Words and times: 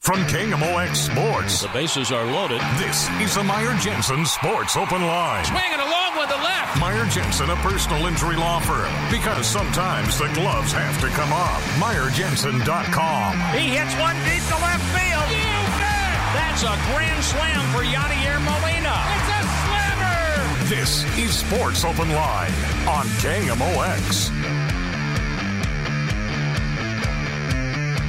From 0.00 0.20
KMOX 0.24 0.96
Sports. 0.96 1.60
The 1.60 1.68
bases 1.68 2.10
are 2.10 2.24
loaded. 2.24 2.60
This 2.78 3.08
is 3.20 3.34
the 3.34 3.44
Meyer 3.44 3.76
Jensen 3.76 4.24
Sports 4.24 4.74
Open 4.74 5.02
Line. 5.02 5.44
Swinging 5.44 5.78
along 5.78 6.16
with 6.16 6.30
the 6.30 6.36
left. 6.40 6.80
Meyer 6.80 7.04
Jensen, 7.06 7.50
a 7.50 7.56
personal 7.56 8.06
injury 8.06 8.36
law 8.36 8.60
firm. 8.60 8.88
Because 9.10 9.46
sometimes 9.46 10.16
the 10.18 10.28
gloves 10.32 10.72
have 10.72 10.98
to 11.02 11.08
come 11.08 11.30
off. 11.34 11.60
MeyerJensen.com. 11.78 13.32
He 13.52 13.68
hits 13.76 13.92
one 14.00 14.16
deep 14.24 14.40
to 14.48 14.56
left 14.64 14.82
field. 14.96 15.28
You 15.36 15.52
bet. 15.76 16.16
That's 16.32 16.62
a 16.64 16.72
grand 16.96 17.22
slam 17.22 17.60
for 17.68 17.84
Yadier 17.84 18.40
Molina. 18.40 18.96
It's 19.20 19.28
a 19.36 19.42
slammer. 19.68 20.64
This 20.64 21.04
is 21.18 21.36
Sports 21.36 21.84
Open 21.84 22.08
Line 22.08 22.56
on 22.88 23.04
KMOX. 23.20 24.32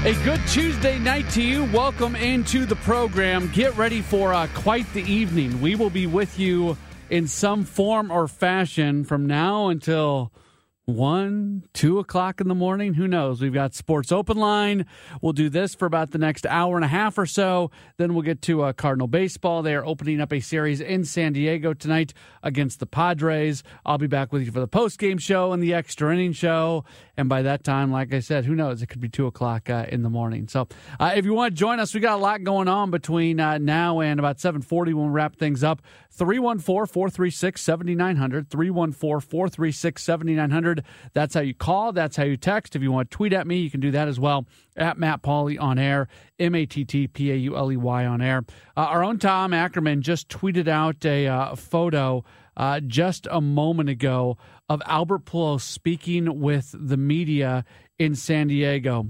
A 0.03 0.15
good 0.23 0.41
Tuesday 0.47 0.97
night 0.97 1.29
to 1.29 1.43
you. 1.43 1.65
Welcome 1.65 2.15
into 2.15 2.65
the 2.65 2.75
program. 2.77 3.51
Get 3.53 3.77
ready 3.77 4.01
for 4.01 4.33
uh, 4.33 4.47
quite 4.55 4.91
the 4.93 5.03
evening. 5.03 5.61
We 5.61 5.75
will 5.75 5.91
be 5.91 6.07
with 6.07 6.39
you 6.39 6.75
in 7.11 7.27
some 7.27 7.63
form 7.63 8.09
or 8.09 8.27
fashion 8.27 9.03
from 9.03 9.27
now 9.27 9.67
until 9.67 10.33
one, 10.85 11.63
two 11.73 11.99
o'clock 11.99 12.41
in 12.41 12.47
the 12.47 12.55
morning. 12.55 12.95
Who 12.95 13.07
knows? 13.07 13.41
We've 13.41 13.53
got 13.53 13.75
Sports 13.75 14.11
Open 14.11 14.37
Line. 14.37 14.87
We'll 15.21 15.33
do 15.33 15.49
this 15.49 15.75
for 15.75 15.85
about 15.85 16.09
the 16.11 16.17
next 16.17 16.45
hour 16.47 16.75
and 16.75 16.83
a 16.83 16.87
half 16.87 17.17
or 17.17 17.27
so. 17.27 17.69
Then 17.97 18.13
we'll 18.13 18.23
get 18.23 18.41
to 18.43 18.63
uh, 18.63 18.73
Cardinal 18.73 19.07
Baseball. 19.07 19.61
They 19.61 19.75
are 19.75 19.85
opening 19.85 20.19
up 20.19 20.33
a 20.33 20.39
series 20.39 20.81
in 20.81 21.05
San 21.05 21.33
Diego 21.33 21.73
tonight 21.73 22.13
against 22.41 22.79
the 22.79 22.87
Padres. 22.87 23.63
I'll 23.85 23.99
be 23.99 24.07
back 24.07 24.33
with 24.33 24.43
you 24.43 24.51
for 24.51 24.59
the 24.59 24.67
post 24.67 24.97
game 24.97 25.19
show 25.19 25.53
and 25.53 25.61
the 25.61 25.75
extra 25.75 26.11
inning 26.11 26.33
show. 26.33 26.83
And 27.21 27.29
by 27.29 27.43
that 27.43 27.63
time, 27.63 27.91
like 27.91 28.15
I 28.15 28.19
said, 28.19 28.45
who 28.45 28.55
knows? 28.55 28.81
It 28.81 28.87
could 28.87 28.99
be 28.99 29.07
two 29.07 29.27
o'clock 29.27 29.69
uh, 29.69 29.85
in 29.87 30.01
the 30.01 30.09
morning. 30.09 30.47
So 30.47 30.67
uh, 30.99 31.13
if 31.15 31.23
you 31.23 31.35
want 31.35 31.53
to 31.53 31.59
join 31.59 31.79
us, 31.79 31.93
we 31.93 31.99
got 31.99 32.17
a 32.17 32.21
lot 32.21 32.43
going 32.43 32.67
on 32.67 32.89
between 32.89 33.39
uh, 33.39 33.59
now 33.59 33.99
and 33.99 34.19
about 34.19 34.39
740 34.39 34.95
when 34.95 35.05
we 35.05 35.11
wrap 35.11 35.35
things 35.35 35.63
up. 35.63 35.83
314 36.09 36.91
436 36.91 37.61
7900. 37.61 38.49
314 38.49 39.21
436 39.21 40.03
7900. 40.03 40.83
That's 41.13 41.35
how 41.35 41.41
you 41.41 41.53
call. 41.53 41.91
That's 41.91 42.17
how 42.17 42.23
you 42.23 42.37
text. 42.37 42.75
If 42.75 42.81
you 42.81 42.91
want 42.91 43.11
to 43.11 43.15
tweet 43.15 43.33
at 43.33 43.45
me, 43.45 43.57
you 43.57 43.69
can 43.69 43.81
do 43.81 43.91
that 43.91 44.07
as 44.07 44.19
well. 44.19 44.47
At 44.75 44.97
Matt 44.97 45.21
Pauley 45.21 45.61
on 45.61 45.77
air. 45.77 46.07
M 46.39 46.55
A 46.55 46.65
T 46.65 46.83
T 46.83 47.07
P 47.07 47.31
A 47.31 47.35
U 47.35 47.55
L 47.55 47.71
E 47.71 47.77
Y 47.77 48.03
on 48.03 48.19
air. 48.23 48.43
Uh, 48.75 48.81
our 48.81 49.03
own 49.03 49.19
Tom 49.19 49.53
Ackerman 49.53 50.01
just 50.01 50.27
tweeted 50.27 50.67
out 50.67 51.05
a 51.05 51.27
uh, 51.27 51.55
photo 51.55 52.23
uh, 52.57 52.79
just 52.79 53.27
a 53.29 53.41
moment 53.41 53.89
ago 53.89 54.37
of 54.71 54.81
Albert 54.85 55.25
Pujols 55.25 55.63
speaking 55.63 56.39
with 56.39 56.73
the 56.73 56.95
media 56.95 57.65
in 57.99 58.15
San 58.15 58.47
Diego. 58.47 59.07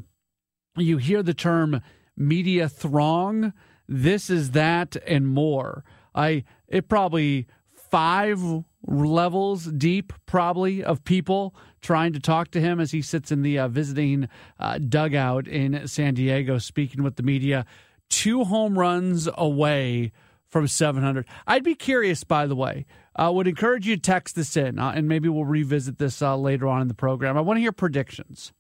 You 0.76 0.98
hear 0.98 1.22
the 1.22 1.36
term 1.36 1.82
media 2.18 2.68
throng. 2.68 3.54
This 3.88 4.32
is 4.32 4.52
that 4.52 4.98
and 5.06 5.28
more. 5.28 5.84
I 6.16 6.46
it 6.68 6.90
probably 6.90 7.46
five 7.76 8.42
levels 8.88 9.66
deep, 9.66 10.14
probably 10.26 10.84
of 10.84 11.04
people 11.04 11.54
trying 11.80 12.14
to 12.14 12.20
talk 12.20 12.50
to 12.52 12.60
him 12.60 12.80
as 12.80 12.90
he 12.90 13.04
sits 13.04 13.32
in 13.32 13.44
the 13.44 13.60
uh, 13.60 13.68
visiting 13.68 14.30
uh, 14.60 14.80
dugout 14.80 15.48
in 15.48 15.88
San 15.88 16.16
Diego, 16.16 16.58
speaking 16.58 17.04
with 17.04 17.18
the 17.18 17.24
media. 17.24 17.68
Two 18.10 18.46
home 18.46 18.80
runs 18.80 19.30
away 19.36 20.12
from 20.52 20.68
700. 20.68 21.26
I'd 21.48 21.64
be 21.64 21.76
curious, 21.76 22.24
by 22.24 22.46
the 22.46 22.56
way. 22.56 22.86
I 23.16 23.26
uh, 23.26 23.32
would 23.32 23.48
encourage 23.48 23.88
you 23.88 23.96
to 23.96 24.02
text 24.02 24.36
this 24.36 24.56
in, 24.56 24.78
uh, 24.78 24.92
and 24.96 25.08
maybe 25.08 25.30
we'll 25.30 25.46
revisit 25.46 25.98
this 25.98 26.22
uh, 26.22 26.38
later 26.38 26.68
on 26.68 26.82
in 26.82 26.88
the 26.88 26.94
program. 26.94 27.38
I 27.38 27.42
want 27.42 27.58
to 27.58 27.62
hear 27.62 27.72
predictions. 27.72 28.54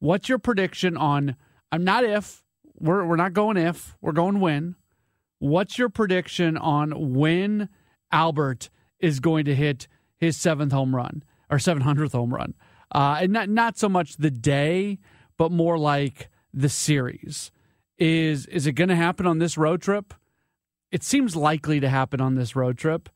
What's 0.00 0.28
your 0.28 0.38
prediction 0.38 0.96
on? 0.96 1.36
I'm 1.70 1.84
not 1.84 2.04
if 2.04 2.42
we're 2.78 3.04
we're 3.04 3.16
not 3.16 3.34
going 3.34 3.56
if 3.56 3.96
we're 4.00 4.12
going 4.12 4.40
when. 4.40 4.76
What's 5.38 5.78
your 5.78 5.88
prediction 5.88 6.56
on 6.56 7.14
when 7.14 7.68
Albert 8.10 8.70
is 8.98 9.20
going 9.20 9.44
to 9.44 9.54
hit 9.54 9.88
his 10.16 10.36
seventh 10.36 10.72
home 10.72 10.94
run 10.94 11.22
or 11.50 11.58
700th 11.58 12.12
home 12.12 12.34
run? 12.34 12.54
Uh, 12.92 13.18
and 13.20 13.32
not 13.32 13.48
not 13.48 13.78
so 13.78 13.88
much 13.88 14.16
the 14.16 14.30
day, 14.30 14.98
but 15.36 15.52
more 15.52 15.78
like 15.78 16.28
the 16.52 16.68
series. 16.68 17.50
Is 17.98 18.46
is 18.46 18.66
it 18.66 18.72
going 18.72 18.88
to 18.88 18.96
happen 18.96 19.26
on 19.26 19.38
this 19.38 19.56
road 19.56 19.80
trip? 19.82 20.14
It 20.92 21.02
seems 21.02 21.36
likely 21.36 21.80
to 21.80 21.88
happen 21.88 22.20
on 22.20 22.34
this 22.34 22.56
road 22.56 22.78
trip, 22.78 23.08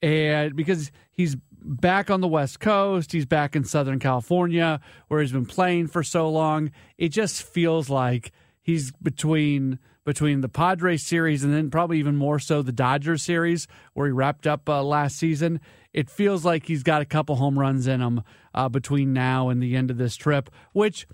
and 0.00 0.54
because 0.54 0.90
he's 1.12 1.36
back 1.60 2.10
on 2.10 2.20
the 2.20 2.28
West 2.28 2.60
Coast, 2.60 3.12
he's 3.12 3.26
back 3.26 3.56
in 3.56 3.64
Southern 3.64 3.98
California 3.98 4.80
where 5.08 5.20
he's 5.20 5.32
been 5.32 5.46
playing 5.46 5.88
for 5.88 6.02
so 6.02 6.28
long. 6.28 6.70
It 6.96 7.08
just 7.08 7.42
feels 7.42 7.90
like 7.90 8.32
he's 8.62 8.92
between 9.02 9.78
between 10.04 10.40
the 10.40 10.48
Padres 10.48 11.02
series 11.02 11.44
and 11.44 11.52
then 11.52 11.70
probably 11.70 11.98
even 11.98 12.16
more 12.16 12.38
so 12.38 12.62
the 12.62 12.72
Dodgers 12.72 13.22
series 13.22 13.68
where 13.92 14.06
he 14.06 14.12
wrapped 14.12 14.46
up 14.46 14.66
uh, 14.66 14.82
last 14.82 15.18
season. 15.18 15.60
It 15.92 16.08
feels 16.08 16.46
like 16.46 16.64
he's 16.64 16.82
got 16.82 17.02
a 17.02 17.06
couple 17.06 17.36
home 17.36 17.58
runs 17.58 17.86
in 17.86 18.00
him 18.00 18.22
uh, 18.54 18.70
between 18.70 19.12
now 19.12 19.50
and 19.50 19.62
the 19.62 19.76
end 19.76 19.90
of 19.90 19.98
this 19.98 20.16
trip, 20.16 20.48
which 20.72 21.06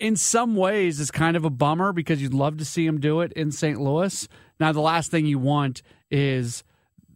in 0.00 0.16
some 0.16 0.56
ways 0.56 0.98
is 0.98 1.12
kind 1.12 1.36
of 1.36 1.44
a 1.44 1.50
bummer 1.50 1.92
because 1.92 2.20
you'd 2.20 2.34
love 2.34 2.56
to 2.56 2.64
see 2.64 2.84
him 2.84 2.98
do 2.98 3.20
it 3.20 3.32
in 3.34 3.52
St. 3.52 3.80
Louis. 3.80 4.26
Now, 4.62 4.70
the 4.70 4.80
last 4.80 5.10
thing 5.10 5.26
you 5.26 5.40
want 5.40 5.82
is 6.08 6.62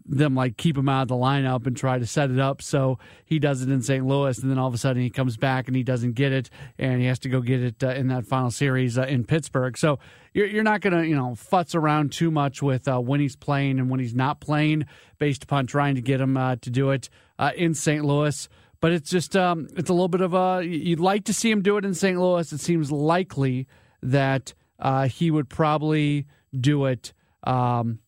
them 0.05 0.35
like 0.35 0.57
keep 0.57 0.77
him 0.77 0.89
out 0.89 1.03
of 1.03 1.09
the 1.09 1.15
lineup 1.15 1.65
and 1.65 1.77
try 1.77 1.97
to 1.97 2.05
set 2.05 2.29
it 2.29 2.41
up 2.41 2.61
so 2.61 2.99
he 3.25 3.39
does 3.39 3.63
it 3.63 3.69
in 3.69 3.83
St. 3.83 4.05
Louis, 4.05 4.37
and 4.41 4.51
then 4.51 4.59
all 4.59 4.67
of 4.67 4.75
a 4.75 4.79
sudden 4.79 5.01
he 5.01 5.11
comes 5.11 5.37
back 5.37 5.69
and 5.69 5.77
he 5.77 5.85
doesn't 5.85 6.15
get 6.15 6.33
it, 6.33 6.51
and 6.77 7.01
he 7.01 7.07
has 7.07 7.21
to 7.21 7.29
go 7.29 7.41
get 7.41 7.63
it 7.63 7.85
uh, 7.85 7.91
in 7.91 8.09
that 8.09 8.27
final 8.27 8.51
series 8.51 8.99
uh, 8.99 9.03
in 9.03 9.23
Pittsburgh. 9.23 9.79
So 9.79 10.01
you're, 10.35 10.49
you're 10.49 10.65
not 10.65 10.81
going 10.81 10.93
to 10.93 11.07
you 11.07 11.15
know 11.15 11.37
futz 11.37 11.77
around 11.77 12.11
too 12.11 12.33
much 12.33 12.63
with 12.63 12.89
uh, 12.89 12.99
when 12.99 13.21
he's 13.21 13.37
playing 13.37 13.79
and 13.79 13.89
when 13.91 14.01
he's 14.01 14.15
not 14.15 14.41
playing, 14.41 14.85
based 15.21 15.45
upon 15.45 15.69
trying 15.69 15.95
to 15.95 16.01
get 16.01 16.21
him 16.21 16.37
uh, 16.37 16.57
to 16.57 16.71
do 16.71 16.91
it 16.91 17.09
uh, 17.39 17.53
in 17.57 17.75
St. 17.75 18.05
Louis. 18.05 18.49
But 18.81 18.91
it's 18.91 19.09
just 19.09 19.37
um, 19.37 19.69
it's 19.77 19.89
a 19.89 19.93
little 19.93 20.09
bit 20.09 20.21
of 20.21 20.35
a 20.35 20.65
you'd 20.67 20.99
like 20.99 21.23
to 21.27 21.33
see 21.33 21.49
him 21.49 21.63
do 21.63 21.77
it 21.77 21.85
in 21.85 21.95
St. 21.95 22.19
Louis. 22.19 22.53
It 22.53 22.59
seems 22.59 22.91
likely 22.91 23.69
that 24.03 24.53
uh, 24.81 25.07
he 25.07 25.31
would 25.31 25.49
probably 25.49 26.27
do 26.59 26.87
it. 26.87 27.13
Um, 27.47 28.01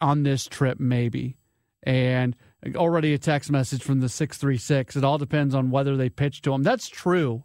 on 0.00 0.22
this 0.22 0.46
trip, 0.46 0.78
maybe. 0.78 1.36
And 1.82 2.36
already 2.74 3.14
a 3.14 3.18
text 3.18 3.50
message 3.50 3.82
from 3.82 4.00
the 4.00 4.08
636. 4.08 4.96
It 4.96 5.04
all 5.04 5.18
depends 5.18 5.54
on 5.54 5.70
whether 5.70 5.96
they 5.96 6.08
pitch 6.08 6.42
to 6.42 6.52
him. 6.52 6.62
That's 6.62 6.88
true. 6.88 7.44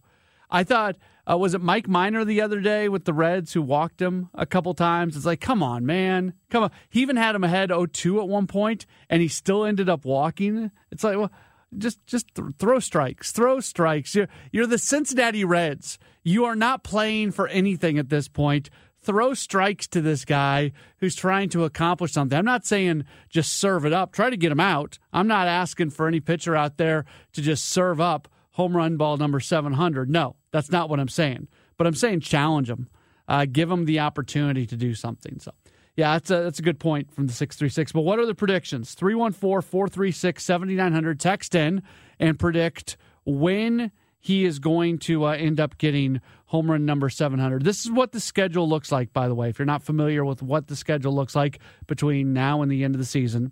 I 0.49 0.63
thought, 0.63 0.97
uh, 1.29 1.37
was 1.37 1.55
it 1.55 1.61
Mike 1.61 1.87
Minor 1.87 2.25
the 2.25 2.41
other 2.41 2.59
day 2.59 2.89
with 2.89 3.05
the 3.05 3.13
Reds 3.13 3.53
who 3.53 3.61
walked 3.61 4.01
him 4.01 4.29
a 4.33 4.45
couple 4.45 4.73
times? 4.73 5.15
It's 5.15 5.25
like, 5.25 5.41
come 5.41 5.63
on, 5.63 5.85
man. 5.85 6.33
Come 6.49 6.63
on. 6.63 6.71
He 6.89 7.01
even 7.01 7.15
had 7.15 7.35
him 7.35 7.43
ahead 7.43 7.69
0 7.69 7.87
2 7.87 8.21
at 8.21 8.27
one 8.27 8.45
point, 8.45 8.85
and 9.09 9.21
he 9.21 9.27
still 9.27 9.65
ended 9.65 9.89
up 9.89 10.05
walking. 10.05 10.69
It's 10.91 11.03
like, 11.03 11.17
well, 11.17 11.31
just 11.77 12.05
just 12.05 12.35
th- 12.35 12.49
throw 12.59 12.79
strikes, 12.79 13.31
throw 13.31 13.59
strikes. 13.59 14.13
You're, 14.13 14.27
you're 14.51 14.67
the 14.67 14.77
Cincinnati 14.77 15.43
Reds. 15.43 15.97
You 16.23 16.45
are 16.45 16.55
not 16.55 16.83
playing 16.83 17.31
for 17.31 17.47
anything 17.47 17.97
at 17.97 18.09
this 18.09 18.27
point 18.27 18.69
throw 19.03 19.33
strikes 19.33 19.87
to 19.87 20.01
this 20.01 20.25
guy 20.25 20.71
who's 20.97 21.15
trying 21.15 21.49
to 21.49 21.63
accomplish 21.63 22.13
something. 22.13 22.37
I'm 22.37 22.45
not 22.45 22.65
saying 22.65 23.05
just 23.29 23.53
serve 23.53 23.85
it 23.85 23.93
up, 23.93 24.11
try 24.11 24.29
to 24.29 24.37
get 24.37 24.51
him 24.51 24.59
out. 24.59 24.99
I'm 25.11 25.27
not 25.27 25.47
asking 25.47 25.91
for 25.91 26.07
any 26.07 26.19
pitcher 26.19 26.55
out 26.55 26.77
there 26.77 27.05
to 27.33 27.41
just 27.41 27.65
serve 27.65 27.99
up 27.99 28.27
home 28.51 28.75
run 28.75 28.97
ball 28.97 29.17
number 29.17 29.39
700. 29.39 30.09
No, 30.09 30.35
that's 30.51 30.71
not 30.71 30.89
what 30.89 30.99
I'm 30.99 31.09
saying. 31.09 31.47
But 31.77 31.87
I'm 31.87 31.95
saying 31.95 32.21
challenge 32.21 32.69
him. 32.69 32.87
Uh, 33.27 33.45
give 33.45 33.69
them 33.69 33.85
the 33.85 33.99
opportunity 33.99 34.65
to 34.65 34.75
do 34.75 34.93
something. 34.93 35.39
So, 35.39 35.51
yeah, 35.95 36.13
that's 36.13 36.29
a, 36.29 36.43
that's 36.43 36.59
a 36.59 36.63
good 36.63 36.79
point 36.79 37.11
from 37.11 37.27
the 37.27 37.33
636. 37.33 37.91
But 37.91 38.01
what 38.01 38.19
are 38.19 38.25
the 38.25 38.35
predictions? 38.35 38.93
314 38.93 39.61
436 39.67 40.43
7900. 40.43 41.19
Text 41.19 41.55
in 41.55 41.83
and 42.19 42.37
predict 42.37 42.97
when 43.25 43.91
he 44.23 44.45
is 44.45 44.57
going 44.57 44.99
to 44.99 45.25
uh, 45.25 45.31
end 45.33 45.59
up 45.59 45.77
getting 45.77 46.21
home 46.45 46.71
run 46.71 46.85
number 46.85 47.09
700. 47.09 47.65
This 47.65 47.83
is 47.83 47.91
what 47.91 48.13
the 48.13 48.21
schedule 48.21 48.69
looks 48.69 48.89
like, 48.89 49.11
by 49.11 49.27
the 49.27 49.35
way. 49.35 49.49
If 49.49 49.59
you're 49.59 49.65
not 49.65 49.83
familiar 49.83 50.23
with 50.23 50.41
what 50.41 50.67
the 50.67 50.77
schedule 50.77 51.13
looks 51.13 51.35
like 51.35 51.59
between 51.87 52.31
now 52.31 52.61
and 52.61 52.71
the 52.71 52.85
end 52.85 52.95
of 52.95 52.99
the 52.99 53.05
season. 53.05 53.51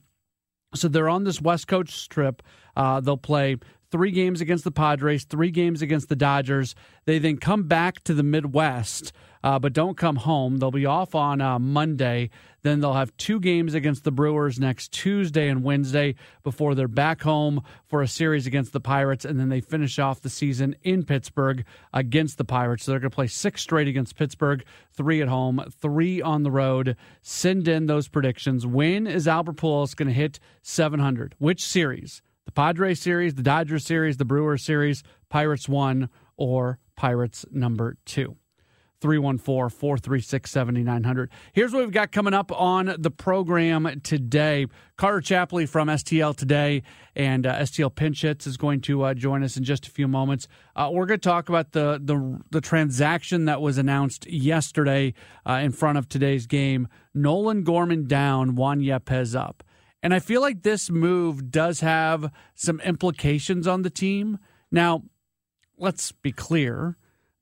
So 0.74 0.88
they're 0.88 1.10
on 1.10 1.26
this 1.26 1.42
West 1.42 1.68
Coast 1.68 2.10
trip. 2.10 2.42
Uh, 2.78 3.02
they'll 3.02 3.18
play 3.18 3.58
three 3.92 4.12
games 4.12 4.40
against 4.40 4.64
the 4.64 4.72
Padres, 4.72 5.26
three 5.26 5.52
games 5.52 5.82
against 5.82 6.08
the 6.08 6.16
Dodgers. 6.16 6.74
They 7.04 7.20
then 7.20 7.36
come 7.36 7.64
back 7.64 8.02
to 8.06 8.14
the 8.14 8.24
Midwest, 8.24 9.12
uh, 9.44 9.60
but 9.60 9.74
don't 9.74 9.98
come 9.98 10.18
home. 10.18 10.58
They'll 10.58 10.72
be 10.72 10.86
off 10.86 11.16
on 11.16 11.42
uh, 11.42 11.60
Monday. 11.60 12.30
Then 12.64 12.80
they'll 12.80 12.94
have 12.94 13.16
two 13.18 13.40
games 13.40 13.74
against 13.74 14.04
the 14.04 14.12
Brewers 14.12 14.60
next 14.60 14.92
Tuesday 14.92 15.50
and 15.50 15.64
Wednesday 15.64 16.16
before 16.44 16.76
they're 16.76 16.88
back 16.88 17.22
home 17.22 17.64
for 17.88 18.02
a 18.02 18.08
series 18.08 18.46
against 18.46 18.72
the 18.72 18.80
Pirates. 18.80 19.26
And 19.26 19.40
then 19.40 19.50
they 19.50 19.62
finish 19.62 19.98
off 19.98 20.22
the 20.22 20.30
season 20.30 20.76
in 20.84 21.04
Pittsburgh 21.04 21.66
against 21.94 22.38
the 22.38 22.46
Pirates. 22.46 22.84
So 22.84 22.92
they're 22.92 23.00
going 23.00 23.12
to 23.12 23.16
play 23.16 23.28
six 23.28 23.62
straight 23.62 23.88
against 23.88 24.16
Pittsburgh, 24.16 24.64
three 24.94 25.22
at 25.22 25.28
home, 25.28 25.64
three 25.82 26.22
on 26.22 26.44
the 26.44 26.52
road. 26.52 26.96
Send 27.22 27.68
in 27.68 27.88
those 27.88 28.08
predictions. 28.08 28.68
When 28.68 29.08
is 29.08 29.28
Albert 29.28 29.58
Pujols 29.58 29.96
going 29.96 30.10
to 30.10 30.14
hit 30.14 30.40
700? 30.62 31.36
Which 31.40 31.66
series? 31.66 32.22
The 32.46 32.52
Padres 32.52 33.00
series, 33.00 33.36
the 33.36 33.44
Dodgers 33.44 33.86
series, 33.86 34.18
the 34.18 34.26
Brewers 34.26 34.64
series, 34.64 35.04
Pirates 35.30 35.70
one, 35.70 36.10
or 36.38 36.80
Pirates 36.96 37.46
number 37.52 37.98
two. 38.06 38.36
314 39.02 39.70
436 39.70 40.52
7900. 40.52 41.30
Here's 41.54 41.74
what 41.74 41.80
we've 41.80 41.92
got 41.92 42.12
coming 42.12 42.34
up 42.34 42.52
on 42.52 42.96
the 43.00 43.10
program 43.10 44.00
today. 44.04 44.68
Carter 44.96 45.22
Chapley 45.22 45.66
from 45.66 45.88
STL 45.88 46.36
Today 46.36 46.84
and 47.16 47.48
uh, 47.48 47.60
STL 47.60 47.94
Pinch 47.94 48.22
Hits 48.22 48.46
is 48.46 48.58
going 48.58 48.80
to 48.82 49.04
uh, 49.04 49.14
join 49.16 49.44
us 49.44 49.58
in 49.58 49.64
just 49.64 49.88
a 49.88 49.90
few 49.90 50.08
moments. 50.08 50.48
Uh, 50.76 50.90
we're 50.94 51.08
going 51.08 51.20
to 51.20 51.30
talk 51.30 51.50
about 51.50 51.72
the, 51.72 52.00
the, 52.04 52.40
the 52.52 52.62
transaction 52.62 53.46
that 53.46 53.60
was 53.60 53.80
announced 53.80 54.28
yesterday 54.28 55.16
uh, 55.50 55.54
in 55.54 55.72
front 55.72 55.98
of 55.98 56.08
today's 56.08 56.46
game. 56.46 56.88
Nolan 57.16 57.64
Gorman 57.64 58.08
down, 58.08 58.56
Juan 58.56 58.82
Yepez 58.82 59.36
up. 59.36 59.64
And 60.04 60.14
I 60.14 60.20
feel 60.20 60.42
like 60.42 60.62
this 60.62 60.90
move 60.90 61.50
does 61.50 61.80
have 61.80 62.32
some 62.54 62.80
implications 62.82 63.68
on 63.68 63.82
the 63.82 63.90
team. 63.90 64.38
Now, 64.72 65.04
let's 65.78 66.12
be 66.12 66.32
clear 66.32 66.98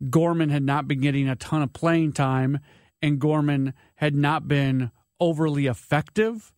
Gorman 0.10 0.50
had 0.50 0.64
not 0.64 0.88
been 0.88 1.02
getting 1.02 1.28
a 1.28 1.36
ton 1.36 1.62
of 1.62 1.74
playing 1.74 2.14
time 2.14 2.60
and 3.02 3.20
Gorman 3.20 3.74
had 3.96 4.16
not 4.16 4.48
been 4.48 4.92
overly 5.20 5.68
effective. 5.68 6.54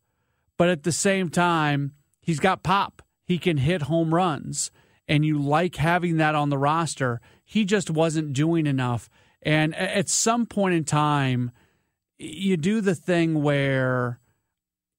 But 0.58 0.70
at 0.70 0.84
the 0.84 0.92
same 0.92 1.30
time, 1.30 1.94
he's 2.20 2.40
got 2.40 2.64
pop. 2.64 3.02
He 3.24 3.38
can 3.38 3.58
hit 3.58 3.84
home 3.84 4.14
runs. 4.14 4.72
And 5.08 5.26
you 5.26 5.40
like 5.40 5.76
having 5.76 6.18
that 6.18 6.36
on 6.36 6.50
the 6.50 6.58
roster. 6.58 7.20
He 7.44 7.66
just 7.66 7.90
wasn't 7.90 8.34
doing 8.34 8.68
enough. 8.68 9.10
And 9.42 9.76
at 9.76 10.08
some 10.08 10.46
point 10.46 10.76
in 10.76 10.84
time, 10.84 11.52
you 12.18 12.58
do 12.58 12.82
the 12.82 12.96
thing 12.96 13.42
where 13.42 14.20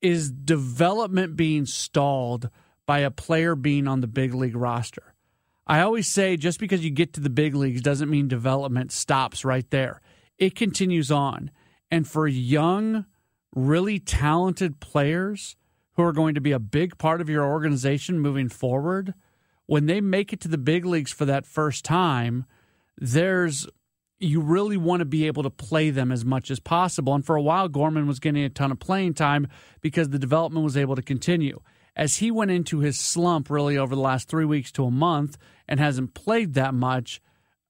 is 0.01 0.31
development 0.31 1.37
being 1.37 1.65
stalled 1.65 2.51
by 2.87 2.99
a 2.99 3.11
player 3.11 3.55
being 3.55 3.87
on 3.87 4.01
the 4.01 4.09
big 4.09 4.35
league 4.35 4.57
roster? 4.57 5.12
I 5.67 5.81
always 5.81 6.09
say 6.09 6.37
just 6.37 6.59
because 6.59 6.85
you 6.85 6.91
get 6.91 7.13
to 7.15 7.21
the 7.21 7.31
big 7.31 7.55
leagues 7.55 7.83
doesn't 7.83 8.11
mean 8.11 8.29
development 8.29 8.93
stops 8.93 9.45
right 9.45 9.69
there. 9.71 10.01
It 10.39 10.55
continues 10.55 11.11
on. 11.11 11.51
And 11.91 12.07
for 12.07 12.27
young, 12.27 13.07
really 13.55 13.99
talented 13.99 14.81
players 14.81 15.57
who 15.95 16.03
are 16.03 16.13
going 16.13 16.35
to 16.35 16.41
be 16.41 16.53
a 16.53 16.59
big 16.59 16.99
part 16.99 17.21
of 17.21 17.29
your 17.29 17.45
organization 17.45 18.19
moving 18.19 18.49
forward, 18.49 19.15
when 19.67 19.87
they 19.87 20.01
make 20.01 20.33
it 20.33 20.41
to 20.41 20.49
the 20.49 20.59
big 20.59 20.85
leagues 20.85 21.13
for 21.13 21.25
that 21.27 21.47
first 21.47 21.85
time, 21.85 22.45
there's 22.99 23.67
you 24.19 24.41
really 24.41 24.77
want 24.77 25.01
to 25.01 25.05
be 25.05 25.27
able 25.27 25.43
to 25.43 25.51
play 25.51 25.91
them 25.91 26.13
as 26.13 26.25
much 26.25 26.51
as 26.51 26.61
possible. 26.61 27.13
And 27.13 27.27
for 27.27 27.35
a 27.35 27.43
while, 27.43 27.69
Gorman 27.69 28.07
was 28.07 28.21
getting 28.21 28.45
a 28.45 28.49
ton 28.49 28.71
of 28.71 28.79
playing 28.79 29.15
time 29.15 29.49
because 29.81 30.11
the 30.11 30.19
development 30.19 30.65
was 30.65 30.77
able 30.77 30.95
to 30.95 31.03
continue 31.03 31.61
as 31.95 32.17
he 32.17 32.31
went 32.31 32.51
into 32.51 32.81
his 32.81 32.99
slump 32.99 33.51
really 33.51 33.77
over 33.77 33.95
the 33.95 34.01
last 34.01 34.29
three 34.29 34.45
weeks 34.45 34.73
to 34.73 34.85
a 34.85 34.91
month 34.91 35.37
and 35.69 35.79
hasn't 35.79 36.15
played 36.15 36.55
that 36.55 36.75
much, 36.75 37.21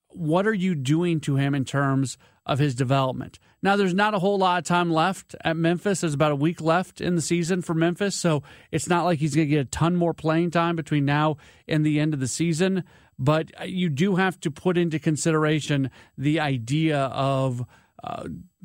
what 0.08 0.46
are 0.46 0.54
you 0.54 0.74
doing 0.74 1.20
to 1.20 1.36
him 1.36 1.54
in 1.54 1.64
terms 1.64 2.18
of 2.44 2.58
his 2.58 2.74
development? 2.74 3.38
Now, 3.62 3.76
there's 3.76 3.94
not 3.94 4.14
a 4.14 4.18
whole 4.18 4.38
lot 4.38 4.58
of 4.58 4.64
time 4.64 4.90
left 4.90 5.36
at 5.44 5.56
Memphis. 5.56 6.00
There's 6.00 6.14
about 6.14 6.32
a 6.32 6.36
week 6.36 6.60
left 6.60 7.00
in 7.00 7.14
the 7.14 7.22
season 7.22 7.62
for 7.62 7.74
Memphis, 7.74 8.16
so 8.16 8.42
it's 8.72 8.88
not 8.88 9.04
like 9.04 9.20
he's 9.20 9.36
going 9.36 9.46
to 9.46 9.54
get 9.54 9.66
a 9.66 9.70
ton 9.70 9.94
more 9.94 10.12
playing 10.12 10.50
time 10.50 10.74
between 10.74 11.04
now 11.04 11.36
and 11.68 11.86
the 11.86 12.00
end 12.00 12.12
of 12.12 12.20
the 12.20 12.26
season. 12.26 12.82
But 13.18 13.52
you 13.68 13.88
do 13.88 14.16
have 14.16 14.40
to 14.40 14.50
put 14.50 14.76
into 14.76 14.98
consideration 14.98 15.90
the 16.18 16.40
idea 16.40 16.98
of 16.98 17.64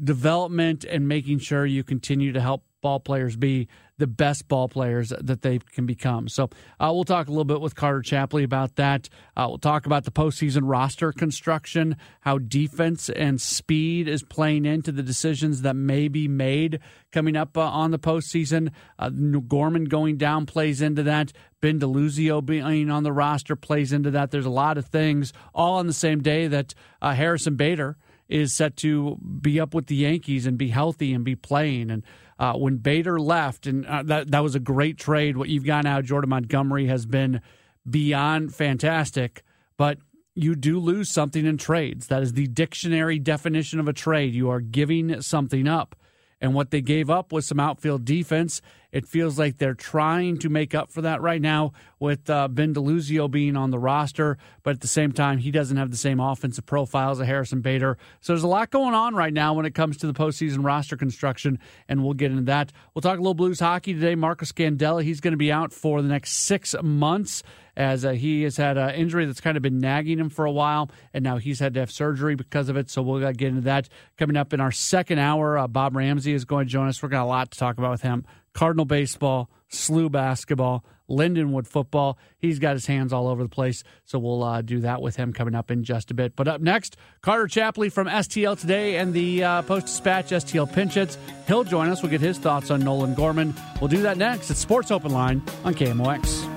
development 0.02 0.84
and 0.86 1.08
making 1.08 1.40
sure 1.40 1.66
you 1.66 1.84
continue 1.84 2.34
to 2.34 2.42
help 2.42 2.64
ball 2.82 3.00
players 3.00 3.36
be 3.36 3.68
the 3.98 4.08
best 4.08 4.48
ball 4.48 4.70
players 4.70 5.12
that 5.20 5.42
they 5.42 5.58
can 5.58 5.86
become. 5.86 6.30
So 6.30 6.50
uh, 6.80 6.92
we'll 6.94 7.04
talk 7.04 7.28
a 7.28 7.32
little 7.32 7.46
bit 7.46 7.62
with 7.62 7.76
Carter 7.76 8.02
Chapley 8.02 8.44
about 8.44 8.76
that. 8.76 9.10
Uh, 9.36 9.48
we'll 9.50 9.58
talk 9.58 9.86
about 9.88 10.04
the 10.04 10.12
postseason 10.12 10.62
roster 10.64 11.12
construction, 11.12 11.98
how 12.22 12.38
defense 12.38 13.10
and 13.10 13.42
speed 13.42 14.08
is 14.08 14.24
playing 14.24 14.66
into 14.66 14.92
the 14.92 15.02
decisions 15.02 15.64
that 15.64 15.76
may 15.76 16.08
be 16.08 16.28
made 16.28 16.80
coming 17.12 17.36
up 17.36 17.58
uh, 17.58 17.62
on 17.62 17.90
the 17.90 18.00
postseason. 18.00 18.72
Uh, 19.00 19.10
Gorman 19.10 19.86
going 19.86 20.18
down 20.18 20.46
plays 20.46 20.82
into 20.82 21.04
that. 21.04 21.34
Ben 21.60 21.80
DeLuzio 21.80 22.46
being 22.46 22.92
on 22.92 23.02
the 23.02 23.12
roster 23.12 23.56
plays 23.56 23.92
into 23.92 24.12
that. 24.12 24.30
There's 24.30 24.46
a 24.46 24.52
lot 24.52 24.78
of 24.78 24.86
things 24.86 25.34
all 25.56 25.78
on 25.78 25.88
the 25.88 25.94
same 25.94 26.22
day 26.22 26.48
that 26.48 26.76
uh, 27.02 27.16
Harrison 27.16 27.56
Bader 27.56 27.98
is 28.30 28.54
set 28.54 28.76
to 28.78 29.18
be 29.42 29.60
up 29.60 29.74
with 29.74 29.88
the 29.88 29.96
Yankees 29.96 30.46
and 30.46 30.58
be 30.58 30.70
healthy 30.70 31.14
and 31.14 31.24
be 31.24 31.36
playing. 31.36 31.90
And 31.90 32.04
uh, 32.40 32.54
when 32.54 32.78
Bader 32.78 33.20
left, 33.20 33.68
and 33.68 33.86
uh, 33.86 34.04
that 34.04 34.32
that 34.32 34.44
was 34.44 34.56
a 34.56 34.60
great 34.60 34.98
trade. 34.98 35.38
What 35.38 35.50
you've 35.50 35.66
got 35.66 35.86
now, 35.86 36.02
Jordan 36.02 36.30
Montgomery 36.30 36.88
has 36.88 37.06
been 37.06 37.42
beyond 37.90 38.54
fantastic, 38.54 39.44
but 39.78 39.98
you 40.36 40.56
do 40.56 40.80
lose 40.80 41.12
something 41.12 41.46
in 41.46 41.58
trades. 41.58 42.08
That 42.08 42.22
is 42.22 42.34
the 42.34 42.48
dictionary 42.48 43.18
definition 43.18 43.80
of 43.80 43.88
a 43.88 43.94
trade. 43.94 44.36
You 44.36 44.50
are 44.52 44.62
giving 44.62 45.22
something 45.22 45.68
up. 45.68 45.96
And 46.40 46.54
what 46.54 46.72
they 46.72 46.82
gave 46.82 47.10
up 47.10 47.32
was 47.32 47.48
some 47.48 47.60
outfield 47.60 48.06
defense. 48.06 48.62
It 48.92 49.06
feels 49.06 49.38
like 49.38 49.58
they're 49.58 49.74
trying 49.74 50.38
to 50.40 50.50
make 50.50 50.74
up 50.74 50.92
for 50.92 51.02
that 51.02 51.22
right 51.22 51.42
now 51.42 51.74
with 52.00 52.30
uh, 52.30 52.48
Ben 52.48 52.74
DeLuzio 52.74 53.30
being 53.30 53.58
on 53.58 53.70
the 53.70 53.80
roster, 53.80 54.38
but 54.64 54.72
at 54.76 54.82
the 54.82 54.88
same 54.88 55.12
time, 55.12 55.40
he 55.40 55.52
doesn't 55.52 55.78
have 55.78 55.92
the 55.92 55.98
same 55.98 56.20
offensive 56.20 56.66
profile 56.66 57.12
as 57.12 57.20
a 57.20 57.26
Harrison 57.26 57.62
Bader. 57.62 57.98
So 58.22 58.34
there's 58.34 58.44
a 58.44 58.48
lot 58.48 58.70
going 58.70 58.94
on 58.94 59.14
right 59.14 59.34
now 59.34 59.54
when 59.54 59.66
it 59.66 59.76
comes 59.76 59.98
to 59.98 60.08
the 60.08 60.14
postseason 60.14 60.64
roster 60.64 60.96
construction, 60.96 61.60
and 61.90 62.04
we'll 62.04 62.14
get 62.14 62.32
into 62.32 62.44
that. 62.44 62.72
We'll 62.94 63.02
talk 63.02 63.18
a 63.18 63.22
little 63.22 63.34
Blues 63.34 63.60
hockey 63.60 63.94
today. 63.94 64.16
Marcus 64.16 64.52
Scandella, 64.52 65.04
he's 65.04 65.20
going 65.20 65.34
to 65.34 65.38
be 65.38 65.52
out 65.52 65.74
for 65.74 66.02
the 66.02 66.08
next 66.08 66.34
six 66.34 66.74
months 66.82 67.44
as 67.78 68.04
uh, 68.04 68.12
he 68.12 68.42
has 68.42 68.58
had 68.58 68.76
an 68.76 68.90
injury 68.96 69.26
that's 69.26 69.40
kind 69.40 69.56
of 69.56 69.62
been 69.62 69.80
nagging 69.80 70.18
him 70.18 70.30
for 70.30 70.46
a 70.46 70.52
while, 70.52 70.90
and 71.14 71.24
now 71.24 71.38
he's 71.38 71.60
had 71.60 71.76
to 71.76 71.80
have 71.80 71.92
surgery 71.92 72.36
because 72.36 72.70
of 72.70 72.76
it. 72.76 72.90
So 72.90 73.04
we'll 73.04 73.22
get 73.34 73.48
into 73.48 73.62
that 73.62 73.88
coming 74.18 74.36
up 74.36 74.52
in 74.52 74.60
our 74.60 74.72
second 74.72 75.20
hour. 75.20 75.58
Uh, 75.58 75.68
Bob 75.68 75.96
Ramsey 75.96 76.34
is 76.34 76.44
going 76.44 76.66
to 76.66 76.72
join 76.72 76.88
us. 76.88 77.02
We've 77.02 77.12
got 77.12 77.24
a 77.24 77.26
lot 77.26 77.52
to 77.52 77.60
talk 77.60 77.78
about 77.78 77.92
with 77.92 78.02
him. 78.02 78.26
Cardinal 78.54 78.86
baseball, 78.86 79.52
SLU 79.72 80.12
basketball, 80.12 80.84
Lindenwood 81.08 81.68
football. 81.68 82.18
He's 82.40 82.58
got 82.58 82.74
his 82.74 82.88
hands 82.88 83.14
all 83.14 83.28
over 83.28 83.44
the 83.44 83.50
place, 83.50 83.84
so 84.06 84.18
we'll 84.18 84.42
uh, 84.42 84.64
do 84.64 84.80
that 84.80 85.00
with 85.00 85.16
him 85.16 85.32
coming 85.32 85.54
up 85.54 85.70
in 85.70 85.84
just 85.84 86.10
a 86.10 86.16
bit. 86.16 86.36
But 86.36 86.48
up 86.48 86.60
next, 86.60 86.98
Carter 87.22 87.48
Chapley 87.48 87.90
from 87.90 88.08
STL 88.08 88.60
Today 88.60 88.98
and 88.98 89.14
the 89.14 89.44
uh, 89.44 89.62
Post 89.62 89.86
Dispatch 89.86 90.32
STL 90.32 90.74
Pinch 90.74 90.96
Hits. 90.96 91.20
He'll 91.46 91.64
join 91.64 91.90
us. 91.90 92.02
We'll 92.02 92.10
get 92.10 92.22
his 92.22 92.40
thoughts 92.40 92.72
on 92.72 92.80
Nolan 92.80 93.14
Gorman. 93.14 93.54
We'll 93.80 93.90
do 93.90 94.02
that 94.02 94.18
next 94.18 94.50
at 94.50 94.58
Sports 94.58 94.90
Open 94.90 95.12
Line 95.12 95.44
on 95.64 95.76
KMOX. 95.76 96.57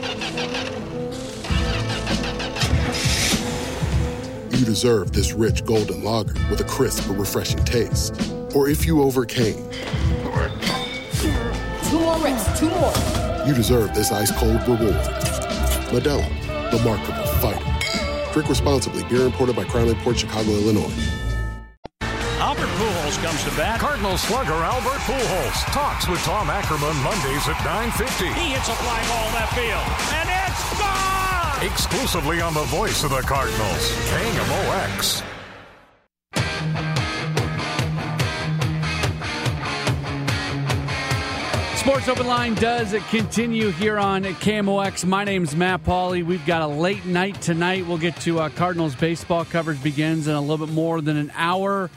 you 4.61 4.67
deserve 4.67 5.11
this 5.11 5.33
rich 5.33 5.65
golden 5.65 6.03
lager 6.03 6.35
with 6.51 6.61
a 6.61 6.63
crisp 6.63 7.07
but 7.07 7.17
refreshing 7.17 7.63
taste. 7.65 8.13
Or 8.53 8.69
if 8.69 8.85
you 8.85 9.01
overcame. 9.01 9.57
Two 11.89 11.99
more 11.99 12.19
reps, 12.19 12.59
two 12.59 12.69
more. 12.69 12.93
You 13.47 13.55
deserve 13.55 13.95
this 13.95 14.11
ice 14.11 14.31
cold 14.37 14.61
reward. 14.67 15.01
Modelo, 15.89 16.29
the 16.69 16.79
mark 16.85 17.01
of 17.09 17.17
a 17.17 17.27
fighter. 17.41 18.33
Drink 18.33 18.49
responsibly. 18.49 19.03
Beer 19.05 19.25
imported 19.25 19.55
by 19.55 19.63
Crown 19.63 19.93
Port 20.03 20.19
Chicago, 20.19 20.51
Illinois. 20.51 20.93
Albert 22.37 22.69
Pujols 22.77 23.23
comes 23.23 23.43
to 23.43 23.49
bat. 23.57 23.79
Cardinal 23.79 24.15
slugger 24.15 24.53
Albert 24.53 25.01
Pujols 25.09 25.65
talks 25.73 26.07
with 26.07 26.19
Tom 26.19 26.51
Ackerman 26.51 26.95
Mondays 26.97 27.47
at 27.47 27.57
9:50. 27.65 28.27
He 28.33 28.53
hits 28.53 28.69
a 28.69 28.75
fly 28.75 29.01
ball 29.09 29.33
left 29.33 29.55
field, 29.55 29.87
and 30.19 30.29
it's 30.29 30.79
gone. 30.79 31.20
Exclusively 31.61 32.41
on 32.41 32.55
the 32.55 32.63
voice 32.63 33.03
of 33.03 33.11
the 33.11 33.21
Cardinals, 33.21 33.91
KMOX. 34.09 35.23
Sports 41.77 42.07
Open 42.07 42.25
Line 42.25 42.55
does 42.55 42.95
continue 43.11 43.69
here 43.69 43.99
on 43.99 44.23
KMOX. 44.23 45.05
My 45.05 45.23
name's 45.23 45.55
Matt 45.55 45.83
Pauley. 45.83 46.25
We've 46.25 46.43
got 46.47 46.63
a 46.63 46.67
late 46.67 47.05
night 47.05 47.39
tonight. 47.43 47.85
We'll 47.85 47.99
get 47.99 48.15
to 48.21 48.39
uh, 48.39 48.49
Cardinals 48.49 48.95
baseball 48.95 49.45
coverage 49.45 49.83
begins 49.83 50.27
in 50.27 50.33
a 50.33 50.41
little 50.41 50.65
bit 50.65 50.73
more 50.73 50.99
than 50.99 51.15
an 51.15 51.31
hour. 51.35 51.91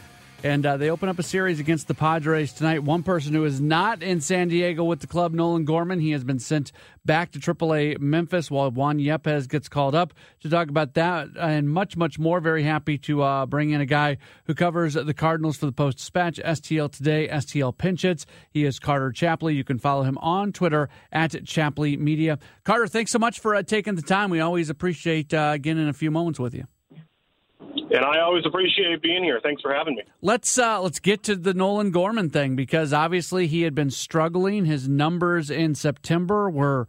And 0.44 0.66
uh, 0.66 0.76
they 0.76 0.90
open 0.90 1.08
up 1.08 1.18
a 1.18 1.22
series 1.22 1.58
against 1.58 1.88
the 1.88 1.94
Padres 1.94 2.52
tonight. 2.52 2.84
One 2.84 3.02
person 3.02 3.32
who 3.32 3.46
is 3.46 3.62
not 3.62 4.02
in 4.02 4.20
San 4.20 4.48
Diego 4.48 4.84
with 4.84 5.00
the 5.00 5.06
club, 5.06 5.32
Nolan 5.32 5.64
Gorman, 5.64 6.00
he 6.00 6.10
has 6.10 6.22
been 6.22 6.38
sent 6.38 6.70
back 7.02 7.32
to 7.32 7.38
AAA 7.38 7.98
Memphis 7.98 8.50
while 8.50 8.70
Juan 8.70 8.98
Yepez 8.98 9.48
gets 9.48 9.70
called 9.70 9.94
up 9.94 10.12
to 10.40 10.50
talk 10.50 10.68
about 10.68 10.92
that 10.94 11.28
and 11.40 11.70
much, 11.70 11.96
much 11.96 12.18
more. 12.18 12.40
Very 12.40 12.62
happy 12.62 12.98
to 12.98 13.22
uh, 13.22 13.46
bring 13.46 13.70
in 13.70 13.80
a 13.80 13.86
guy 13.86 14.18
who 14.44 14.54
covers 14.54 14.92
the 14.92 15.14
Cardinals 15.14 15.56
for 15.56 15.64
the 15.64 15.72
Post 15.72 15.96
Dispatch, 15.96 16.36
STL 16.36 16.92
Today, 16.92 17.26
STL 17.26 17.74
Pinch 17.74 18.02
Hits. 18.02 18.26
He 18.50 18.66
is 18.66 18.78
Carter 18.78 19.12
Chapley. 19.12 19.54
You 19.54 19.64
can 19.64 19.78
follow 19.78 20.02
him 20.02 20.18
on 20.18 20.52
Twitter 20.52 20.90
at 21.10 21.42
Chapley 21.46 21.96
Media. 21.96 22.38
Carter, 22.64 22.86
thanks 22.86 23.12
so 23.12 23.18
much 23.18 23.40
for 23.40 23.54
uh, 23.54 23.62
taking 23.62 23.94
the 23.94 24.02
time. 24.02 24.28
We 24.28 24.40
always 24.40 24.68
appreciate 24.68 25.32
uh, 25.32 25.56
getting 25.56 25.82
in 25.82 25.88
a 25.88 25.94
few 25.94 26.10
moments 26.10 26.38
with 26.38 26.52
you. 26.52 26.66
And 27.94 28.04
I 28.04 28.18
always 28.22 28.44
appreciate 28.44 29.02
being 29.02 29.22
here. 29.22 29.38
Thanks 29.40 29.62
for 29.62 29.72
having 29.72 29.94
me. 29.94 30.02
Let's 30.20 30.58
uh, 30.58 30.80
let's 30.80 30.98
get 30.98 31.22
to 31.24 31.36
the 31.36 31.54
Nolan 31.54 31.92
Gorman 31.92 32.28
thing 32.28 32.56
because 32.56 32.92
obviously 32.92 33.46
he 33.46 33.62
had 33.62 33.72
been 33.72 33.90
struggling. 33.90 34.64
His 34.64 34.88
numbers 34.88 35.48
in 35.48 35.76
September 35.76 36.50
were 36.50 36.88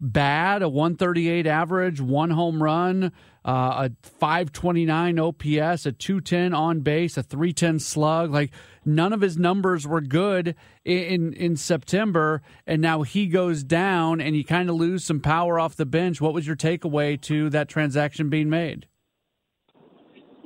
bad: 0.00 0.62
a 0.62 0.68
138 0.70 1.46
average, 1.46 2.00
one 2.00 2.30
home 2.30 2.62
run, 2.62 3.12
uh, 3.44 3.88
a 3.88 3.90
529 4.02 5.18
OPS, 5.18 5.84
a 5.84 5.92
210 5.92 6.54
on 6.54 6.80
base, 6.80 7.18
a 7.18 7.22
310 7.22 7.78
slug. 7.78 8.30
Like 8.32 8.50
none 8.82 9.12
of 9.12 9.20
his 9.20 9.36
numbers 9.36 9.86
were 9.86 10.00
good 10.00 10.54
in 10.86 11.34
in 11.34 11.56
September, 11.56 12.40
and 12.66 12.80
now 12.80 13.02
he 13.02 13.26
goes 13.26 13.62
down, 13.62 14.22
and 14.22 14.34
you 14.34 14.42
kind 14.42 14.70
of 14.70 14.76
lose 14.76 15.04
some 15.04 15.20
power 15.20 15.60
off 15.60 15.76
the 15.76 15.84
bench. 15.84 16.18
What 16.18 16.32
was 16.32 16.46
your 16.46 16.56
takeaway 16.56 17.20
to 17.22 17.50
that 17.50 17.68
transaction 17.68 18.30
being 18.30 18.48
made? 18.48 18.86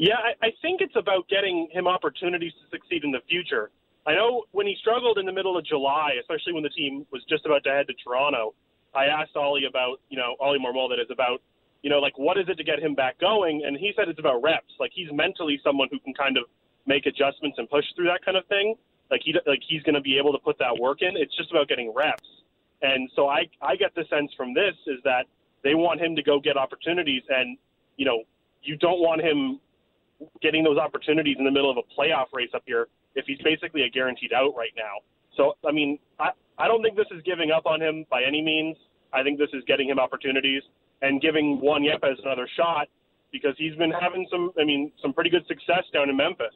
Yeah, 0.00 0.16
I, 0.16 0.46
I 0.46 0.50
think 0.62 0.80
it's 0.80 0.96
about 0.96 1.28
getting 1.28 1.68
him 1.70 1.86
opportunities 1.86 2.54
to 2.56 2.70
succeed 2.72 3.04
in 3.04 3.10
the 3.10 3.20
future. 3.28 3.70
I 4.06 4.14
know 4.14 4.44
when 4.52 4.66
he 4.66 4.74
struggled 4.80 5.18
in 5.18 5.26
the 5.26 5.32
middle 5.32 5.58
of 5.58 5.66
July, 5.66 6.12
especially 6.18 6.54
when 6.54 6.62
the 6.62 6.70
team 6.70 7.04
was 7.12 7.22
just 7.28 7.44
about 7.44 7.64
to 7.64 7.70
head 7.70 7.86
to 7.88 7.92
Toronto, 8.02 8.54
I 8.94 9.12
asked 9.12 9.36
Ollie 9.36 9.66
about, 9.68 10.00
you 10.08 10.16
know, 10.16 10.36
Ollie 10.40 10.58
Marmol 10.58 10.88
that 10.88 10.98
is 11.04 11.10
about, 11.12 11.42
you 11.82 11.90
know, 11.90 11.98
like 11.98 12.16
what 12.16 12.38
is 12.38 12.48
it 12.48 12.56
to 12.56 12.64
get 12.64 12.80
him 12.80 12.94
back 12.94 13.20
going? 13.20 13.62
And 13.66 13.76
he 13.76 13.92
said 13.94 14.08
it's 14.08 14.18
about 14.18 14.42
reps. 14.42 14.72
Like 14.80 14.90
he's 14.94 15.12
mentally 15.12 15.60
someone 15.62 15.88
who 15.90 16.00
can 16.00 16.14
kind 16.14 16.38
of 16.38 16.44
make 16.86 17.04
adjustments 17.04 17.58
and 17.58 17.68
push 17.68 17.84
through 17.94 18.06
that 18.06 18.24
kind 18.24 18.38
of 18.38 18.46
thing. 18.46 18.76
Like 19.10 19.20
he 19.22 19.34
like 19.46 19.60
he's 19.68 19.82
going 19.82 19.96
to 19.96 20.00
be 20.00 20.16
able 20.16 20.32
to 20.32 20.38
put 20.38 20.56
that 20.60 20.78
work 20.80 21.02
in. 21.02 21.12
It's 21.14 21.36
just 21.36 21.50
about 21.50 21.68
getting 21.68 21.92
reps. 21.94 22.26
And 22.80 23.10
so 23.14 23.28
I 23.28 23.50
I 23.60 23.76
get 23.76 23.94
the 23.94 24.04
sense 24.08 24.32
from 24.34 24.54
this 24.54 24.72
is 24.86 25.00
that 25.04 25.26
they 25.62 25.74
want 25.74 26.00
him 26.00 26.16
to 26.16 26.22
go 26.22 26.40
get 26.40 26.56
opportunities 26.56 27.22
and 27.28 27.58
you 27.98 28.06
know 28.06 28.24
you 28.62 28.78
don't 28.78 29.00
want 29.00 29.20
him 29.20 29.60
getting 30.42 30.64
those 30.64 30.78
opportunities 30.78 31.36
in 31.38 31.44
the 31.44 31.50
middle 31.50 31.70
of 31.70 31.76
a 31.76 32.00
playoff 32.00 32.26
race 32.32 32.50
up 32.54 32.62
here 32.66 32.88
if 33.14 33.24
he's 33.26 33.38
basically 33.42 33.82
a 33.82 33.90
guaranteed 33.90 34.32
out 34.32 34.54
right 34.56 34.72
now. 34.76 35.00
So, 35.36 35.54
I 35.66 35.72
mean, 35.72 35.98
I, 36.18 36.30
I 36.58 36.68
don't 36.68 36.82
think 36.82 36.96
this 36.96 37.06
is 37.10 37.22
giving 37.24 37.50
up 37.50 37.66
on 37.66 37.80
him 37.80 38.04
by 38.10 38.22
any 38.26 38.42
means. 38.42 38.76
I 39.12 39.22
think 39.22 39.38
this 39.38 39.50
is 39.52 39.62
getting 39.66 39.88
him 39.88 39.98
opportunities 39.98 40.62
and 41.02 41.20
giving 41.20 41.60
Juan 41.60 41.82
Yepez 41.82 42.22
another 42.22 42.48
shot 42.56 42.88
because 43.32 43.54
he's 43.58 43.74
been 43.76 43.92
having 43.92 44.26
some, 44.30 44.50
I 44.60 44.64
mean, 44.64 44.92
some 45.00 45.12
pretty 45.12 45.30
good 45.30 45.46
success 45.46 45.84
down 45.92 46.10
in 46.10 46.16
Memphis. 46.16 46.54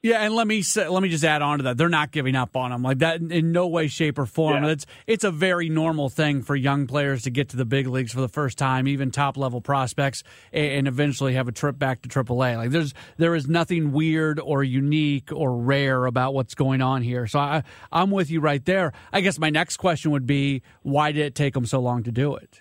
Yeah, 0.00 0.20
and 0.20 0.32
let 0.32 0.46
me 0.46 0.62
say, 0.62 0.86
let 0.86 1.02
me 1.02 1.08
just 1.08 1.24
add 1.24 1.42
on 1.42 1.58
to 1.58 1.64
that. 1.64 1.76
They're 1.76 1.88
not 1.88 2.12
giving 2.12 2.36
up 2.36 2.54
on 2.54 2.70
him 2.70 2.82
like 2.82 2.98
that 2.98 3.20
in 3.20 3.50
no 3.50 3.66
way, 3.66 3.88
shape, 3.88 4.16
or 4.18 4.26
form. 4.26 4.62
Yeah. 4.62 4.70
It's 4.70 4.86
it's 5.08 5.24
a 5.24 5.32
very 5.32 5.68
normal 5.68 6.08
thing 6.08 6.42
for 6.42 6.54
young 6.54 6.86
players 6.86 7.22
to 7.22 7.30
get 7.30 7.48
to 7.48 7.56
the 7.56 7.64
big 7.64 7.88
leagues 7.88 8.12
for 8.12 8.20
the 8.20 8.28
first 8.28 8.58
time, 8.58 8.86
even 8.86 9.10
top 9.10 9.36
level 9.36 9.60
prospects, 9.60 10.22
and 10.52 10.86
eventually 10.86 11.34
have 11.34 11.48
a 11.48 11.52
trip 11.52 11.80
back 11.80 12.02
to 12.02 12.08
AAA. 12.08 12.56
Like 12.56 12.70
there's 12.70 12.94
there 13.16 13.34
is 13.34 13.48
nothing 13.48 13.90
weird 13.90 14.38
or 14.38 14.62
unique 14.62 15.32
or 15.32 15.56
rare 15.56 16.06
about 16.06 16.32
what's 16.32 16.54
going 16.54 16.80
on 16.80 17.02
here. 17.02 17.26
So 17.26 17.40
I 17.40 17.64
I'm 17.90 18.12
with 18.12 18.30
you 18.30 18.40
right 18.40 18.64
there. 18.64 18.92
I 19.12 19.20
guess 19.20 19.36
my 19.36 19.50
next 19.50 19.78
question 19.78 20.12
would 20.12 20.26
be, 20.26 20.62
why 20.82 21.10
did 21.10 21.26
it 21.26 21.34
take 21.34 21.54
them 21.54 21.66
so 21.66 21.80
long 21.80 22.04
to 22.04 22.12
do 22.12 22.36
it? 22.36 22.60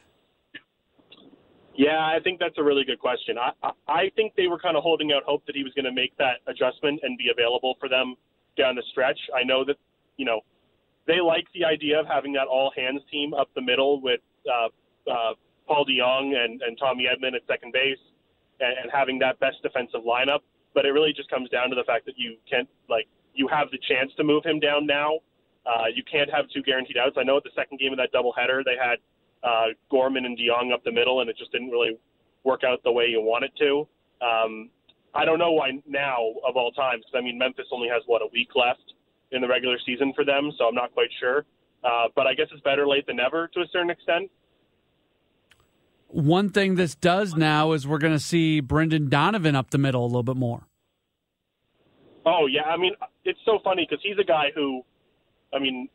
Yeah, 1.78 2.00
I 2.00 2.18
think 2.24 2.40
that's 2.40 2.58
a 2.58 2.64
really 2.64 2.84
good 2.84 2.98
question. 2.98 3.38
I, 3.38 3.52
I, 3.88 4.10
think 4.16 4.34
they 4.36 4.48
were 4.48 4.58
kind 4.58 4.76
of 4.76 4.82
holding 4.82 5.12
out 5.12 5.22
hope 5.24 5.46
that 5.46 5.56
he 5.56 5.64
was 5.64 5.74
going 5.76 5.86
to 5.86 5.92
make 5.92 6.18
that 6.18 6.42
adjustment 6.48 7.02
and 7.04 7.16
be 7.20 7.30
available 7.32 7.76
for 7.80 7.88
them 7.88 8.16
down 8.58 8.74
the 8.74 8.82
stretch. 8.90 9.20
I 9.36 9.44
know 9.44 9.64
that, 9.64 9.78
you 10.18 10.26
know, 10.26 10.42
they 11.06 11.22
like 11.22 11.46
the 11.54 11.64
idea 11.64 12.00
of 12.00 12.08
having 12.08 12.34
that 12.34 12.48
all 12.48 12.74
hands 12.76 13.02
team 13.12 13.36
up 13.36 13.50
the 13.54 13.62
middle 13.62 14.02
with 14.02 14.22
uh, 14.50 14.70
uh, 15.10 15.34
Paul 15.68 15.86
DeJong 15.86 16.36
and, 16.36 16.64
and 16.64 16.80
Tommy 16.80 17.06
Edman 17.06 17.36
at 17.36 17.46
second 17.48 17.74
base 17.74 18.02
and, 18.60 18.74
and 18.82 18.92
having 18.92 19.20
that 19.20 19.40
best 19.40 19.58
defensive 19.62 20.02
lineup. 20.02 20.40
But 20.74 20.86
it 20.86 20.90
really 20.90 21.14
just 21.14 21.30
comes 21.30 21.48
down 21.52 21.70
to 21.70 21.76
the 21.76 21.84
fact 21.86 22.08
that 22.08 22.18
you 22.18 22.38
can't, 22.50 22.68
like, 22.90 23.08
you 23.36 23.48
have 23.50 23.70
the 23.70 23.78
chance 23.88 24.12
to 24.18 24.24
move 24.24 24.44
him 24.44 24.60
down 24.60 24.88
now. 24.88 25.20
Uh, 25.64 25.86
you 25.94 26.02
can't 26.10 26.30
have 26.34 26.46
two 26.50 26.64
guaranteed 26.64 26.98
outs. 26.98 27.18
I 27.20 27.24
know 27.24 27.38
at 27.38 27.44
the 27.44 27.54
second 27.56 27.78
game 27.80 27.94
of 27.94 28.00
that 28.00 28.10
doubleheader, 28.12 28.66
they 28.66 28.78
had 28.82 28.98
uh, 29.44 29.68
Gorman 29.90 30.26
and 30.26 30.38
DeJong 30.38 30.74
up 30.74 30.84
the 30.84 30.92
middle, 30.92 31.22
and 31.22 31.30
it 31.30 31.38
just 31.38 31.52
didn't 31.52 31.70
really 31.70 31.98
work 32.44 32.62
out 32.64 32.82
the 32.84 32.92
way 32.92 33.06
you 33.06 33.22
want 33.22 33.44
it 33.46 33.52
to. 33.60 33.88
Um, 34.26 34.70
I 35.14 35.26
don't 35.26 35.40
know 35.40 35.52
why 35.52 35.72
now 35.88 36.18
of 36.48 36.56
all 36.56 36.72
times, 36.72 37.04
because 37.06 37.18
I 37.18 37.24
mean 37.24 37.38
Memphis 37.38 37.66
only 37.72 37.88
has 37.90 38.04
what 38.06 38.22
a 38.22 38.28
week 38.32 38.50
left 38.56 38.94
in 39.32 39.42
the 39.42 39.48
regular 39.48 39.78
season 39.86 40.14
for 40.16 40.24
them, 40.24 40.52
so 40.58 40.66
I'm 40.66 40.76
not 40.76 40.94
quite 40.94 41.10
sure. 41.20 41.46
Uh, 41.84 42.08
but 42.16 42.28
I 42.28 42.34
guess 42.34 42.48
it's 42.52 42.62
better 42.62 42.88
late 42.88 43.06
than 43.08 43.18
never 43.18 43.48
to 43.54 43.62
a 43.62 43.68
certain 43.72 43.90
extent. 43.90 44.30
One 46.08 46.50
thing 46.50 46.76
this 46.76 46.96
does 46.96 47.36
now 47.36 47.74
is 47.74 47.86
we're 47.86 47.98
going 47.98 48.14
to 48.14 48.20
see 48.20 48.62
Brendan 48.62 49.10
Donovan 49.10 49.56
up 49.56 49.72
the 49.72 49.78
middle 49.78 50.04
a 50.04 50.08
little 50.08 50.24
bit 50.24 50.38
more. 50.38 50.68
Oh 52.26 52.46
yeah, 52.48 52.64
I 52.64 52.78
mean 52.78 52.94
it's 53.26 53.40
so 53.46 53.60
funny 53.64 53.86
because 53.88 54.04
he's 54.04 54.18
a 54.20 54.24
guy 54.24 54.52
who, 54.56 54.82
I 55.54 55.60
mean, 55.60 55.90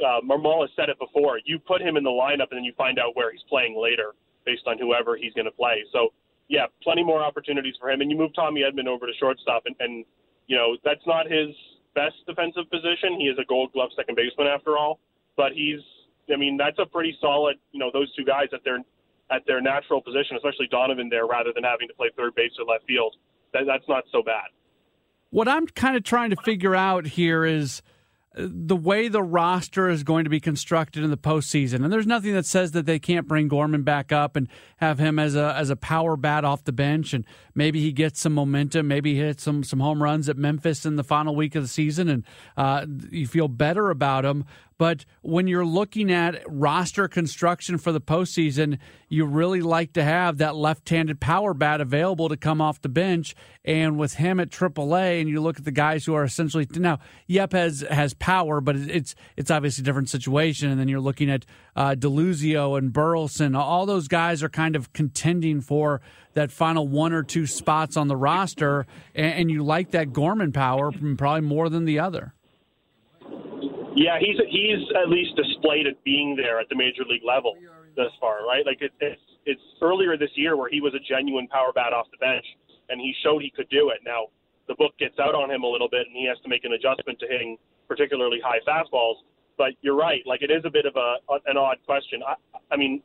uh, 0.00 0.20
Marmol 0.20 0.60
has 0.62 0.70
said 0.76 0.88
it 0.88 0.98
before. 0.98 1.40
You 1.44 1.58
put 1.58 1.80
him 1.80 1.96
in 1.96 2.04
the 2.04 2.10
lineup, 2.10 2.50
and 2.50 2.58
then 2.58 2.64
you 2.64 2.72
find 2.76 2.98
out 2.98 3.16
where 3.16 3.32
he's 3.32 3.44
playing 3.48 3.80
later 3.80 4.12
based 4.44 4.62
on 4.66 4.78
whoever 4.78 5.16
he's 5.16 5.32
going 5.34 5.46
to 5.46 5.52
play. 5.52 5.84
So, 5.92 6.12
yeah, 6.48 6.66
plenty 6.82 7.02
more 7.02 7.22
opportunities 7.22 7.74
for 7.80 7.90
him. 7.90 8.00
And 8.00 8.10
you 8.10 8.16
move 8.16 8.30
Tommy 8.34 8.62
Edman 8.62 8.86
over 8.86 9.06
to 9.06 9.12
shortstop, 9.18 9.64
and, 9.66 9.74
and 9.80 10.04
you 10.46 10.56
know 10.56 10.76
that's 10.84 11.04
not 11.06 11.30
his 11.30 11.54
best 11.94 12.14
defensive 12.26 12.70
position. 12.70 13.18
He 13.18 13.26
is 13.26 13.38
a 13.38 13.44
Gold 13.48 13.72
Glove 13.72 13.90
second 13.96 14.16
baseman 14.16 14.46
after 14.46 14.76
all, 14.76 15.00
but 15.36 15.52
he's. 15.52 15.80
I 16.32 16.34
mean, 16.34 16.56
that's 16.56 16.78
a 16.80 16.86
pretty 16.86 17.16
solid. 17.20 17.56
You 17.70 17.78
know, 17.78 17.90
those 17.92 18.12
two 18.16 18.24
guys 18.24 18.48
at 18.52 18.64
their 18.64 18.78
at 19.30 19.42
their 19.46 19.60
natural 19.60 20.00
position, 20.00 20.36
especially 20.36 20.68
Donovan 20.70 21.08
there, 21.08 21.26
rather 21.26 21.52
than 21.54 21.64
having 21.64 21.88
to 21.88 21.94
play 21.94 22.10
third 22.16 22.34
base 22.34 22.52
or 22.58 22.64
left 22.64 22.84
field. 22.86 23.16
That, 23.52 23.62
that's 23.66 23.88
not 23.88 24.04
so 24.12 24.22
bad. 24.22 24.50
What 25.30 25.48
I'm 25.48 25.66
kind 25.66 25.96
of 25.96 26.04
trying 26.04 26.30
to 26.30 26.36
figure 26.36 26.74
out 26.74 27.06
here 27.06 27.44
is 27.44 27.82
the 28.36 28.76
way 28.76 29.08
the 29.08 29.22
roster 29.22 29.88
is 29.88 30.02
going 30.02 30.24
to 30.24 30.30
be 30.30 30.40
constructed 30.40 31.02
in 31.02 31.10
the 31.10 31.16
postseason, 31.16 31.82
and 31.82 31.92
there's 31.92 32.06
nothing 32.06 32.34
that 32.34 32.44
says 32.44 32.72
that 32.72 32.84
they 32.84 32.98
can't 32.98 33.26
bring 33.26 33.48
Gorman 33.48 33.82
back 33.82 34.12
up 34.12 34.36
and 34.36 34.46
have 34.76 34.98
him 34.98 35.18
as 35.18 35.34
a 35.34 35.54
as 35.56 35.70
a 35.70 35.76
power 35.76 36.16
bat 36.16 36.44
off 36.44 36.64
the 36.64 36.72
bench, 36.72 37.14
and 37.14 37.24
maybe 37.54 37.80
he 37.80 37.92
gets 37.92 38.20
some 38.20 38.34
momentum, 38.34 38.86
maybe 38.86 39.14
he 39.14 39.20
hits 39.20 39.42
some 39.42 39.64
some 39.64 39.80
home 39.80 40.02
runs 40.02 40.28
at 40.28 40.36
Memphis 40.36 40.84
in 40.84 40.96
the 40.96 41.04
final 41.04 41.34
week 41.34 41.54
of 41.54 41.62
the 41.62 41.68
season, 41.68 42.08
and 42.08 42.24
uh, 42.56 42.84
you 43.10 43.26
feel 43.26 43.48
better 43.48 43.90
about 43.90 44.24
him. 44.24 44.44
But 44.78 45.06
when 45.22 45.46
you're 45.46 45.64
looking 45.64 46.12
at 46.12 46.42
roster 46.46 47.08
construction 47.08 47.78
for 47.78 47.92
the 47.92 48.00
postseason, 48.00 48.78
you 49.08 49.24
really 49.24 49.62
like 49.62 49.94
to 49.94 50.04
have 50.04 50.38
that 50.38 50.54
left-handed 50.54 51.18
power 51.18 51.54
bat 51.54 51.80
available 51.80 52.28
to 52.28 52.36
come 52.36 52.60
off 52.60 52.82
the 52.82 52.88
bench. 52.88 53.34
And 53.64 53.98
with 53.98 54.14
him 54.14 54.38
at 54.38 54.50
AAA, 54.50 55.20
and 55.20 55.28
you 55.28 55.40
look 55.40 55.58
at 55.58 55.64
the 55.64 55.72
guys 55.72 56.04
who 56.04 56.14
are 56.14 56.24
essentially 56.24 56.68
now 56.74 56.98
Yepez 57.28 57.88
has 57.88 58.14
power, 58.14 58.60
but 58.60 58.76
it's 58.76 59.14
it's 59.36 59.50
obviously 59.50 59.82
a 59.82 59.84
different 59.84 60.10
situation. 60.10 60.70
And 60.70 60.78
then 60.78 60.88
you're 60.88 61.00
looking 61.00 61.30
at 61.30 61.46
uh, 61.74 61.94
Deluzio 61.98 62.78
and 62.78 62.92
Burleson. 62.92 63.54
All 63.54 63.86
those 63.86 64.08
guys 64.08 64.42
are 64.42 64.48
kind 64.48 64.76
of 64.76 64.92
contending 64.92 65.60
for 65.60 66.00
that 66.34 66.52
final 66.52 66.86
one 66.86 67.12
or 67.12 67.22
two 67.22 67.46
spots 67.46 67.96
on 67.96 68.08
the 68.08 68.16
roster, 68.16 68.86
and, 69.14 69.32
and 69.32 69.50
you 69.50 69.64
like 69.64 69.92
that 69.92 70.12
Gorman 70.12 70.52
power 70.52 70.92
probably 71.16 71.40
more 71.40 71.68
than 71.70 71.86
the 71.86 71.98
other. 71.98 72.34
Yeah, 73.96 74.20
he's 74.20 74.36
he's 74.52 74.84
at 74.92 75.08
least 75.08 75.34
displayed 75.36 75.86
it 75.86 75.96
being 76.04 76.36
there 76.36 76.60
at 76.60 76.68
the 76.68 76.76
major 76.76 77.02
league 77.08 77.24
level 77.24 77.56
thus 77.96 78.12
far, 78.20 78.46
right? 78.46 78.64
Like 78.64 78.82
it, 78.82 78.92
it's 79.00 79.20
it's 79.46 79.62
earlier 79.80 80.18
this 80.18 80.30
year 80.36 80.56
where 80.56 80.68
he 80.68 80.82
was 80.82 80.92
a 80.92 81.00
genuine 81.00 81.48
power 81.48 81.72
bat 81.74 81.96
off 81.96 82.06
the 82.12 82.18
bench, 82.18 82.44
and 82.90 83.00
he 83.00 83.14
showed 83.24 83.40
he 83.40 83.50
could 83.50 83.68
do 83.70 83.88
it. 83.88 84.04
Now 84.04 84.28
the 84.68 84.74
book 84.76 84.92
gets 84.98 85.18
out 85.18 85.34
on 85.34 85.50
him 85.50 85.64
a 85.64 85.66
little 85.66 85.88
bit, 85.88 86.06
and 86.06 86.14
he 86.14 86.28
has 86.28 86.36
to 86.44 86.48
make 86.48 86.64
an 86.64 86.76
adjustment 86.76 87.18
to 87.20 87.26
hitting 87.26 87.56
particularly 87.88 88.38
high 88.44 88.60
fastballs. 88.68 89.24
But 89.56 89.72
you're 89.80 89.96
right, 89.96 90.20
like 90.26 90.42
it 90.42 90.50
is 90.52 90.60
a 90.66 90.70
bit 90.70 90.84
of 90.84 90.94
a 90.96 91.16
an 91.48 91.56
odd 91.56 91.78
question. 91.86 92.20
I, 92.20 92.36
I 92.70 92.76
mean, 92.76 93.02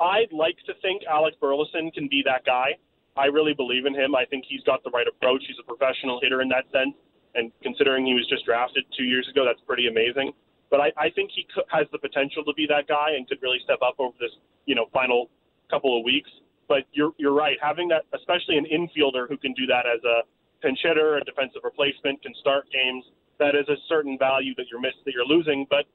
I'd 0.00 0.34
like 0.34 0.58
to 0.66 0.74
think 0.82 1.02
Alec 1.06 1.38
Burleson 1.38 1.92
can 1.94 2.08
be 2.10 2.26
that 2.26 2.44
guy. 2.44 2.74
I 3.16 3.26
really 3.26 3.54
believe 3.54 3.86
in 3.86 3.94
him. 3.94 4.16
I 4.16 4.24
think 4.24 4.44
he's 4.48 4.62
got 4.62 4.82
the 4.82 4.90
right 4.90 5.06
approach. 5.06 5.42
He's 5.46 5.58
a 5.62 5.66
professional 5.66 6.18
hitter 6.20 6.42
in 6.42 6.48
that 6.50 6.66
sense 6.74 6.94
and 7.34 7.52
considering 7.62 8.06
he 8.06 8.14
was 8.14 8.26
just 8.28 8.44
drafted 8.44 8.84
two 8.96 9.04
years 9.04 9.28
ago, 9.30 9.44
that's 9.44 9.60
pretty 9.66 9.88
amazing. 9.88 10.32
But 10.70 10.80
I, 10.80 10.92
I 10.96 11.10
think 11.10 11.30
he 11.34 11.46
could, 11.54 11.64
has 11.68 11.86
the 11.92 11.98
potential 11.98 12.44
to 12.44 12.52
be 12.52 12.66
that 12.68 12.88
guy 12.88 13.16
and 13.16 13.26
could 13.26 13.38
really 13.40 13.58
step 13.64 13.78
up 13.80 13.96
over 13.98 14.16
this, 14.20 14.32
you 14.66 14.74
know, 14.74 14.86
final 14.92 15.30
couple 15.70 15.96
of 15.98 16.04
weeks. 16.04 16.28
But 16.68 16.84
you're 16.92 17.12
you're 17.16 17.32
right. 17.32 17.56
Having 17.62 17.88
that, 17.88 18.04
especially 18.12 18.58
an 18.58 18.66
infielder 18.68 19.28
who 19.28 19.36
can 19.38 19.54
do 19.54 19.64
that 19.66 19.86
as 19.88 20.04
a 20.04 20.20
pinch 20.60 20.78
hitter, 20.82 21.16
a 21.16 21.24
defensive 21.24 21.62
replacement, 21.64 22.22
can 22.22 22.34
start 22.40 22.66
games. 22.72 23.04
That 23.38 23.54
is 23.54 23.68
a 23.68 23.76
certain 23.88 24.18
value 24.18 24.54
that 24.56 24.66
you're 24.70 24.80
miss 24.80 24.92
that 25.06 25.12
you're 25.14 25.24
losing. 25.24 25.66
But 25.70 25.86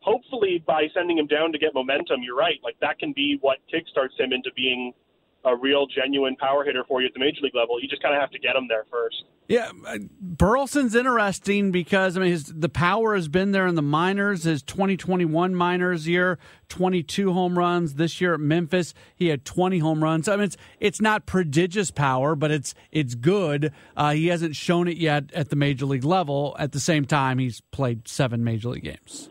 hopefully, 0.00 0.62
by 0.64 0.86
sending 0.94 1.18
him 1.18 1.26
down 1.26 1.50
to 1.52 1.58
get 1.58 1.74
momentum, 1.74 2.22
you're 2.22 2.36
right. 2.36 2.60
Like 2.62 2.78
that 2.80 2.98
can 2.98 3.12
be 3.12 3.38
what 3.40 3.58
kickstarts 3.72 4.18
him 4.18 4.32
into 4.32 4.50
being 4.54 4.92
a 5.44 5.56
real 5.56 5.86
genuine 5.86 6.36
power 6.36 6.64
hitter 6.64 6.84
for 6.86 7.00
you 7.00 7.06
at 7.06 7.14
the 7.14 7.20
major 7.20 7.40
league 7.42 7.54
level. 7.54 7.80
You 7.80 7.88
just 7.88 8.02
kind 8.02 8.14
of 8.14 8.20
have 8.20 8.30
to 8.32 8.38
get 8.38 8.56
him 8.56 8.66
there 8.68 8.84
first. 8.90 9.24
Yeah, 9.48 9.70
uh, 9.86 9.98
Burleson's 10.20 10.94
interesting 10.94 11.72
because 11.72 12.16
I 12.16 12.20
mean 12.20 12.30
his 12.30 12.44
the 12.44 12.68
power 12.68 13.14
has 13.14 13.28
been 13.28 13.50
there 13.52 13.66
in 13.66 13.74
the 13.74 13.82
minors. 13.82 14.44
His 14.44 14.62
2021 14.62 15.54
minors 15.54 16.06
year, 16.06 16.38
22 16.68 17.32
home 17.32 17.58
runs. 17.58 17.94
This 17.94 18.20
year 18.20 18.34
at 18.34 18.40
Memphis, 18.40 18.94
he 19.16 19.28
had 19.28 19.44
20 19.44 19.78
home 19.78 20.04
runs. 20.04 20.28
I 20.28 20.36
mean 20.36 20.44
it's 20.44 20.56
it's 20.78 21.00
not 21.00 21.26
prodigious 21.26 21.90
power, 21.90 22.36
but 22.36 22.50
it's 22.50 22.74
it's 22.92 23.14
good. 23.14 23.72
Uh, 23.96 24.12
he 24.12 24.28
hasn't 24.28 24.54
shown 24.54 24.86
it 24.86 24.98
yet 24.98 25.32
at 25.32 25.48
the 25.48 25.56
major 25.56 25.86
league 25.86 26.04
level. 26.04 26.54
At 26.58 26.72
the 26.72 26.80
same 26.80 27.04
time, 27.04 27.38
he's 27.38 27.60
played 27.72 28.06
seven 28.06 28.44
major 28.44 28.68
league 28.68 28.84
games. 28.84 29.30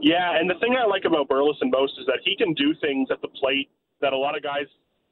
Yeah, 0.00 0.38
and 0.38 0.48
the 0.48 0.54
thing 0.60 0.76
I 0.80 0.86
like 0.86 1.04
about 1.04 1.26
Burleson 1.28 1.70
most 1.70 1.98
is 1.98 2.06
that 2.06 2.20
he 2.24 2.36
can 2.36 2.54
do 2.54 2.74
things 2.80 3.08
at 3.10 3.20
the 3.22 3.28
plate 3.28 3.68
that 4.00 4.12
a 4.12 4.16
lot 4.16 4.36
of 4.36 4.42
guys 4.42 4.66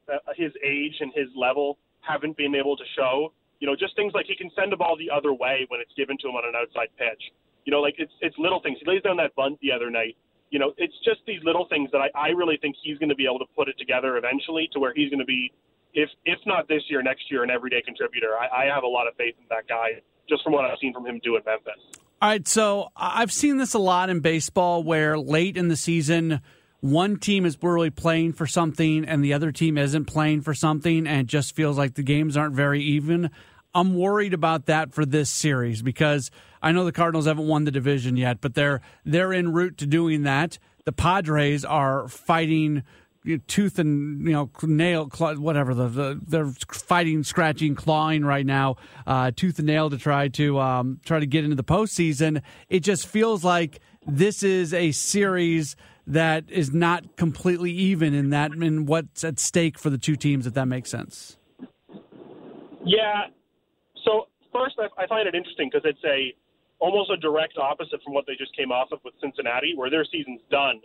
uh, 0.08 0.18
his 0.36 0.52
age 0.64 0.94
and 1.00 1.12
his 1.14 1.28
level 1.36 1.78
haven't 2.00 2.36
been 2.36 2.54
able 2.54 2.76
to 2.76 2.84
show. 2.96 3.32
You 3.60 3.66
know, 3.66 3.76
just 3.76 3.96
things 3.96 4.12
like 4.14 4.26
he 4.26 4.36
can 4.36 4.50
send 4.58 4.72
a 4.72 4.76
ball 4.76 4.96
the 4.98 5.08
other 5.08 5.32
way 5.32 5.64
when 5.68 5.80
it's 5.80 5.92
given 5.96 6.16
to 6.20 6.28
him 6.28 6.34
on 6.34 6.44
an 6.44 6.54
outside 6.54 6.88
pitch. 6.98 7.32
You 7.64 7.72
know, 7.72 7.80
like 7.80 7.94
it's 7.98 8.12
it's 8.20 8.36
little 8.38 8.60
things. 8.60 8.78
He 8.80 8.90
lays 8.90 9.02
down 9.02 9.16
that 9.16 9.34
bunt 9.34 9.58
the 9.62 9.72
other 9.72 9.90
night. 9.90 10.16
You 10.50 10.58
know, 10.58 10.72
it's 10.76 10.94
just 11.04 11.20
these 11.26 11.40
little 11.42 11.66
things 11.68 11.90
that 11.92 11.98
I, 11.98 12.10
I 12.14 12.28
really 12.28 12.58
think 12.60 12.76
he's 12.82 12.98
going 12.98 13.08
to 13.08 13.14
be 13.14 13.24
able 13.24 13.38
to 13.38 13.48
put 13.56 13.68
it 13.68 13.76
together 13.78 14.16
eventually 14.18 14.68
to 14.72 14.78
where 14.78 14.92
he's 14.94 15.08
going 15.08 15.24
to 15.24 15.24
be, 15.24 15.50
if 15.94 16.10
if 16.24 16.38
not 16.46 16.68
this 16.68 16.82
year, 16.88 17.02
next 17.02 17.30
year, 17.30 17.42
an 17.42 17.50
everyday 17.50 17.80
contributor. 17.80 18.36
I, 18.36 18.64
I 18.64 18.74
have 18.74 18.84
a 18.84 18.88
lot 18.88 19.08
of 19.08 19.16
faith 19.16 19.34
in 19.38 19.46
that 19.48 19.66
guy 19.66 20.02
just 20.28 20.44
from 20.44 20.52
what 20.52 20.64
I've 20.64 20.78
seen 20.80 20.92
from 20.92 21.06
him 21.06 21.20
do 21.22 21.36
in 21.36 21.42
Memphis. 21.44 21.80
All 22.22 22.28
right, 22.30 22.46
so 22.46 22.88
I've 22.96 23.32
seen 23.32 23.58
this 23.58 23.74
a 23.74 23.78
lot 23.78 24.08
in 24.08 24.20
baseball 24.20 24.82
where 24.82 25.18
late 25.18 25.56
in 25.56 25.68
the 25.68 25.76
season 25.76 26.40
one 26.84 27.16
team 27.16 27.46
is 27.46 27.56
really 27.62 27.88
playing 27.88 28.34
for 28.34 28.46
something 28.46 29.06
and 29.06 29.24
the 29.24 29.32
other 29.32 29.50
team 29.50 29.78
isn't 29.78 30.04
playing 30.04 30.42
for 30.42 30.52
something 30.52 31.06
and 31.06 31.20
it 31.22 31.26
just 31.26 31.56
feels 31.56 31.78
like 31.78 31.94
the 31.94 32.02
games 32.02 32.36
aren't 32.36 32.54
very 32.54 32.82
even. 32.82 33.30
I'm 33.74 33.94
worried 33.94 34.34
about 34.34 34.66
that 34.66 34.92
for 34.92 35.06
this 35.06 35.30
series 35.30 35.80
because 35.80 36.30
I 36.60 36.72
know 36.72 36.84
the 36.84 36.92
Cardinals 36.92 37.24
haven't 37.24 37.48
won 37.48 37.64
the 37.64 37.70
division 37.70 38.18
yet, 38.18 38.42
but 38.42 38.52
they're 38.52 38.82
they're 39.06 39.32
en 39.32 39.54
route 39.54 39.78
to 39.78 39.86
doing 39.86 40.24
that. 40.24 40.58
The 40.84 40.92
Padres 40.92 41.64
are 41.64 42.06
fighting 42.06 42.82
tooth 43.46 43.78
and 43.78 44.20
you 44.26 44.34
know 44.34 44.50
nail 44.62 45.08
claw, 45.08 45.32
whatever 45.36 45.72
the, 45.72 45.88
the, 45.88 46.20
they're 46.26 46.52
fighting 46.70 47.24
scratching 47.24 47.74
clawing 47.74 48.26
right 48.26 48.44
now 48.44 48.76
uh, 49.06 49.30
tooth 49.34 49.58
and 49.58 49.66
nail 49.66 49.88
to 49.88 49.96
try 49.96 50.28
to 50.28 50.58
um, 50.60 51.00
try 51.06 51.18
to 51.18 51.24
get 51.24 51.44
into 51.44 51.56
the 51.56 51.64
postseason 51.64 52.42
it 52.68 52.80
just 52.80 53.06
feels 53.06 53.42
like 53.42 53.80
this 54.06 54.42
is 54.42 54.74
a 54.74 54.92
series 54.92 55.74
that 56.06 56.44
is 56.50 56.72
not 56.72 57.16
completely 57.16 57.70
even 57.70 58.14
in 58.14 58.30
that 58.30 58.52
in 58.52 58.86
what's 58.86 59.24
at 59.24 59.38
stake 59.38 59.78
for 59.78 59.90
the 59.90 59.98
two 59.98 60.16
teams, 60.16 60.46
if 60.46 60.54
that 60.54 60.66
makes 60.66 60.90
sense. 60.90 61.36
Yeah. 62.84 63.28
So 64.04 64.28
first, 64.52 64.76
I, 64.78 65.02
I 65.02 65.06
find 65.06 65.26
it 65.26 65.34
interesting 65.34 65.70
because 65.72 65.88
it's 65.88 66.04
a 66.04 66.34
almost 66.78 67.10
a 67.10 67.16
direct 67.16 67.56
opposite 67.56 68.02
from 68.02 68.12
what 68.12 68.26
they 68.26 68.34
just 68.36 68.54
came 68.56 68.70
off 68.70 68.92
of 68.92 68.98
with 69.04 69.14
Cincinnati, 69.20 69.72
where 69.74 69.88
their 69.88 70.04
season's 70.04 70.40
done, 70.50 70.80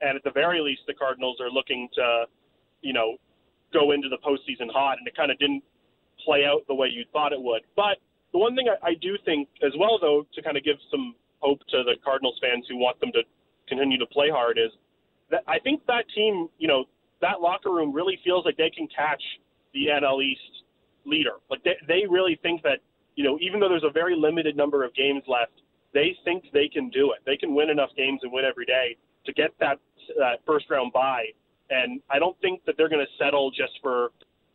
and 0.00 0.16
at 0.16 0.24
the 0.24 0.30
very 0.30 0.60
least, 0.60 0.82
the 0.86 0.94
Cardinals 0.94 1.38
are 1.40 1.50
looking 1.50 1.88
to, 1.94 2.24
you 2.80 2.92
know, 2.92 3.16
go 3.72 3.92
into 3.92 4.08
the 4.08 4.18
postseason 4.18 4.70
hot, 4.72 4.98
and 4.98 5.06
it 5.06 5.14
kind 5.16 5.30
of 5.30 5.38
didn't 5.38 5.62
play 6.24 6.44
out 6.44 6.62
the 6.68 6.74
way 6.74 6.88
you 6.88 7.04
thought 7.12 7.32
it 7.32 7.40
would. 7.40 7.62
But 7.76 7.98
the 8.32 8.38
one 8.38 8.56
thing 8.56 8.68
I, 8.68 8.86
I 8.86 8.94
do 8.94 9.18
think, 9.24 9.48
as 9.62 9.72
well, 9.78 9.98
though, 10.00 10.26
to 10.34 10.42
kind 10.42 10.56
of 10.56 10.64
give 10.64 10.76
some 10.90 11.14
hope 11.40 11.60
to 11.68 11.82
the 11.82 11.94
Cardinals 12.04 12.38
fans 12.40 12.64
who 12.68 12.76
want 12.76 12.98
them 13.00 13.12
to 13.12 13.22
continue 13.72 13.98
to 13.98 14.06
play 14.06 14.28
hard 14.28 14.58
is 14.58 14.70
that 15.30 15.42
I 15.48 15.58
think 15.58 15.80
that 15.86 16.04
team, 16.14 16.48
you 16.58 16.68
know, 16.68 16.84
that 17.20 17.40
locker 17.40 17.70
room 17.70 17.92
really 17.92 18.18
feels 18.24 18.44
like 18.44 18.56
they 18.56 18.70
can 18.70 18.86
catch 18.94 19.22
the 19.72 19.86
NL 19.86 20.22
East 20.22 20.64
leader. 21.06 21.40
Like 21.50 21.62
they, 21.64 21.76
they 21.88 22.02
really 22.08 22.38
think 22.42 22.62
that, 22.62 22.78
you 23.16 23.24
know, 23.24 23.38
even 23.40 23.60
though 23.60 23.68
there's 23.68 23.88
a 23.88 23.92
very 23.92 24.14
limited 24.16 24.56
number 24.56 24.84
of 24.84 24.94
games 24.94 25.22
left, 25.26 25.52
they 25.94 26.16
think 26.24 26.44
they 26.52 26.68
can 26.68 26.90
do 26.90 27.12
it. 27.12 27.20
They 27.24 27.36
can 27.36 27.54
win 27.54 27.70
enough 27.70 27.90
games 27.96 28.20
and 28.22 28.32
win 28.32 28.44
every 28.44 28.66
day 28.66 28.96
to 29.26 29.32
get 29.32 29.50
that 29.60 29.78
uh, 30.22 30.36
first 30.46 30.68
round 30.70 30.92
bye. 30.92 31.26
And 31.70 32.00
I 32.10 32.18
don't 32.18 32.38
think 32.40 32.64
that 32.66 32.74
they're 32.76 32.88
going 32.88 33.04
to 33.04 33.24
settle 33.24 33.50
just 33.50 33.72
for 33.80 34.10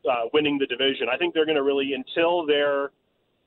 uh, 0.10 0.30
winning 0.34 0.58
the 0.58 0.68
division. 0.68 1.08
I 1.12 1.18
think 1.18 1.34
they're 1.34 1.46
going 1.46 1.58
to 1.58 1.64
really, 1.64 1.94
until 1.94 2.46
they're 2.46 2.92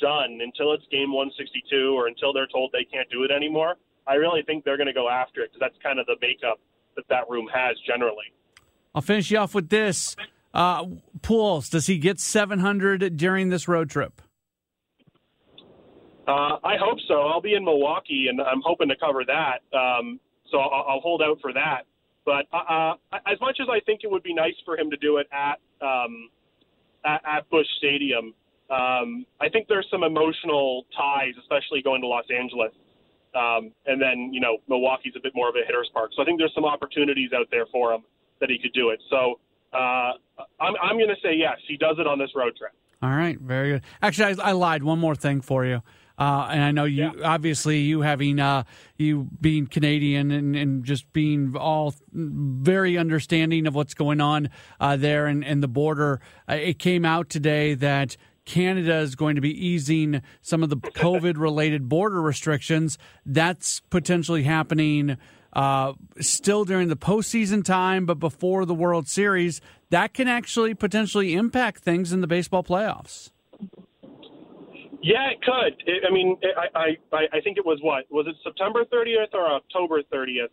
done, 0.00 0.40
until 0.42 0.72
it's 0.72 0.84
game 0.90 1.12
162 1.12 1.94
or 1.94 2.08
until 2.08 2.32
they're 2.32 2.48
told 2.48 2.72
they 2.72 2.88
can't 2.90 3.08
do 3.10 3.22
it 3.22 3.30
anymore, 3.30 3.76
I 4.10 4.14
really 4.14 4.42
think 4.42 4.64
they're 4.64 4.76
going 4.76 4.88
to 4.88 4.92
go 4.92 5.08
after 5.08 5.42
it 5.42 5.52
because 5.52 5.60
that's 5.60 5.82
kind 5.84 6.00
of 6.00 6.06
the 6.06 6.16
makeup 6.20 6.58
that 6.96 7.04
that 7.08 7.30
room 7.30 7.46
has 7.54 7.76
generally. 7.86 8.34
I'll 8.92 9.02
finish 9.02 9.30
you 9.30 9.38
off 9.38 9.54
with 9.54 9.68
this. 9.68 10.16
Uh, 10.52 10.84
Pujols, 11.20 11.70
does 11.70 11.86
he 11.86 11.96
get 11.98 12.18
700 12.18 13.16
during 13.16 13.50
this 13.50 13.68
road 13.68 13.88
trip? 13.88 14.20
Uh, 16.26 16.58
I 16.64 16.74
hope 16.76 16.98
so. 17.06 17.22
I'll 17.22 17.40
be 17.40 17.54
in 17.54 17.64
Milwaukee, 17.64 18.26
and 18.28 18.40
I'm 18.40 18.62
hoping 18.64 18.88
to 18.88 18.96
cover 18.96 19.22
that. 19.24 19.60
Um, 19.76 20.18
so 20.50 20.58
I'll, 20.58 20.84
I'll, 20.88 21.00
hold 21.00 21.22
out 21.22 21.38
for 21.40 21.52
that. 21.52 21.82
But 22.24 22.46
uh, 22.52 22.56
uh, 22.56 22.94
as 23.26 23.40
much 23.40 23.58
as 23.60 23.68
I 23.70 23.78
think 23.86 24.00
it 24.02 24.10
would 24.10 24.24
be 24.24 24.34
nice 24.34 24.54
for 24.64 24.76
him 24.76 24.90
to 24.90 24.96
do 24.96 25.18
it 25.18 25.28
at 25.32 25.60
um, 25.80 26.30
at, 27.04 27.22
at 27.24 27.50
Busch 27.50 27.66
Stadium, 27.78 28.34
um, 28.70 29.24
I 29.40 29.48
think 29.48 29.68
there's 29.68 29.86
some 29.90 30.02
emotional 30.02 30.84
ties, 30.96 31.34
especially 31.40 31.82
going 31.82 32.02
to 32.02 32.08
Los 32.08 32.26
Angeles. 32.30 32.72
Um, 33.34 33.72
and 33.86 34.00
then, 34.00 34.30
you 34.32 34.40
know, 34.40 34.58
Milwaukee's 34.68 35.14
a 35.16 35.20
bit 35.20 35.32
more 35.34 35.48
of 35.48 35.54
a 35.54 35.64
hitter's 35.64 35.88
park. 35.94 36.10
So 36.16 36.22
I 36.22 36.24
think 36.24 36.38
there's 36.38 36.54
some 36.54 36.64
opportunities 36.64 37.30
out 37.32 37.46
there 37.50 37.66
for 37.70 37.92
him 37.92 38.02
that 38.40 38.50
he 38.50 38.58
could 38.58 38.72
do 38.72 38.90
it. 38.90 39.00
So 39.08 39.38
uh, 39.72 40.12
I'm, 40.58 40.74
I'm 40.82 40.96
going 40.96 41.08
to 41.08 41.20
say 41.22 41.34
yes, 41.34 41.56
he 41.68 41.76
does 41.76 41.96
it 41.98 42.06
on 42.06 42.18
this 42.18 42.30
road 42.34 42.56
trip. 42.56 42.72
All 43.02 43.10
right, 43.10 43.38
very 43.38 43.72
good. 43.72 43.82
Actually, 44.02 44.40
I, 44.40 44.50
I 44.50 44.52
lied. 44.52 44.82
One 44.82 44.98
more 44.98 45.14
thing 45.14 45.40
for 45.40 45.64
you. 45.64 45.82
Uh, 46.18 46.48
and 46.50 46.62
I 46.62 46.70
know 46.70 46.84
you, 46.84 47.12
yeah. 47.16 47.24
obviously, 47.24 47.78
you 47.78 48.02
having 48.02 48.38
uh, 48.38 48.64
you 48.98 49.28
being 49.40 49.66
Canadian 49.66 50.30
and, 50.30 50.54
and, 50.54 50.84
just 50.84 51.10
being 51.14 51.56
all 51.56 51.94
very 52.12 52.98
understanding 52.98 53.66
of 53.66 53.74
what's 53.74 53.94
going 53.94 54.20
on 54.20 54.50
uh, 54.80 54.96
there 54.96 55.26
and, 55.26 55.42
and 55.42 55.62
the 55.62 55.68
border. 55.68 56.20
Uh, 56.46 56.56
it 56.56 56.78
came 56.78 57.06
out 57.06 57.30
today 57.30 57.72
that 57.72 58.18
Canada 58.50 58.96
is 58.96 59.14
going 59.14 59.36
to 59.36 59.40
be 59.40 59.66
easing 59.66 60.22
some 60.42 60.64
of 60.64 60.70
the 60.70 60.76
COVID 60.76 61.38
related 61.38 61.88
border 61.88 62.20
restrictions. 62.20 62.98
That's 63.24 63.78
potentially 63.90 64.42
happening 64.42 65.16
uh, 65.52 65.92
still 66.18 66.64
during 66.64 66.88
the 66.88 66.96
postseason 66.96 67.64
time, 67.64 68.06
but 68.06 68.18
before 68.18 68.66
the 68.66 68.74
World 68.74 69.06
Series. 69.06 69.60
That 69.90 70.14
can 70.14 70.26
actually 70.26 70.74
potentially 70.74 71.34
impact 71.34 71.84
things 71.84 72.12
in 72.12 72.22
the 72.22 72.26
baseball 72.26 72.64
playoffs. 72.64 73.30
Yeah, 75.00 75.30
it 75.30 75.40
could. 75.42 75.82
It, 75.86 76.02
I 76.08 76.12
mean, 76.12 76.36
I, 76.74 76.96
I 77.12 77.26
I 77.32 77.40
think 77.40 77.56
it 77.56 77.64
was 77.64 77.78
what 77.82 78.04
was 78.10 78.26
it 78.26 78.34
September 78.42 78.84
30th 78.84 79.32
or 79.32 79.46
October 79.46 80.02
30th 80.12 80.50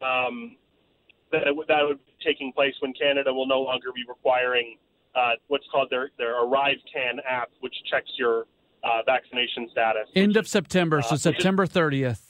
um, 0.00 0.56
that 1.32 1.42
that 1.68 1.82
would 1.82 1.98
be 2.06 2.12
taking 2.24 2.52
place 2.52 2.74
when 2.80 2.92
Canada 2.92 3.34
will 3.34 3.48
no 3.48 3.60
longer 3.60 3.88
be 3.92 4.04
requiring 4.08 4.78
uh, 5.14 5.30
what's 5.48 5.66
called 5.70 5.88
their 5.90 6.10
their 6.18 6.42
Arrive 6.42 6.76
Can 6.92 7.20
app, 7.28 7.50
which 7.60 7.74
checks 7.90 8.10
your 8.18 8.44
uh, 8.82 9.02
vaccination 9.06 9.68
status. 9.70 10.08
End 10.14 10.36
of 10.36 10.46
September, 10.46 11.02
so 11.02 11.14
uh, 11.14 11.18
September 11.18 11.66
30th. 11.66 12.20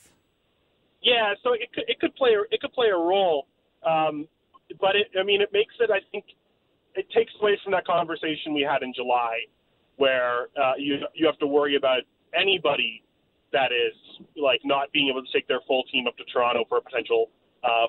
Yeah, 1.01 1.33
so 1.43 1.53
it 1.53 1.71
could 1.73 1.83
it 1.87 1.99
could 1.99 2.15
play 2.15 2.31
a, 2.31 2.41
it 2.53 2.61
could 2.61 2.73
play 2.73 2.87
a 2.87 2.97
role, 2.97 3.47
um, 3.85 4.27
but 4.79 4.95
it, 4.95 5.07
I 5.19 5.23
mean 5.23 5.41
it 5.41 5.49
makes 5.53 5.73
it 5.79 5.91
I 5.91 5.99
think 6.11 6.25
it 6.95 7.09
takes 7.11 7.31
away 7.41 7.59
from 7.63 7.73
that 7.73 7.85
conversation 7.85 8.53
we 8.53 8.61
had 8.61 8.81
in 8.81 8.93
July 8.93 9.39
where 9.97 10.47
uh, 10.61 10.73
you 10.77 10.97
you 11.13 11.25
have 11.25 11.37
to 11.39 11.47
worry 11.47 11.75
about 11.75 12.01
anybody 12.37 13.03
that 13.53 13.71
is 13.71 13.95
like 14.35 14.61
not 14.63 14.91
being 14.91 15.09
able 15.09 15.23
to 15.23 15.31
take 15.31 15.47
their 15.47 15.61
full 15.67 15.83
team 15.91 16.07
up 16.07 16.17
to 16.17 16.23
Toronto 16.25 16.65
for 16.67 16.77
a 16.77 16.81
potential 16.81 17.29
uh, 17.63 17.87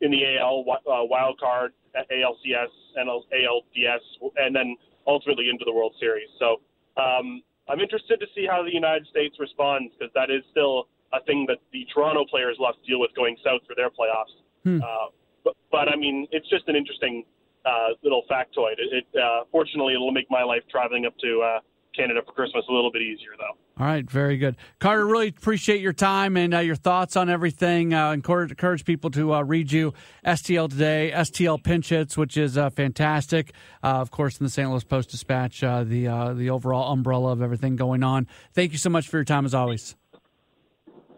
in 0.00 0.10
the 0.10 0.38
AL 0.38 0.64
uh, 0.70 1.04
wild 1.04 1.38
card, 1.40 1.72
ALCS, 1.96 2.72
and 2.96 3.08
ALDS, 3.08 4.32
and 4.36 4.54
then 4.54 4.76
ultimately 5.06 5.48
into 5.50 5.64
the 5.64 5.72
World 5.72 5.94
Series. 5.98 6.28
So 6.38 6.60
um, 7.00 7.42
I'm 7.68 7.80
interested 7.80 8.20
to 8.20 8.26
see 8.34 8.46
how 8.48 8.62
the 8.62 8.72
United 8.72 9.06
States 9.08 9.36
responds 9.38 9.92
because 9.98 10.12
that 10.14 10.30
is 10.30 10.42
still 10.50 10.88
a 11.12 11.22
thing 11.24 11.46
that 11.48 11.58
the 11.72 11.86
Toronto 11.92 12.24
players 12.28 12.56
will 12.58 12.66
have 12.66 12.76
to 12.76 12.86
deal 12.86 13.00
with 13.00 13.10
going 13.16 13.36
south 13.44 13.62
for 13.66 13.74
their 13.74 13.90
playoffs. 13.90 14.34
Hmm. 14.64 14.82
Uh, 14.82 15.08
but, 15.44 15.54
but 15.72 15.88
I 15.88 15.96
mean, 15.96 16.26
it's 16.30 16.48
just 16.48 16.68
an 16.68 16.76
interesting 16.76 17.24
uh, 17.64 17.96
little 18.02 18.22
factoid. 18.30 18.78
It, 18.78 19.04
it 19.04 19.20
uh, 19.20 19.44
fortunately 19.50 19.94
it'll 19.94 20.12
make 20.12 20.30
my 20.30 20.42
life 20.42 20.62
traveling 20.70 21.06
up 21.06 21.16
to 21.18 21.40
uh, 21.40 21.60
Canada 21.98 22.20
for 22.24 22.32
Christmas 22.32 22.64
a 22.68 22.72
little 22.72 22.92
bit 22.92 23.02
easier, 23.02 23.30
though. 23.36 23.58
All 23.82 23.86
right, 23.86 24.08
very 24.08 24.36
good, 24.36 24.56
Carter. 24.78 25.06
Really 25.06 25.28
appreciate 25.28 25.80
your 25.80 25.92
time 25.92 26.36
and 26.36 26.54
uh, 26.54 26.58
your 26.60 26.76
thoughts 26.76 27.16
on 27.16 27.28
everything. 27.28 27.92
Uh, 27.92 28.12
encourage, 28.12 28.50
encourage 28.50 28.84
people 28.84 29.10
to 29.10 29.34
uh, 29.34 29.42
read 29.42 29.72
you 29.72 29.92
STL 30.24 30.70
today, 30.70 31.12
STL 31.14 31.62
pinch 31.62 31.88
hits, 31.88 32.16
which 32.16 32.36
is 32.36 32.56
uh, 32.56 32.70
fantastic. 32.70 33.52
Uh, 33.82 34.00
of 34.00 34.10
course, 34.10 34.38
in 34.38 34.44
the 34.44 34.50
St. 34.50 34.70
Louis 34.70 34.84
Post 34.84 35.10
Dispatch, 35.10 35.62
uh, 35.62 35.84
the 35.84 36.34
the 36.34 36.50
overall 36.50 36.92
umbrella 36.92 37.32
of 37.32 37.42
everything 37.42 37.76
going 37.76 38.02
on. 38.02 38.26
Thank 38.54 38.72
you 38.72 38.78
so 38.78 38.90
much 38.90 39.08
for 39.08 39.16
your 39.18 39.24
time 39.24 39.44
as 39.44 39.54
always. 39.54 39.96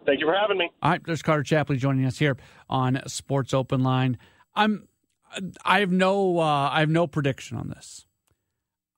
Thank 0.05 0.19
you 0.19 0.25
for 0.25 0.35
having 0.35 0.57
me. 0.57 0.69
All 0.81 0.91
right, 0.91 1.01
there's 1.05 1.21
Carter 1.21 1.43
Chapley 1.43 1.77
joining 1.77 2.05
us 2.05 2.17
here 2.17 2.35
on 2.69 3.01
Sports 3.07 3.53
Open 3.53 3.83
Line. 3.83 4.17
I'm 4.55 4.87
I 5.63 5.79
have 5.79 5.91
no 5.91 6.39
uh, 6.39 6.69
I 6.71 6.79
have 6.79 6.89
no 6.89 7.07
prediction 7.07 7.57
on 7.57 7.69
this. 7.69 8.05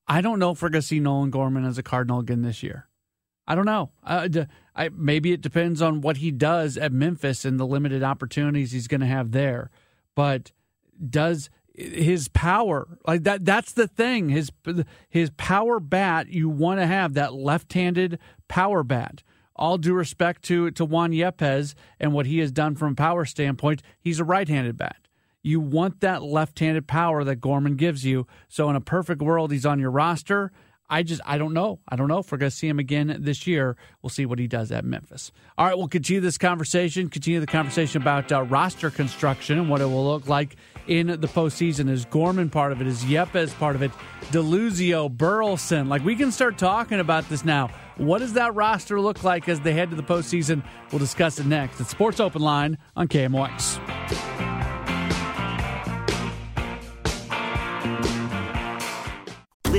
I 0.07 0.21
don't 0.21 0.39
know 0.39 0.51
if 0.51 0.61
we're 0.61 0.69
going 0.69 0.81
to 0.81 0.87
see 0.87 0.99
Nolan 0.99 1.29
Gorman 1.29 1.65
as 1.65 1.77
a 1.77 1.83
Cardinal 1.83 2.19
again 2.19 2.41
this 2.41 2.61
year. 2.63 2.87
I 3.47 3.55
don't 3.55 3.65
know. 3.65 3.91
Uh, 4.03 4.27
I, 4.75 4.89
maybe 4.89 5.33
it 5.33 5.41
depends 5.41 5.81
on 5.81 6.01
what 6.01 6.17
he 6.17 6.31
does 6.31 6.77
at 6.77 6.91
Memphis 6.91 7.45
and 7.45 7.59
the 7.59 7.67
limited 7.67 8.03
opportunities 8.03 8.71
he's 8.71 8.87
going 8.87 9.01
to 9.01 9.07
have 9.07 9.31
there. 9.31 9.69
But 10.15 10.51
does 11.09 11.49
his 11.75 12.27
power 12.29 12.87
like 13.05 13.23
that? 13.23 13.45
That's 13.45 13.73
the 13.73 13.87
thing. 13.87 14.29
His 14.29 14.51
his 15.09 15.31
power 15.37 15.79
bat. 15.79 16.29
You 16.29 16.47
want 16.47 16.79
to 16.79 16.85
have 16.85 17.15
that 17.15 17.33
left-handed 17.33 18.19
power 18.47 18.83
bat. 18.83 19.23
All 19.55 19.77
due 19.77 19.93
respect 19.93 20.43
to 20.43 20.71
to 20.71 20.85
Juan 20.85 21.11
Yepez 21.11 21.73
and 21.99 22.13
what 22.13 22.25
he 22.27 22.39
has 22.39 22.51
done 22.51 22.75
from 22.75 22.93
a 22.93 22.95
power 22.95 23.25
standpoint, 23.25 23.81
he's 23.99 24.19
a 24.19 24.23
right-handed 24.23 24.77
bat. 24.77 25.02
You 25.43 25.59
want 25.59 25.99
that 25.99 26.23
left 26.23 26.57
handed 26.59 26.87
power 26.87 27.23
that 27.25 27.35
Gorman 27.35 27.75
gives 27.75 28.05
you. 28.05 28.25
So, 28.47 28.69
in 28.69 28.75
a 28.75 28.81
perfect 28.81 29.21
world, 29.21 29.51
he's 29.51 29.65
on 29.65 29.77
your 29.79 29.91
roster. 29.91 30.51
I 30.89 31.01
just, 31.01 31.21
I 31.25 31.37
don't 31.37 31.53
know. 31.53 31.79
I 31.87 31.95
don't 31.95 32.07
know 32.07 32.19
if 32.19 32.31
we're 32.31 32.37
going 32.37 32.51
to 32.51 32.55
see 32.55 32.67
him 32.67 32.77
again 32.77 33.15
this 33.19 33.47
year. 33.47 33.75
We'll 34.01 34.09
see 34.09 34.25
what 34.25 34.37
he 34.37 34.47
does 34.47 34.71
at 34.71 34.85
Memphis. 34.85 35.31
All 35.57 35.65
right, 35.65 35.77
we'll 35.77 35.87
continue 35.87 36.21
this 36.21 36.37
conversation, 36.37 37.09
continue 37.09 37.39
the 37.39 37.47
conversation 37.47 38.01
about 38.01 38.31
uh, 38.31 38.43
roster 38.43 38.91
construction 38.91 39.57
and 39.57 39.69
what 39.69 39.81
it 39.81 39.85
will 39.85 40.05
look 40.05 40.27
like 40.27 40.55
in 40.87 41.07
the 41.07 41.17
postseason. 41.17 41.89
Is 41.89 42.05
Gorman 42.05 42.49
part 42.49 42.71
of 42.71 42.81
it? 42.81 42.87
Is 42.87 43.03
Yepez 43.05 43.57
part 43.57 43.75
of 43.75 43.81
it? 43.81 43.91
Deluzio, 44.25 45.09
Burleson. 45.09 45.89
Like, 45.89 46.03
we 46.05 46.15
can 46.15 46.31
start 46.31 46.57
talking 46.57 46.99
about 46.99 47.27
this 47.27 47.43
now. 47.43 47.69
What 47.97 48.19
does 48.19 48.33
that 48.33 48.53
roster 48.53 49.01
look 49.01 49.23
like 49.23 49.49
as 49.49 49.61
they 49.61 49.73
head 49.73 49.89
to 49.89 49.95
the 49.95 50.03
postseason? 50.03 50.63
We'll 50.91 50.99
discuss 50.99 51.39
it 51.39 51.45
next. 51.45 51.79
It's 51.79 51.89
Sports 51.89 52.19
Open 52.19 52.41
Line 52.41 52.77
on 52.95 53.07
KMOX. 53.07 54.32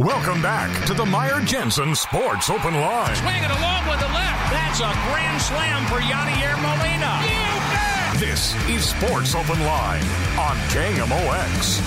Welcome 0.00 0.40
back 0.40 0.86
to 0.86 0.94
the 0.94 1.04
Meyer 1.04 1.42
Jensen 1.42 1.94
Sports 1.94 2.48
Open 2.48 2.72
Line. 2.72 3.14
Swinging 3.16 3.50
along 3.50 3.86
with 3.86 4.00
the 4.00 4.06
left. 4.06 4.50
That's 4.50 4.80
a 4.80 4.90
grand 5.12 5.42
slam 5.42 5.84
for 5.88 6.00
Yadier 6.00 6.56
Molina. 6.56 7.20
You 7.20 7.60
bet. 7.68 8.18
This 8.18 8.54
is 8.70 8.88
Sports 8.88 9.34
Open 9.34 9.60
Line 9.60 10.02
on 10.38 10.56
KMOX. 10.70 11.82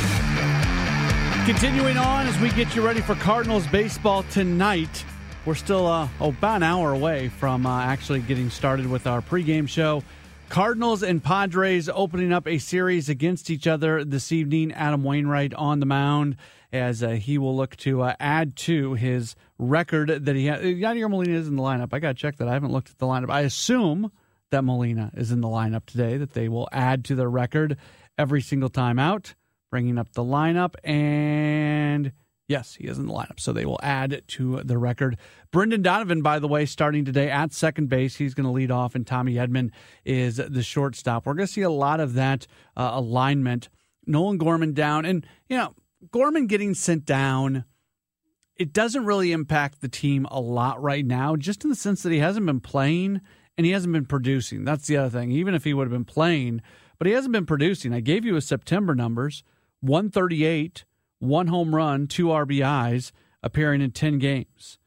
Continuing 1.48 1.98
on 1.98 2.28
as 2.28 2.38
we 2.40 2.52
get 2.52 2.76
you 2.76 2.86
ready 2.86 3.02
for 3.02 3.16
Cardinals 3.16 3.66
baseball 3.66 4.22
tonight. 4.30 5.04
We're 5.46 5.56
still 5.56 5.88
uh, 5.88 6.08
oh, 6.22 6.30
about 6.30 6.58
an 6.58 6.64
hour 6.64 6.94
away 6.94 7.30
from 7.30 7.66
uh, 7.66 7.82
actually 7.82 8.20
getting 8.20 8.52
started 8.52 8.86
with 8.86 9.08
our 9.08 9.24
pregame 9.24 9.68
show. 9.68 10.04
Cardinals 10.54 11.02
and 11.02 11.24
Padres 11.24 11.90
opening 11.90 12.32
up 12.32 12.48
a 12.48 12.60
series 12.60 13.10
against 13.10 13.50
each 13.50 13.66
other 13.66 14.06
this 14.06 14.32
evening. 14.32 14.72
Adam 14.72 15.04
Wainwright 15.04 15.52
on 15.56 15.80
the 15.80 15.88
mound 15.88 16.36
as 16.72 17.02
uh, 17.02 17.10
he 17.10 17.40
will 17.40 17.56
look 17.56 17.76
to 17.78 18.04
uh, 18.04 18.14
add 18.20 18.56
to 18.58 18.94
his 18.94 19.36
record 19.58 20.10
that 20.10 20.36
he 20.36 20.46
has. 20.46 20.62
Yadier 20.62 21.10
Molina 21.10 21.40
is 21.40 21.48
in 21.48 21.56
the 21.56 21.64
lineup. 21.64 21.92
I 21.92 21.98
got 21.98 22.10
to 22.10 22.14
check 22.14 22.36
that. 22.36 22.48
I 22.48 22.54
haven't 22.54 22.72
looked 22.72 22.92
at 22.92 23.00
the 23.00 23.08
lineup. 23.08 23.32
I 23.32 23.42
assume 23.42 24.12
that 24.52 24.62
Molina 24.62 25.10
is 25.16 25.32
in 25.32 25.42
the 25.42 25.48
lineup 25.48 25.88
today, 25.88 26.18
that 26.18 26.34
they 26.34 26.50
will 26.50 26.70
add 26.72 27.04
to 27.06 27.16
their 27.16 27.32
record 27.32 27.76
every 28.20 28.44
single 28.44 28.70
time 28.70 29.00
out, 29.00 29.34
bringing 29.72 29.98
up 29.98 30.12
the 30.12 30.24
lineup. 30.24 30.76
And 30.84 32.12
yes, 32.48 32.76
he 32.76 32.86
is 32.86 32.98
in 32.98 33.08
the 33.08 33.14
lineup. 33.14 33.40
So 33.40 33.54
they 33.54 33.66
will 33.66 33.80
add 33.82 34.24
to 34.28 34.62
the 34.64 34.78
record. 34.78 35.18
Brendan 35.52 35.82
Donovan, 35.82 36.22
by 36.22 36.40
the 36.40 36.48
way, 36.48 36.66
starting 36.66 37.06
today 37.06 37.30
at 37.30 37.54
second 37.54 37.90
base. 37.90 38.16
He's 38.16 38.34
going 38.34 38.46
to 38.46 38.52
lead 38.52 38.72
off, 38.72 38.96
and 38.96 39.06
Tommy 39.06 39.36
Edman 39.36 39.72
is 40.06 40.38
the 40.38 40.64
shortstop. 40.64 41.26
We're 41.26 41.34
going 41.34 41.48
to 41.48 41.54
see 41.54 41.62
a 41.62 41.70
lot 41.70 42.00
of 42.00 42.14
that 42.14 42.48
uh, 42.76 42.92
alignment. 42.94 43.70
Nolan 44.06 44.38
Gorman 44.38 44.74
down. 44.74 45.06
And, 45.06 45.26
you 45.48 45.58
know, 45.58 45.76
Gorman 46.12 46.48
getting 46.48 46.74
sent 46.74 47.06
down, 47.06 47.66
it 48.58 48.74
doesn't 48.74 49.06
really 49.06 49.32
impact 49.32 49.82
the 49.82 49.90
team 49.90 50.28
a 50.30 50.40
lot 50.40 50.82
right 50.82 51.06
now, 51.06 51.36
just 51.36 51.64
in 51.64 51.70
the 51.70 51.76
sense 51.76 52.04
that 52.04 52.12
he 52.12 52.20
hasn't 52.20 52.46
been 52.46 52.60
playing 52.60 53.22
and 53.58 53.66
he 53.66 53.72
hasn't 53.72 53.94
been 53.94 54.06
producing. 54.06 54.66
That's 54.66 54.88
the 54.88 54.98
other 54.98 55.20
thing. 55.20 55.32
Even 55.32 55.54
if 55.54 55.64
he 55.64 55.74
would 55.74 55.86
have 55.86 55.92
been 55.92 56.06
playing, 56.06 56.62
but 56.98 57.08
he 57.08 57.14
hasn't 57.14 57.34
been 57.34 57.46
producing. 57.46 57.94
I 57.94 58.00
gave 58.00 58.26
you 58.26 58.36
his 58.36 58.48
September 58.48 58.96
numbers 58.96 59.44
138, 59.82 60.86
one 61.24 61.48
home 61.48 61.74
run, 61.74 62.08
two 62.08 62.28
RBIs, 62.28 63.12
appearing 63.42 63.82
in 63.82 63.92
10 63.92 64.20
games. 64.20 64.78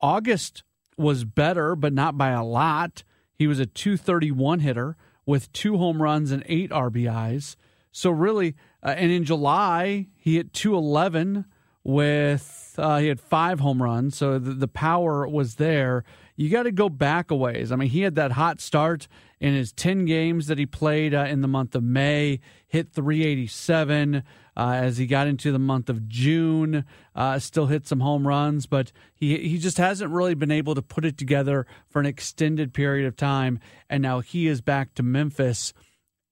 August 0.00 0.64
was 0.96 1.24
better, 1.24 1.76
but 1.76 1.92
not 1.92 2.18
by 2.18 2.30
a 2.30 2.44
lot. 2.44 3.04
He 3.34 3.46
was 3.46 3.58
a 3.58 3.66
231 3.66 4.60
hitter 4.60 4.96
with 5.26 5.52
two 5.52 5.78
home 5.78 6.02
runs 6.02 6.32
and 6.32 6.42
eight 6.46 6.70
RBIs. 6.70 7.56
So 7.92 8.10
really, 8.10 8.54
uh, 8.82 8.94
and 8.96 9.12
in 9.12 9.24
July 9.24 10.08
he 10.16 10.36
hit 10.36 10.52
211 10.52 11.44
with 11.84 12.74
uh, 12.78 12.98
he 12.98 13.08
had 13.08 13.20
five 13.20 13.60
home 13.60 13.82
runs. 13.82 14.16
So 14.16 14.38
the, 14.38 14.54
the 14.54 14.68
power 14.68 15.26
was 15.28 15.56
there. 15.56 16.04
You 16.42 16.50
got 16.50 16.64
to 16.64 16.72
go 16.72 16.88
back 16.88 17.30
a 17.30 17.36
ways. 17.36 17.70
I 17.70 17.76
mean, 17.76 17.88
he 17.88 18.00
had 18.00 18.16
that 18.16 18.32
hot 18.32 18.60
start 18.60 19.06
in 19.40 19.54
his 19.54 19.72
10 19.72 20.06
games 20.06 20.48
that 20.48 20.58
he 20.58 20.66
played 20.66 21.14
uh, 21.14 21.26
in 21.28 21.40
the 21.40 21.48
month 21.48 21.76
of 21.76 21.84
May, 21.84 22.40
hit 22.66 22.92
387 22.92 24.16
uh, 24.16 24.20
as 24.56 24.98
he 24.98 25.06
got 25.06 25.28
into 25.28 25.52
the 25.52 25.58
month 25.60 25.88
of 25.88 26.08
June, 26.08 26.84
uh, 27.14 27.38
still 27.38 27.66
hit 27.66 27.86
some 27.86 28.00
home 28.00 28.26
runs, 28.26 28.66
but 28.66 28.90
he, 29.14 29.38
he 29.48 29.58
just 29.58 29.78
hasn't 29.78 30.10
really 30.10 30.34
been 30.34 30.50
able 30.50 30.74
to 30.74 30.82
put 30.82 31.04
it 31.04 31.16
together 31.16 31.64
for 31.88 32.00
an 32.00 32.06
extended 32.06 32.74
period 32.74 33.06
of 33.06 33.16
time. 33.16 33.60
And 33.88 34.02
now 34.02 34.18
he 34.18 34.48
is 34.48 34.60
back 34.60 34.94
to 34.94 35.02
Memphis. 35.04 35.72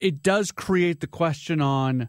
It 0.01 0.23
does 0.25 0.51
create 0.51 1.01
the 1.01 1.07
question 1.07 1.61
on 1.61 2.09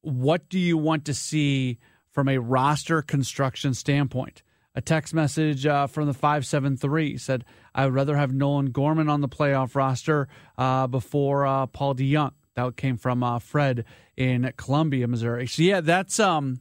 what 0.00 0.48
do 0.48 0.58
you 0.58 0.78
want 0.78 1.04
to 1.04 1.14
see 1.14 1.78
from 2.10 2.28
a 2.28 2.38
roster 2.38 3.02
construction 3.02 3.74
standpoint? 3.74 4.42
A 4.74 4.80
text 4.80 5.14
message 5.14 5.66
uh, 5.66 5.86
from 5.86 6.06
the 6.06 6.14
573 6.14 7.16
said, 7.18 7.44
I 7.74 7.84
would 7.84 7.94
rather 7.94 8.16
have 8.16 8.32
Nolan 8.32 8.72
Gorman 8.72 9.08
on 9.08 9.20
the 9.20 9.28
playoff 9.28 9.76
roster 9.76 10.28
uh, 10.58 10.88
before 10.88 11.46
uh, 11.46 11.66
Paul 11.66 11.94
DeJong. 11.94 12.32
That 12.56 12.76
came 12.76 12.96
from 12.96 13.22
uh, 13.22 13.38
Fred 13.38 13.84
in 14.16 14.52
Columbia, 14.56 15.06
Missouri. 15.08 15.46
So, 15.46 15.62
yeah, 15.62 15.80
that's. 15.80 16.18
um 16.20 16.60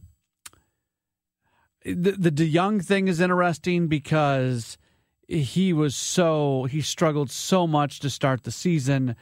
the, 1.86 2.12
the 2.12 2.32
DeJong 2.32 2.84
thing 2.84 3.08
is 3.08 3.20
interesting 3.20 3.88
because 3.88 4.78
he 5.28 5.74
was 5.74 5.96
so 5.96 6.66
he 6.66 6.82
struggled 6.82 7.30
so 7.30 7.68
much 7.68 8.00
to 8.00 8.10
start 8.10 8.44
the 8.44 8.52
season 8.52 9.16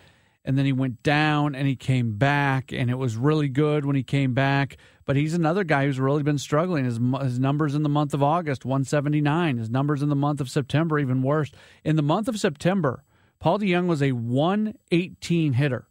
and 0.44 0.58
then 0.58 0.66
he 0.66 0.74
went 0.74 1.02
down 1.04 1.56
and 1.56 1.68
he 1.68 1.76
came 1.76 2.18
back 2.18 2.72
and 2.72 2.90
it 2.90 2.98
was 2.98 3.16
really 3.16 3.48
good 3.48 3.86
when 3.86 3.96
he 3.96 4.04
came 4.04 4.34
back 4.34 4.78
but 5.12 5.18
he's 5.18 5.34
another 5.34 5.66
guy 5.66 5.84
who's 5.84 6.00
really 6.00 6.24
been 6.24 6.38
struggling. 6.38 6.86
His, 6.86 6.98
his 7.22 7.38
numbers 7.38 7.76
in 7.76 7.84
the 7.84 7.90
month 7.90 8.14
of 8.14 8.24
august 8.24 8.64
179 8.64 9.58
his 9.58 9.70
numbers 9.70 10.02
in 10.02 10.08
the 10.08 10.16
month 10.16 10.40
of 10.40 10.50
september 10.50 10.98
even 10.98 11.22
worse. 11.22 11.52
In 11.84 11.98
the 11.98 12.02
month 12.02 12.30
of 12.30 12.40
september 12.40 13.04
paul 13.38 13.60
DeJong 13.60 13.88
was 13.88 14.02
a 14.02 14.14
118 14.14 15.52
hitter 15.52 15.90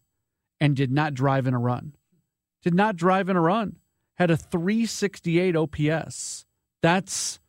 and 0.59 0.75
did 0.75 0.91
not 0.91 1.13
drive 1.13 1.47
in 1.47 1.53
a 1.53 1.59
run. 1.59 1.93
Did 2.63 2.73
not 2.73 2.97
drive 2.97 3.29
in 3.29 3.37
a 3.37 3.43
run. 3.43 3.77
Had 4.15 4.31
a 4.31 4.39
368 4.39 5.55
ops 5.55 6.47
that's 6.81 7.41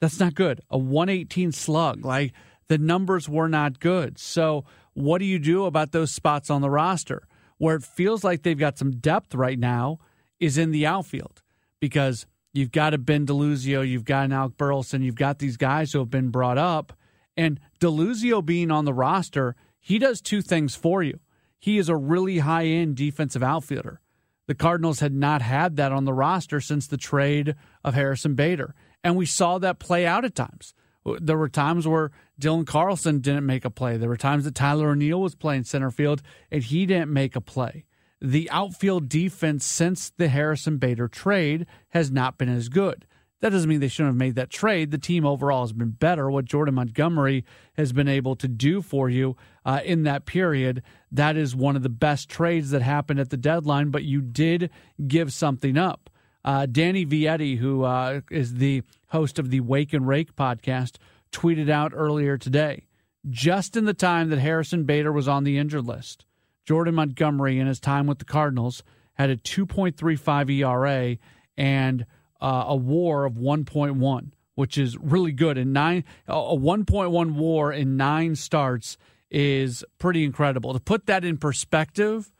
that's 0.00 0.18
not 0.18 0.34
good. 0.34 0.62
A 0.70 0.78
118 0.78 1.52
slug. 1.52 2.02
Like 2.02 2.32
the 2.68 2.78
numbers 2.78 3.28
were 3.28 3.48
not 3.50 3.78
good. 3.78 4.18
So 4.18 4.64
what 4.94 5.18
do 5.18 5.26
you 5.26 5.38
do 5.38 5.66
about 5.66 5.92
those 5.92 6.12
spots 6.12 6.48
on 6.48 6.62
the 6.62 6.70
roster? 6.70 7.28
Where 7.58 7.76
it 7.76 7.84
feels 7.84 8.24
like 8.24 8.42
they've 8.42 8.56
got 8.56 8.78
some 8.78 8.92
depth 8.92 9.34
right 9.34 9.58
now 9.58 9.98
is 10.40 10.58
in 10.58 10.72
the 10.72 10.86
outfield 10.86 11.42
because 11.78 12.26
you've 12.52 12.72
got 12.72 12.94
a 12.94 12.98
Ben 12.98 13.26
DeLuzio, 13.26 13.86
you've 13.86 14.04
got 14.04 14.24
an 14.24 14.32
Alec 14.32 14.56
Burleson, 14.56 15.02
you've 15.02 15.14
got 15.14 15.38
these 15.38 15.56
guys 15.56 15.92
who 15.92 16.00
have 16.00 16.10
been 16.10 16.30
brought 16.30 16.58
up. 16.58 16.92
And 17.36 17.60
DeLuzio 17.80 18.44
being 18.44 18.70
on 18.70 18.84
the 18.84 18.94
roster, 18.94 19.54
he 19.78 19.98
does 19.98 20.20
two 20.20 20.42
things 20.42 20.74
for 20.74 21.02
you. 21.02 21.20
He 21.58 21.78
is 21.78 21.88
a 21.88 21.96
really 21.96 22.38
high 22.38 22.64
end 22.64 22.96
defensive 22.96 23.42
outfielder. 23.42 24.00
The 24.46 24.54
Cardinals 24.54 25.00
had 25.00 25.14
not 25.14 25.42
had 25.42 25.76
that 25.76 25.92
on 25.92 26.06
the 26.06 26.12
roster 26.12 26.60
since 26.60 26.86
the 26.86 26.96
trade 26.96 27.54
of 27.84 27.94
Harrison 27.94 28.34
Bader. 28.34 28.74
And 29.04 29.16
we 29.16 29.26
saw 29.26 29.58
that 29.58 29.78
play 29.78 30.06
out 30.06 30.24
at 30.24 30.34
times. 30.34 30.74
There 31.04 31.38
were 31.38 31.48
times 31.48 31.86
where 31.86 32.10
Dylan 32.40 32.66
Carlson 32.66 33.20
didn't 33.20 33.46
make 33.46 33.64
a 33.64 33.70
play. 33.70 33.96
There 33.96 34.08
were 34.08 34.16
times 34.16 34.44
that 34.44 34.54
Tyler 34.54 34.90
O'Neill 34.90 35.20
was 35.20 35.34
playing 35.34 35.64
center 35.64 35.90
field 35.90 36.22
and 36.50 36.62
he 36.62 36.84
didn't 36.84 37.12
make 37.12 37.36
a 37.36 37.40
play. 37.40 37.84
The 38.20 38.50
outfield 38.50 39.08
defense 39.08 39.64
since 39.64 40.10
the 40.10 40.28
Harrison 40.28 40.76
Bader 40.76 41.08
trade 41.08 41.66
has 41.90 42.10
not 42.10 42.36
been 42.36 42.48
as 42.48 42.68
good. 42.68 43.06
That 43.40 43.50
doesn't 43.50 43.68
mean 43.68 43.80
they 43.80 43.88
shouldn't 43.88 44.10
have 44.14 44.18
made 44.18 44.34
that 44.34 44.50
trade. 44.50 44.90
The 44.90 44.98
team 44.98 45.24
overall 45.24 45.62
has 45.62 45.72
been 45.72 45.90
better. 45.90 46.30
What 46.30 46.44
Jordan 46.44 46.74
Montgomery 46.74 47.44
has 47.74 47.92
been 47.92 48.08
able 48.08 48.36
to 48.36 48.48
do 48.48 48.82
for 48.82 49.08
you 49.08 49.36
uh, 49.64 49.80
in 49.84 50.02
that 50.02 50.26
period, 50.26 50.82
that 51.10 51.36
is 51.36 51.56
one 51.56 51.76
of 51.76 51.82
the 51.82 51.88
best 51.88 52.28
trades 52.28 52.70
that 52.70 52.82
happened 52.82 53.18
at 53.18 53.30
the 53.30 53.38
deadline, 53.38 53.90
but 53.90 54.04
you 54.04 54.20
did 54.20 54.68
give 55.06 55.32
something 55.32 55.78
up. 55.78 56.10
Uh, 56.44 56.66
Danny 56.66 57.06
Vietti, 57.06 57.56
who 57.56 57.84
uh, 57.84 58.20
is 58.30 58.54
the 58.54 58.82
host 59.08 59.38
of 59.38 59.50
the 59.50 59.60
Wake 59.60 59.94
and 59.94 60.06
Rake 60.06 60.36
podcast, 60.36 60.96
tweeted 61.32 61.70
out 61.70 61.92
earlier 61.94 62.36
today 62.36 62.86
just 63.28 63.76
in 63.76 63.84
the 63.84 63.94
time 63.94 64.30
that 64.30 64.38
Harrison 64.38 64.84
Bader 64.84 65.12
was 65.12 65.28
on 65.28 65.44
the 65.44 65.58
injured 65.58 65.86
list, 65.86 66.24
Jordan 66.70 66.94
Montgomery, 66.94 67.58
in 67.58 67.66
his 67.66 67.80
time 67.80 68.06
with 68.06 68.20
the 68.20 68.24
Cardinals, 68.24 68.84
had 69.14 69.28
a 69.28 69.36
2.35 69.36 70.48
ERA 70.60 71.16
and 71.56 72.06
uh, 72.40 72.66
a 72.68 72.76
WAR 72.76 73.24
of 73.24 73.32
1.1, 73.32 74.30
which 74.54 74.78
is 74.78 74.96
really 74.96 75.32
good. 75.32 75.58
And 75.58 75.72
nine 75.72 76.04
a 76.28 76.32
1.1 76.32 77.34
WAR 77.34 77.72
in 77.72 77.96
nine 77.96 78.36
starts 78.36 78.98
is 79.32 79.84
pretty 79.98 80.22
incredible. 80.22 80.72
To 80.72 80.78
put 80.78 81.06
that 81.06 81.24
in 81.24 81.38
perspective, 81.38 82.30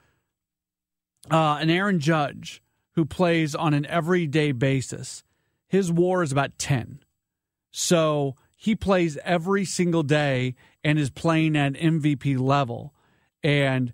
uh, 1.29 1.59
an 1.61 1.69
Aaron 1.69 1.99
Judge 1.99 2.63
who 2.93 3.05
plays 3.05 3.57
on 3.57 3.75
an 3.75 3.85
everyday 3.87 4.53
basis, 4.53 5.25
his 5.67 5.91
WAR 5.91 6.23
is 6.23 6.31
about 6.31 6.57
10. 6.57 7.01
So 7.73 8.37
he 8.55 8.77
plays 8.77 9.19
every 9.25 9.65
single 9.65 10.05
day 10.05 10.55
and 10.85 11.01
is 11.01 11.11
playing 11.11 11.57
at 11.57 11.73
MVP 11.73 12.39
level. 12.39 12.95
And 13.43 13.93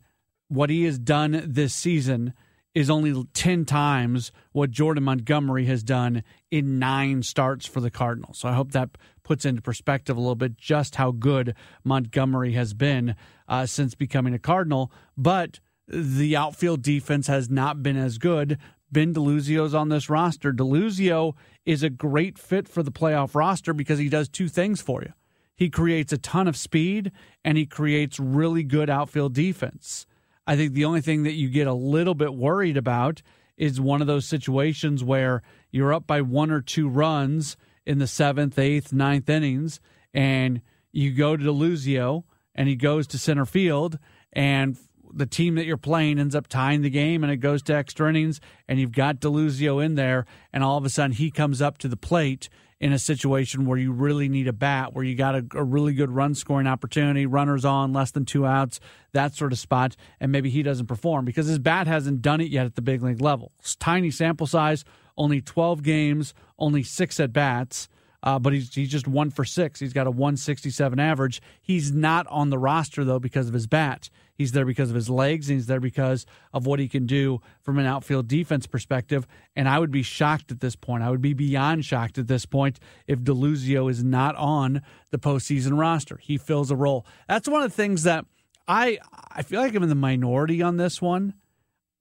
what 0.49 0.71
he 0.71 0.85
has 0.85 0.99
done 0.99 1.43
this 1.47 1.75
season 1.75 2.33
is 2.75 2.91
only 2.91 3.25
10 3.33 3.65
times 3.65 4.31
what 4.53 4.71
Jordan 4.71 5.05
Montgomery 5.05 5.65
has 5.65 5.83
done 5.83 6.23
in 6.51 6.79
nine 6.79 7.23
starts 7.23 7.65
for 7.65 7.81
the 7.81 7.91
Cardinals. 7.91 8.39
So 8.39 8.51
I 8.51 8.53
hope 8.53 8.73
that 8.73 8.91
puts 9.23 9.47
into 9.47 9.63
perspective 9.63 10.15
a 10.15 10.21
little 10.21 10.35
bit 10.35 10.59
just 10.59 10.97
how 10.97 11.11
good 11.11 11.55
Montgomery 11.85 12.53
has 12.53 12.75
been 12.75 13.17
uh, 13.49 13.65
since 13.65 13.95
becoming 13.95 14.35
a 14.35 14.39
Cardinal. 14.39 14.93
But 15.17 15.59
the 15.89 16.37
outfield 16.37 16.83
defense 16.83 17.29
has 17.29 17.49
not 17.49 17.83
been 17.83 17.97
as 17.97 18.19
good. 18.19 18.59
Ben 18.93 19.15
DeLuzio's 19.15 19.75
on 19.75 19.89
this 19.89 20.11
roster. 20.11 20.53
DeLuzio 20.53 21.35
is 21.65 21.83
a 21.83 21.89
great 21.89 22.39
fit 22.39 22.69
for 22.69 22.83
the 22.83 22.93
playoff 22.93 23.35
roster 23.35 23.73
because 23.73 23.99
he 23.99 24.11
does 24.11 24.29
two 24.29 24.49
things 24.49 24.83
for 24.83 25.03
you. 25.03 25.15
He 25.57 25.71
creates 25.71 26.13
a 26.13 26.19
ton 26.19 26.47
of 26.47 26.59
speed 26.59 27.11
and 27.43 27.57
he 27.57 27.65
creates 27.65 28.21
really 28.21 28.63
good 28.63 28.91
outfield 28.91 29.33
defense. 29.33 30.07
I 30.47 30.57
think 30.57 30.73
the 30.73 30.85
only 30.85 31.01
thing 31.01 31.25
that 31.25 31.33
you 31.33 31.49
get 31.49 31.67
a 31.67 31.75
little 31.75 32.15
bit 32.15 32.35
worried 32.35 32.77
about 32.77 33.23
is 33.57 33.81
one 33.81 34.01
of 34.01 34.07
those 34.07 34.27
situations 34.27 35.03
where 35.03 35.43
you're 35.71 35.93
up 35.93 36.07
by 36.07 36.21
one 36.21 36.51
or 36.51 36.61
two 36.61 36.89
runs 36.89 37.57
in 37.85 37.99
the 37.99 38.07
seventh, 38.07 38.59
eighth, 38.59 38.93
ninth 38.93 39.29
innings, 39.29 39.81
and 40.13 40.61
you 40.93 41.13
go 41.13 41.37
to 41.37 41.45
DeLuzio 41.45 42.25
and 42.55 42.69
he 42.69 42.77
goes 42.77 43.07
to 43.07 43.19
center 43.19 43.45
field, 43.45 43.99
and 44.33 44.79
the 45.13 45.27
team 45.27 45.55
that 45.57 45.67
you're 45.67 45.77
playing 45.77 46.19
ends 46.19 46.35
up 46.35 46.47
tying 46.47 46.83
the 46.83 46.91
game 46.91 47.23
and 47.23 47.33
it 47.33 47.39
goes 47.39 47.63
to 47.63 47.75
extra 47.75 48.09
innings 48.09 48.41
and 48.69 48.79
you've 48.79 48.93
got 48.93 49.21
Deluzio 49.21 49.85
in 49.85 49.95
there 49.95 50.27
and 50.53 50.63
all 50.63 50.77
of 50.77 50.85
a 50.85 50.91
sudden 50.91 51.13
he 51.13 51.31
comes 51.31 51.63
up 51.63 51.79
to 51.79 51.89
the 51.89 51.97
plate 51.97 52.49
in 52.79 52.93
a 52.93 52.99
situation 52.99 53.65
where 53.65 53.79
you 53.79 53.91
really 53.91 54.29
need 54.29 54.47
a 54.47 54.53
bat, 54.53 54.93
where 54.93 55.05
you 55.05 55.15
got 55.15 55.35
a, 55.35 55.45
a, 55.55 55.65
really 55.65 55.95
good 55.95 56.11
run 56.11 56.35
scoring 56.35 56.67
opportunity, 56.67 57.25
runners 57.25 57.65
on, 57.65 57.93
less 57.93 58.11
than 58.11 58.27
two 58.27 58.45
outs, 58.45 58.81
that 59.13 59.35
sort 59.35 59.53
of 59.53 59.59
spot, 59.59 59.97
and 60.21 60.31
maybe 60.31 60.51
he 60.51 60.63
doesn't 60.63 60.87
perform 60.87 61.25
because 61.25 61.47
his 61.47 61.59
bat 61.59 61.87
hasn't 61.87 62.21
done 62.21 62.41
it 62.41 62.51
yet 62.51 62.67
at 62.67 62.75
the 62.75 62.83
big 62.83 63.03
league 63.03 63.23
level. 63.23 63.53
It's 63.61 63.77
tiny 63.77 64.11
sample 64.11 64.47
size, 64.47 64.85
only 65.17 65.41
12 65.41 65.83
games, 65.83 66.35
only 66.59 66.83
six 66.83 67.19
at 67.19 67.33
bats. 67.33 67.89
Uh, 68.27 68.41
but 68.41 68.53
he's 68.53 68.75
he's 68.75 68.91
just 68.91 69.07
one 69.07 69.31
for 69.31 69.45
six. 69.45 69.79
He's 69.79 69.93
got 69.93 70.09
a 70.09 70.11
167 70.11 70.99
average. 70.99 71.41
He's 71.63 71.93
not 71.93 72.27
on 72.27 72.51
the 72.51 72.59
roster 72.59 73.05
though 73.05 73.21
because 73.21 73.47
of 73.47 73.55
his 73.55 73.69
bat. 73.69 74.11
He's 74.35 74.51
there 74.51 74.67
because 74.67 74.91
of 74.91 74.97
his 74.97 75.09
legs, 75.09 75.49
and 75.49 75.57
he's 75.57 75.69
there 75.69 75.79
because 75.79 76.27
of 76.53 76.67
what 76.67 76.81
he 76.81 76.89
can 76.89 77.07
do 77.07 77.41
from 77.63 77.79
an 77.79 77.87
outfield 77.87 78.27
defense 78.27 78.67
perspective. 78.67 79.29
And 79.55 79.69
I 79.69 79.79
would 79.79 79.93
be 79.93 80.03
shocked 80.03 80.51
at 80.51 80.59
this 80.59 80.75
point. 80.75 81.05
I 81.05 81.11
would 81.11 81.23
be 81.23 81.35
beyond 81.35 81.85
shocked 81.85 82.19
at 82.19 82.27
this 82.27 82.47
point 82.47 82.81
if 83.07 83.21
Deluzio 83.21 83.89
is 83.89 84.03
not 84.03 84.35
on 84.35 84.83
the 85.13 85.19
postseason 85.19 85.79
roster. 85.79 86.17
He 86.17 86.37
fills 86.37 86.73
a 86.73 86.77
role. 86.77 87.07
That's 87.29 87.49
one 87.49 87.63
of 87.63 87.71
the 87.71 87.77
things 87.77 88.03
that 88.03 88.27
I 88.67 88.99
I 89.31 89.43
feel 89.43 89.61
like 89.61 89.73
I'm 89.73 89.85
in 89.85 89.89
the 89.89 89.95
minority 89.95 90.63
on 90.63 90.79
this 90.79 91.01
one. 91.01 91.35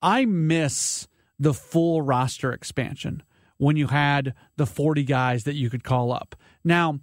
I 0.01 0.25
miss 0.25 1.07
the 1.37 1.53
full 1.53 2.01
roster 2.01 2.51
expansion 2.51 3.21
when 3.57 3.77
you 3.77 3.87
had 3.87 4.33
the 4.57 4.65
40 4.65 5.03
guys 5.03 5.43
that 5.45 5.55
you 5.55 5.69
could 5.69 5.83
call 5.83 6.11
up. 6.11 6.35
Now, 6.63 6.99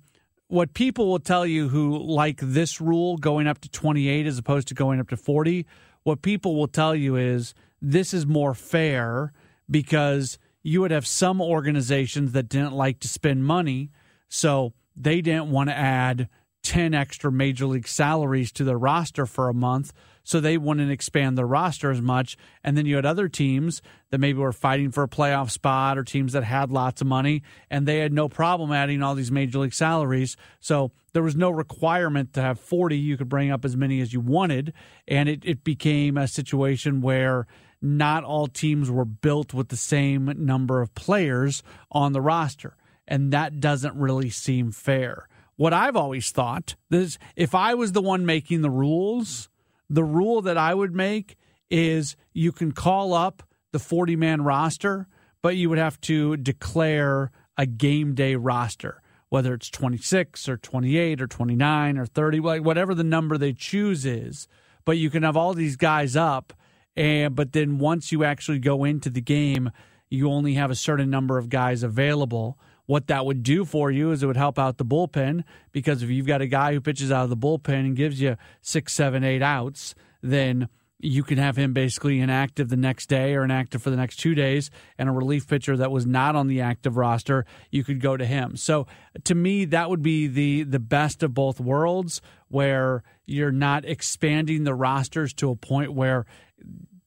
what 0.49 0.75
people 0.75 1.09
will 1.09 1.19
tell 1.19 1.47
you 1.47 1.69
who 1.69 1.99
like 1.99 2.39
this 2.43 2.81
rule 2.81 3.17
going 3.17 3.47
up 3.47 3.61
to 3.63 3.71
28 3.71 4.27
as 4.27 4.37
opposed 4.37 4.69
to 4.69 4.75
going 4.75 5.01
up 5.01 5.09
to 5.09 5.17
40, 5.17 5.67
what 6.03 6.21
people 6.21 6.57
will 6.57 6.69
tell 6.69 6.95
you 6.95 7.17
is 7.17 7.55
this 7.81 8.13
is 8.13 8.27
more 8.27 8.55
fair 8.55 9.33
because 9.71 10.39
you 10.63 10.81
would 10.81 10.91
have 10.91 11.07
some 11.07 11.41
organizations 11.41 12.33
that 12.33 12.49
didn't 12.49 12.73
like 12.73 13.01
to 13.01 13.09
spend 13.09 13.45
money, 13.45 13.91
so 14.29 14.75
they 14.97 15.21
didn't 15.21 15.51
want 15.51 15.71
to 15.71 15.77
add 15.77 16.29
10 16.63 16.95
extra 16.95 17.33
major 17.33 17.67
league 17.67 17.89
salaries 17.89 18.53
to 18.53 18.65
their 18.65 18.79
roster 18.79 19.27
for 19.27 19.49
a 19.49 19.55
month. 19.55 19.93
So 20.25 20.41
they 20.41 20.57
wouldn't 20.59 20.91
expand 20.91 21.37
their 21.37 21.47
roster 21.47 21.91
as 21.91 22.01
much. 22.01 22.37
And 22.63 22.77
then 22.77 22.87
you 22.87 22.97
had 22.97 23.07
other 23.07 23.29
teams 23.29 23.83
that 24.11 24.19
maybe 24.19 24.39
were 24.39 24.53
fighting 24.53 24.91
for 24.91 25.03
a 25.03 25.09
playoff 25.09 25.51
spot 25.51 25.99
or 25.99 26.05
teams 26.05 26.33
that 26.33 26.45
had 26.45 26.71
lots 26.71 27.01
of 27.01 27.07
money, 27.07 27.43
and 27.71 27.87
they 27.87 27.99
had 27.99 28.13
no 28.13 28.29
problem 28.29 28.73
adding 28.73 29.03
all 29.03 29.15
these 29.15 29.33
major 29.33 29.59
league 29.59 29.75
salaries. 29.75 30.37
So 30.61 30.93
there 31.13 31.23
was 31.23 31.37
no 31.37 31.51
requirement 31.51 32.33
to 32.35 32.43
have 32.43 32.61
40. 32.61 32.97
You 32.97 33.17
could 33.17 33.29
bring 33.29 33.51
up 33.51 33.65
as 33.65 33.77
many 33.77 34.01
as 34.01 34.13
you 34.13 34.21
wanted, 34.21 34.73
and 35.09 35.29
it, 35.29 35.45
it 35.45 35.65
became 35.65 36.17
a 36.17 36.29
situation 36.29 37.01
where 37.01 37.47
not 37.83 38.23
all 38.23 38.47
teams 38.47 38.91
were 38.91 39.05
built 39.05 39.53
with 39.53 39.69
the 39.69 39.77
same 39.77 40.33
number 40.39 40.81
of 40.81 40.95
players 40.95 41.63
on 41.91 42.13
the 42.13 42.21
roster. 42.21 42.77
And 43.09 43.33
that 43.33 43.59
doesn't 43.61 43.97
really 43.97 44.31
seem 44.31 44.71
fair. 44.71 45.29
What 45.57 45.73
I've 45.73 45.97
always 45.97 46.31
thought 46.31 46.77
is 46.91 47.19
if 47.37 47.55
I 47.55 47.75
was 47.75 47.93
the 47.93 48.01
one 48.01 48.25
making 48.25 48.63
the 48.63 48.71
rules, 48.71 49.49
the 49.93 50.05
rule 50.05 50.43
that 50.43 50.57
I 50.57 50.75
would 50.75 50.95
make 50.95 51.37
is 51.71 52.17
you 52.33 52.53
can 52.53 52.73
call 52.73 53.15
up 53.15 53.43
the 53.73 53.79
40 53.79 54.17
man 54.17 54.43
roster, 54.43 55.07
but 55.43 55.57
you 55.57 55.69
would 55.69 55.79
have 55.79 56.01
to 56.03 56.37
declare 56.37 57.31
a 57.57 57.67
game 57.67 58.15
day 58.15 58.35
roster, 58.35 59.03
whether 59.29 59.55
it's 59.55 59.71
26 59.71 60.49
or 60.49 60.57
28 60.57 61.21
or 61.21 61.27
29 61.27 61.99
or 61.99 62.07
30, 62.07 62.41
like 62.41 62.65
whatever 62.65 62.95
the 62.95 63.05
number 63.05 63.39
they 63.39 63.53
choose 63.53 64.05
is. 64.05 64.49
But 64.85 64.99
you 64.99 65.11
can 65.11 65.23
have 65.23 65.37
all 65.37 65.55
these 65.55 65.77
guys 65.77 66.17
up 66.17 66.53
and 66.97 67.35
but 67.35 67.53
then 67.53 67.79
once 67.79 68.13
you 68.13 68.25
actually 68.25 68.59
go 68.59 68.85
into 68.85 69.11
the 69.11 69.21
game, 69.21 69.71
you 70.11 70.31
only 70.31 70.55
have 70.55 70.71
a 70.71 70.77
certain 70.77 71.11
number 71.11 71.39
of 71.39 71.49
guys 71.49 71.83
available. 71.83 72.59
What 72.87 73.07
that 73.07 73.25
would 73.25 73.43
do 73.43 73.65
for 73.65 73.91
you 73.91 74.11
is 74.11 74.23
it 74.23 74.27
would 74.27 74.37
help 74.37 74.59
out 74.59 74.79
the 74.79 74.85
bullpen 74.85 75.45
because 75.71 76.03
if 76.03 76.11
you've 76.11 76.27
got 76.27 76.41
a 76.41 76.47
guy 76.47 76.73
who 76.73 76.81
pitches 76.81 77.13
out 77.13 77.25
of 77.25 77.31
the 77.31 77.37
bullpen 77.37 77.81
and 77.81 77.97
gives 77.97 78.21
you 78.21 78.37
six, 78.61 78.93
seven, 78.93 79.25
eight 79.25 79.43
outs, 79.43 79.95
then 80.21 80.69
you 81.03 81.25
can 81.25 81.37
have 81.37 81.57
him 81.57 81.73
basically 81.73 82.21
inactive 82.21 82.69
the 82.69 82.77
next 82.77 83.07
day 83.07 83.35
or 83.35 83.43
inactive 83.45 83.83
for 83.83 83.91
the 83.91 83.97
next 83.97 84.17
two 84.17 84.35
days, 84.35 84.71
and 84.97 85.09
a 85.09 85.13
relief 85.13 85.49
pitcher 85.49 85.77
that 85.77 85.91
was 85.91 86.07
not 86.07 86.37
on 86.37 86.47
the 86.47 86.61
active 86.61 86.97
roster, 86.97 87.45
you 87.71 87.83
could 87.83 88.01
go 88.01 88.17
to 88.17 88.25
him. 88.25 88.57
So 88.57 88.87
to 89.25 89.35
me, 89.35 89.65
that 89.67 89.91
would 89.91 90.03
be 90.03 90.29
the 90.29 90.63
the 90.63 90.79
best 90.79 91.25
of 91.25 91.35
both 91.35 91.59
worlds, 91.61 92.23
where 92.49 93.03
you're 93.27 93.51
not 93.51 93.85
expanding 93.85 94.63
the 94.63 94.75
rosters 94.75 95.33
to 95.35 95.51
a 95.51 95.57
point 95.57 95.93
where 95.93 96.25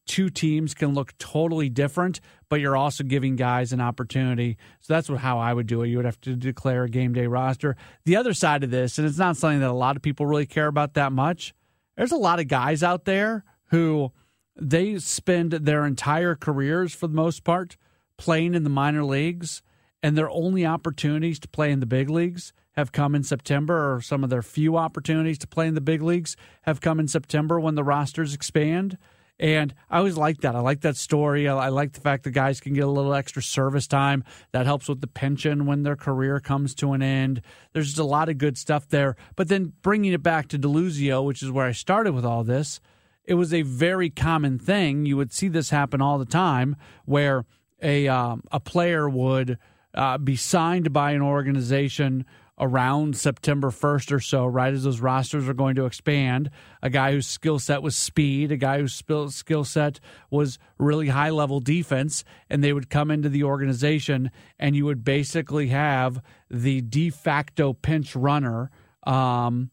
two 0.06 0.30
teams 0.30 0.74
can 0.74 0.94
look 0.94 1.18
totally 1.18 1.70
different, 1.70 2.20
but 2.50 2.60
you're 2.60 2.78
also 2.78 3.04
giving 3.04 3.36
guys 3.36 3.74
an 3.74 3.82
opportunity. 3.82 4.58
So 4.82 4.94
that's 4.94 5.10
what, 5.10 5.20
how 5.20 5.40
I 5.40 5.54
would 5.54 5.68
do 5.68 5.84
it. 5.84 5.90
You 5.90 5.98
would 5.98 6.06
have 6.06 6.22
to 6.22 6.36
declare 6.36 6.84
a 6.84 6.90
game 6.90 7.14
day 7.14 7.28
roster. 7.28 7.76
The 8.06 8.16
other 8.16 8.34
side 8.34 8.64
of 8.64 8.72
this, 8.72 8.98
and 8.98 9.08
it's 9.08 9.18
not 9.18 9.38
something 9.38 9.60
that 9.60 9.70
a 9.70 9.74
lot 9.74 9.96
of 9.96 10.02
people 10.02 10.26
really 10.26 10.46
care 10.46 10.68
about 10.68 10.94
that 10.94 11.12
much. 11.12 11.54
There's 11.98 12.12
a 12.12 12.18
lot 12.18 12.40
of 12.40 12.48
guys 12.48 12.84
out 12.84 13.06
there 13.06 13.44
who 13.70 14.12
they 14.56 14.98
spend 15.00 15.52
their 15.52 15.86
entire 15.86 16.36
careers 16.36 16.94
for 16.94 17.08
the 17.08 17.16
most 17.16 17.44
part 17.44 17.78
playing 18.18 18.54
in 18.54 18.64
the 18.64 18.70
minor 18.70 19.04
leagues 19.04 19.62
and 20.02 20.18
their 20.18 20.30
only 20.30 20.66
opportunities 20.66 21.40
to 21.40 21.48
play 21.48 21.72
in 21.72 21.80
the 21.80 21.86
big 21.86 22.10
leagues 22.10 22.54
have 22.74 22.92
come 22.92 23.16
in 23.16 23.24
September 23.24 23.96
or 23.96 24.02
some 24.02 24.24
of 24.24 24.30
their 24.30 24.42
few 24.42 24.78
opportunities 24.78 25.38
to 25.40 25.48
play 25.48 25.68
in 25.68 25.74
the 25.74 25.82
big 25.82 26.02
leagues 26.02 26.36
have 26.64 26.82
come 26.82 27.00
in 27.00 27.08
September 27.08 27.60
when 27.60 27.76
the 27.76 27.84
rosters 27.84 28.34
expand. 28.34 28.98
And 29.40 29.74
I 29.90 29.98
always 29.98 30.18
like 30.18 30.42
that. 30.42 30.56
I 30.56 30.60
like 30.60 30.82
that 30.82 30.96
story. 30.96 31.48
I, 31.48 31.66
I, 31.66 31.70
like 31.70 31.92
the 31.92 32.00
fact 32.00 32.24
that 32.24 32.32
guys 32.32 32.62
can 32.62 32.74
get 32.74 32.86
a 32.86 32.90
little 32.90 33.14
extra 33.14 33.42
service 33.42 33.86
time. 33.86 34.24
That 34.54 34.66
helps 34.66 34.88
with 34.88 35.02
the 35.02 35.08
pension 35.08 35.66
when 35.66 35.84
their 35.84 35.98
career 35.98 36.40
comes 36.40 36.74
to 36.76 36.94
an 36.94 37.02
end. 37.02 37.42
There's 37.74 37.88
just 37.88 38.00
a 38.00 38.06
lot 38.06 38.30
of 38.30 38.38
good 38.38 38.58
stuff 38.58 38.88
there. 38.88 39.18
But 39.36 39.50
then 39.50 39.74
bringing 39.82 40.14
it 40.14 40.24
back 40.24 40.48
to 40.50 40.60
Deluzio, 40.60 41.26
which 41.26 41.44
is 41.44 41.52
where 41.52 41.66
I 41.66 41.74
started 41.74 42.14
with 42.14 42.26
all 42.26 42.46
this, 42.46 42.80
it 43.26 43.34
was 43.34 43.54
a 43.54 43.64
very 43.64 44.10
common 44.10 44.58
thing. 44.58 45.06
You 45.06 45.18
would 45.18 45.34
see 45.34 45.50
this 45.50 45.70
happen 45.70 46.02
all 46.02 46.18
the 46.18 46.26
time 46.26 46.78
where 47.04 47.46
a, 47.82 48.08
um, 48.08 48.44
a 48.52 48.62
player 48.62 49.10
would 49.10 49.58
uh, 49.94 50.18
be 50.18 50.38
signed 50.38 50.94
by 50.94 51.12
an 51.12 51.22
organization 51.22 52.26
around 52.60 53.18
September 53.18 53.70
1st 53.70 54.12
or 54.12 54.20
so, 54.20 54.46
right 54.46 54.74
as 54.74 54.84
those 54.84 55.02
rosters 55.02 55.48
are 55.48 55.54
going 55.54 55.76
to 55.76 55.86
expand. 55.86 56.50
A 56.82 56.90
guy 56.90 57.12
whose 57.12 57.28
skill 57.28 57.60
set 57.60 57.82
was 57.82 57.96
speed, 57.96 58.52
a 58.52 58.58
guy 58.58 58.80
whose 58.80 58.94
skill 58.94 59.64
set 59.64 60.00
was 60.30 60.58
really 60.78 61.10
high 61.10 61.32
level 61.32 61.60
defense, 61.60 62.24
and 62.50 62.64
they 62.64 62.74
would 62.74 62.90
come 62.90 63.12
into 63.12 63.30
the 63.30 63.44
organization, 63.44 64.32
and 64.58 64.76
you 64.76 64.86
would 64.86 65.04
basically 65.04 65.68
have 65.68 66.22
the 66.50 66.82
de 66.82 67.10
facto 67.10 67.74
pinch 67.74 68.16
runner. 68.16 68.72
Um, 69.04 69.72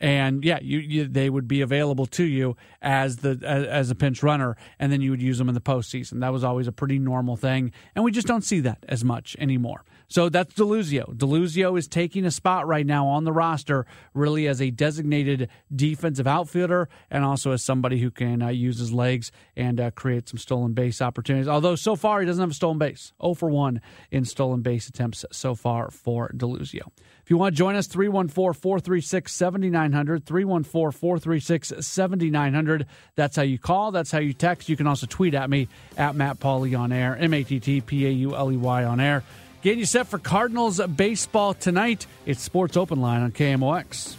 and 0.00 0.44
yeah, 0.44 0.58
you, 0.62 0.78
you, 0.78 1.08
they 1.08 1.28
would 1.28 1.48
be 1.48 1.60
available 1.60 2.06
to 2.06 2.24
you 2.24 2.56
as 2.80 3.16
the 3.16 3.40
as, 3.44 3.64
as, 3.66 3.90
a 3.90 3.94
pinch 3.94 4.22
runner, 4.22 4.56
and 4.78 4.92
then 4.92 5.00
you 5.00 5.10
would 5.10 5.22
use 5.22 5.38
them 5.38 5.48
in 5.48 5.54
the 5.54 5.60
postseason. 5.60 6.20
That 6.20 6.32
was 6.32 6.44
always 6.44 6.68
a 6.68 6.72
pretty 6.72 6.98
normal 6.98 7.36
thing, 7.36 7.72
and 7.94 8.04
we 8.04 8.12
just 8.12 8.26
don't 8.26 8.44
see 8.44 8.60
that 8.60 8.84
as 8.88 9.04
much 9.04 9.36
anymore. 9.40 9.84
So 10.08 10.30
that's 10.30 10.54
Deluzio. 10.54 11.14
Deluzio 11.14 11.78
is 11.78 11.86
taking 11.86 12.24
a 12.24 12.30
spot 12.30 12.66
right 12.66 12.86
now 12.86 13.06
on 13.06 13.24
the 13.24 13.32
roster, 13.32 13.84
really 14.14 14.48
as 14.48 14.60
a 14.62 14.70
designated 14.70 15.50
defensive 15.74 16.26
outfielder, 16.26 16.88
and 17.10 17.24
also 17.24 17.52
as 17.52 17.62
somebody 17.62 18.00
who 18.00 18.10
can 18.10 18.40
uh, 18.40 18.48
use 18.48 18.78
his 18.78 18.90
legs 18.90 19.30
and 19.54 19.78
uh, 19.78 19.90
create 19.90 20.28
some 20.28 20.38
stolen 20.38 20.72
base 20.72 21.02
opportunities. 21.02 21.46
Although 21.46 21.76
so 21.76 21.94
far 21.94 22.20
he 22.20 22.26
doesn't 22.26 22.40
have 22.40 22.50
a 22.50 22.54
stolen 22.54 22.78
base, 22.78 23.12
0 23.22 23.34
for 23.34 23.50
1 23.50 23.82
in 24.10 24.24
stolen 24.24 24.62
base 24.62 24.88
attempts 24.88 25.26
so 25.30 25.54
far 25.54 25.90
for 25.90 26.30
Deluzio. 26.34 26.90
If 27.22 27.30
you 27.30 27.36
want 27.36 27.54
to 27.54 27.58
join 27.58 27.76
us, 27.76 27.86
314 27.86 28.58
436 28.58 29.30
7900, 29.30 30.24
314 30.24 30.98
436 30.98 31.86
7900. 31.86 32.86
That's 33.14 33.36
how 33.36 33.42
you 33.42 33.58
call. 33.58 33.92
That's 33.92 34.10
how 34.10 34.20
you 34.20 34.32
text. 34.32 34.70
You 34.70 34.78
can 34.78 34.86
also 34.86 35.06
tweet 35.06 35.34
at 35.34 35.50
me 35.50 35.68
at 35.98 36.14
Matt 36.14 36.40
Pauley 36.40 36.78
on 36.78 36.90
air, 36.90 37.14
M 37.18 37.34
A 37.34 37.44
T 37.44 37.60
T 37.60 37.82
P 37.82 38.06
A 38.06 38.10
U 38.10 38.34
L 38.34 38.50
E 38.50 38.56
Y 38.56 38.84
on 38.84 39.00
air. 39.00 39.22
Getting 39.60 39.80
you 39.80 39.86
set 39.86 40.06
for 40.06 40.18
Cardinals 40.18 40.80
baseball 40.80 41.52
tonight. 41.52 42.06
It's 42.26 42.40
Sports 42.40 42.76
Open 42.76 43.00
Line 43.00 43.22
on 43.22 43.32
KMOX. 43.32 44.14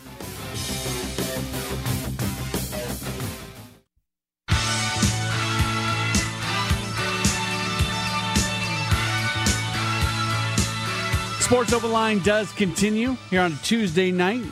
Sports 11.42 11.74
Open 11.74 11.92
Line 11.92 12.20
does 12.20 12.52
continue 12.52 13.16
here 13.30 13.42
on 13.42 13.54
a 13.54 13.60
Tuesday 13.64 14.12
night. 14.12 14.44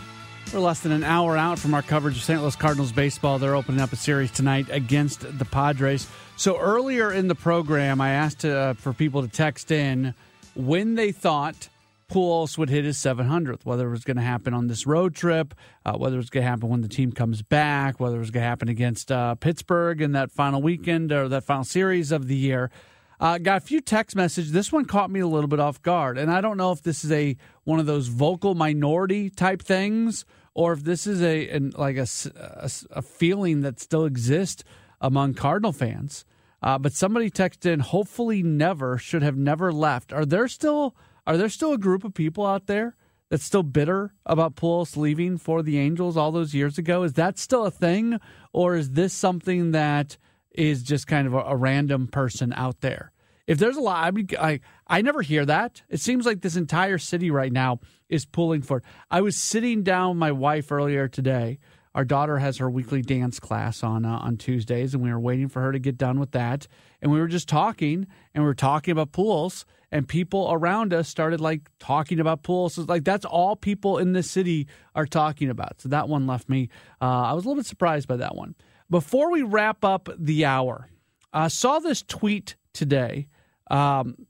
We're 0.53 0.61
less 0.61 0.79
than 0.79 0.93
an 0.93 1.03
hour 1.03 1.35
out 1.35 1.59
from 1.59 1.73
our 1.73 1.81
coverage 1.81 2.15
of 2.15 2.23
St. 2.23 2.41
Louis 2.41 2.55
Cardinals 2.55 2.93
baseball. 2.93 3.39
They're 3.39 3.55
opening 3.55 3.81
up 3.81 3.91
a 3.91 3.97
series 3.97 4.31
tonight 4.31 4.67
against 4.71 5.37
the 5.37 5.45
Padres. 5.45 6.07
So 6.37 6.57
earlier 6.57 7.11
in 7.11 7.27
the 7.27 7.35
program, 7.35 7.99
I 7.99 8.11
asked 8.11 8.45
uh, 8.45 8.73
for 8.75 8.93
people 8.93 9.21
to 9.21 9.27
text 9.27 9.69
in 9.69 10.15
when 10.57 10.95
they 10.95 11.11
thought 11.11 11.69
Pujols 12.09 12.57
would 12.57 12.69
hit 12.69 12.85
his 12.85 12.97
700th, 12.97 13.65
whether 13.65 13.87
it 13.87 13.91
was 13.91 14.03
going 14.03 14.17
to 14.17 14.23
happen 14.23 14.53
on 14.53 14.67
this 14.67 14.87
road 14.87 15.13
trip, 15.13 15.53
uh, 15.85 15.93
whether 15.97 16.15
it 16.15 16.19
was 16.19 16.29
going 16.29 16.43
to 16.43 16.49
happen 16.49 16.69
when 16.69 16.81
the 16.81 16.87
team 16.87 17.11
comes 17.11 17.41
back, 17.41 17.99
whether 17.99 18.15
it 18.15 18.19
was 18.19 18.31
going 18.31 18.43
to 18.43 18.47
happen 18.47 18.69
against 18.69 19.11
uh, 19.11 19.35
Pittsburgh 19.35 20.01
in 20.01 20.13
that 20.13 20.31
final 20.31 20.61
weekend 20.61 21.11
or 21.11 21.27
that 21.27 21.43
final 21.43 21.65
series 21.65 22.11
of 22.11 22.27
the 22.27 22.35
year. 22.35 22.71
Uh, 23.19 23.37
got 23.39 23.57
a 23.57 23.61
few 23.61 23.81
text 23.81 24.15
messages. 24.15 24.51
This 24.51 24.71
one 24.71 24.85
caught 24.85 25.09
me 25.09 25.19
a 25.19 25.27
little 25.27 25.47
bit 25.47 25.59
off 25.59 25.81
guard, 25.81 26.17
and 26.17 26.31
I 26.31 26.39
don't 26.39 26.55
know 26.55 26.71
if 26.71 26.83
this 26.83 27.03
is 27.03 27.11
a 27.11 27.35
one 27.63 27.79
of 27.79 27.87
those 27.87 28.07
vocal 28.07 28.53
minority 28.53 29.29
type 29.29 29.61
things, 29.61 30.23
or 30.53 30.73
if 30.73 30.83
this 30.83 31.07
is 31.07 31.21
a 31.23 31.49
an, 31.49 31.73
like 31.75 31.97
a, 31.97 32.07
a, 32.35 32.69
a, 32.91 33.01
feeling 33.01 33.61
that 33.61 33.79
still 33.79 34.05
exists 34.05 34.63
among 35.01 35.33
Cardinal 35.33 35.73
fans. 35.73 36.25
Uh, 36.61 36.77
but 36.77 36.93
somebody 36.93 37.29
texted 37.29 37.71
in, 37.71 37.79
"Hopefully, 37.79 38.41
never 38.43 38.97
should 38.97 39.21
have 39.21 39.37
never 39.37 39.71
left." 39.71 40.11
Are 40.11 40.25
there 40.25 40.47
still 40.47 40.95
are 41.25 41.37
there 41.37 41.49
still 41.49 41.73
a 41.73 41.77
group 41.77 42.03
of 42.03 42.13
people 42.13 42.45
out 42.45 42.67
there 42.67 42.95
that's 43.29 43.43
still 43.43 43.63
bitter 43.63 44.13
about 44.25 44.55
Pujols 44.55 44.95
leaving 44.95 45.37
for 45.37 45.61
the 45.61 45.77
Angels 45.77 46.15
all 46.15 46.31
those 46.31 46.53
years 46.53 46.77
ago? 46.77 47.03
Is 47.03 47.13
that 47.13 47.37
still 47.37 47.65
a 47.65 47.71
thing, 47.71 48.19
or 48.53 48.75
is 48.75 48.91
this 48.91 49.13
something 49.13 49.71
that 49.71 50.17
is 50.57 50.83
just 50.83 51.07
kind 51.07 51.27
of 51.27 51.33
a, 51.33 51.39
a 51.39 51.55
random 51.55 52.07
person 52.07 52.51
out 52.53 52.81
there. 52.81 53.11
If 53.45 53.59
there's 53.59 53.77
a 53.77 53.81
lot, 53.81 54.03
I, 54.03 54.11
mean, 54.11 54.27
I 54.37 54.59
I 54.87 55.01
never 55.01 55.21
hear 55.21 55.45
that. 55.45 55.83
It 55.87 56.01
seems 56.01 56.25
like 56.25 56.41
this 56.41 56.57
entire 56.57 56.97
city 56.97 57.31
right 57.31 57.53
now 57.53 57.79
is 58.09 58.25
pulling 58.25 58.61
for. 58.61 58.77
It. 58.77 58.83
I 59.09 59.21
was 59.21 59.37
sitting 59.37 59.83
down 59.83 60.09
with 60.09 60.17
my 60.17 60.33
wife 60.33 60.69
earlier 60.69 61.07
today. 61.07 61.59
Our 61.97 62.05
daughter 62.05 62.37
has 62.37 62.57
her 62.57 62.69
weekly 62.69 63.01
dance 63.01 63.39
class 63.39 63.81
on 63.81 64.05
uh, 64.05 64.19
on 64.19 64.37
Tuesdays, 64.37 64.93
and 64.93 65.01
we 65.01 65.11
were 65.11 65.19
waiting 65.19 65.47
for 65.47 65.63
her 65.63 65.71
to 65.71 65.79
get 65.79 65.97
done 65.97 66.19
with 66.19 66.29
that. 66.33 66.67
And 67.01 67.11
we 67.11 67.19
were 67.19 67.27
just 67.27 67.49
talking, 67.49 68.05
and 68.35 68.43
we 68.43 68.47
were 68.47 68.53
talking 68.53 68.91
about 68.91 69.13
Pujols, 69.13 69.65
and 69.91 70.07
people 70.07 70.47
around 70.51 70.93
us 70.93 71.09
started 71.09 71.41
like 71.41 71.61
talking 71.79 72.19
about 72.19 72.43
Pujols. 72.43 72.73
So, 72.73 72.83
like 72.83 73.03
that's 73.03 73.25
all 73.25 73.55
people 73.55 73.97
in 73.97 74.13
this 74.13 74.29
city 74.29 74.67
are 74.93 75.07
talking 75.07 75.49
about. 75.49 75.81
So 75.81 75.89
that 75.89 76.07
one 76.07 76.27
left 76.27 76.47
me. 76.49 76.69
Uh, 77.01 77.05
I 77.05 77.33
was 77.33 77.45
a 77.45 77.47
little 77.47 77.61
bit 77.61 77.65
surprised 77.65 78.07
by 78.07 78.17
that 78.17 78.35
one. 78.35 78.53
Before 78.91 79.31
we 79.31 79.41
wrap 79.41 79.83
up 79.83 80.07
the 80.19 80.45
hour, 80.45 80.89
I 81.33 81.47
saw 81.47 81.79
this 81.79 82.03
tweet 82.03 82.57
today. 82.73 83.27
Um, 83.71 84.27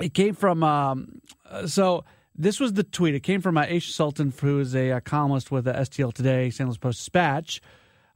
it 0.00 0.14
came 0.14 0.36
from, 0.36 0.62
um, 0.62 1.20
so 1.66 2.04
this 2.36 2.58
was 2.60 2.72
the 2.72 2.82
tweet. 2.82 3.14
It 3.14 3.20
came 3.20 3.40
from 3.40 3.56
uh, 3.56 3.64
Aisha 3.64 3.90
Sultan, 3.90 4.32
who 4.38 4.58
is 4.60 4.74
a, 4.74 4.90
a 4.90 5.00
columnist 5.00 5.50
with 5.50 5.66
uh, 5.66 5.74
STL 5.74 6.12
Today, 6.12 6.50
St. 6.50 6.68
Louis 6.68 6.78
Post 6.78 6.98
Dispatch. 6.98 7.60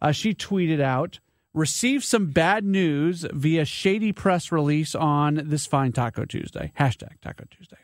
Uh, 0.01 0.13
she 0.13 0.35
tweeted 0.35 0.81
out, 0.81 1.21
received 1.55 2.05
some 2.05 2.27
bad 2.31 2.65
news 2.65 3.27
via 3.33 3.65
shady 3.65 4.13
press 4.13 4.53
release 4.53 4.95
on 4.95 5.41
this 5.45 5.67
fine 5.67 5.93
Taco 5.93 6.25
Tuesday. 6.25 6.73
Hashtag 6.79 7.21
Taco 7.21 7.45
Tuesday. 7.51 7.79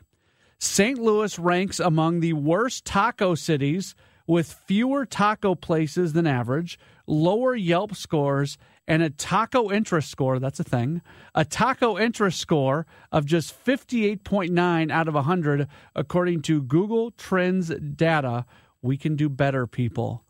St. 0.59 0.97
Louis 0.97 1.37
ranks 1.37 1.79
among 1.79 2.21
the 2.21 2.33
worst 2.33 2.85
taco 2.85 3.35
cities 3.35 3.95
with 4.27 4.53
fewer 4.65 5.05
taco 5.05 5.55
places 5.55 6.13
than 6.13 6.25
average, 6.25 6.79
lower 7.05 7.55
Yelp 7.55 7.95
scores, 7.95 8.57
and 8.87 9.01
a 9.01 9.09
taco 9.09 9.71
interest 9.71 10.09
score 10.09 10.39
that's 10.39 10.59
a 10.59 10.63
thing 10.63 11.01
a 11.33 11.43
taco 11.45 11.97
interest 11.97 12.39
score 12.39 12.85
of 13.11 13.25
just 13.25 13.53
58.9 13.65 14.91
out 14.91 15.07
of 15.07 15.13
100 15.13 15.67
according 15.95 16.41
to 16.41 16.61
google 16.61 17.11
trends 17.11 17.69
data 17.69 18.45
we 18.81 18.97
can 18.97 19.15
do 19.15 19.29
better 19.29 19.65
people 19.67 20.23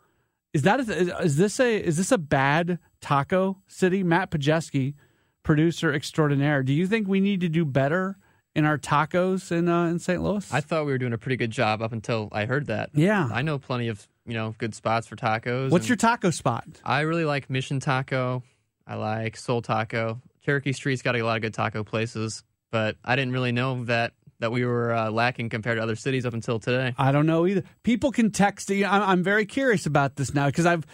is 0.53 0.61
that 0.61 0.79
a, 0.79 1.21
is 1.23 1.37
this 1.37 1.59
a 1.59 1.83
is 1.83 1.97
this 1.97 2.11
a 2.11 2.17
bad 2.17 2.79
taco 3.01 3.57
city 3.67 4.03
matt 4.03 4.31
pajeski 4.31 4.93
producer 5.43 5.93
extraordinaire 5.93 6.63
do 6.63 6.73
you 6.73 6.87
think 6.87 7.07
we 7.07 7.19
need 7.19 7.41
to 7.41 7.49
do 7.49 7.65
better 7.65 8.17
in 8.55 8.65
our 8.65 8.77
tacos 8.77 9.51
in 9.51 9.67
uh, 9.67 9.85
in 9.87 9.99
St. 9.99 10.23
Louis? 10.23 10.51
I 10.51 10.61
thought 10.61 10.85
we 10.85 10.91
were 10.93 10.97
doing 10.97 11.13
a 11.13 11.17
pretty 11.17 11.35
good 11.35 11.51
job 11.51 11.81
up 11.81 11.91
until 11.91 12.29
I 12.31 12.45
heard 12.45 12.67
that. 12.67 12.89
Yeah, 12.93 13.29
I 13.31 13.41
know 13.41 13.59
plenty 13.59 13.89
of 13.89 14.07
you 14.25 14.33
know 14.33 14.55
good 14.57 14.75
spots 14.75 15.07
for 15.07 15.15
tacos. 15.15 15.69
What's 15.69 15.87
your 15.87 15.97
taco 15.97 16.29
spot? 16.29 16.65
I 16.83 17.01
really 17.01 17.25
like 17.25 17.49
Mission 17.49 17.79
Taco. 17.79 18.43
I 18.87 18.95
like 18.95 19.37
Soul 19.37 19.61
Taco. 19.61 20.21
Cherokee 20.43 20.73
Street's 20.73 21.01
got 21.01 21.15
a 21.15 21.23
lot 21.23 21.37
of 21.37 21.41
good 21.41 21.53
taco 21.53 21.83
places, 21.83 22.43
but 22.71 22.97
I 23.03 23.15
didn't 23.15 23.33
really 23.33 23.51
know 23.51 23.83
that 23.85 24.13
that 24.39 24.51
we 24.51 24.65
were 24.65 24.93
uh, 24.93 25.09
lacking 25.09 25.49
compared 25.49 25.77
to 25.77 25.83
other 25.83 25.95
cities 25.95 26.25
up 26.25 26.33
until 26.33 26.59
today. 26.59 26.93
I 26.97 27.11
don't 27.11 27.25
know 27.25 27.47
either. 27.47 27.63
People 27.83 28.11
can 28.11 28.31
text. 28.31 28.69
I'm, 28.69 28.85
I'm 28.85 29.23
very 29.23 29.45
curious 29.45 29.85
about 29.85 30.17
this 30.17 30.33
now 30.33 30.47
because 30.47 30.65
I've 30.65 30.85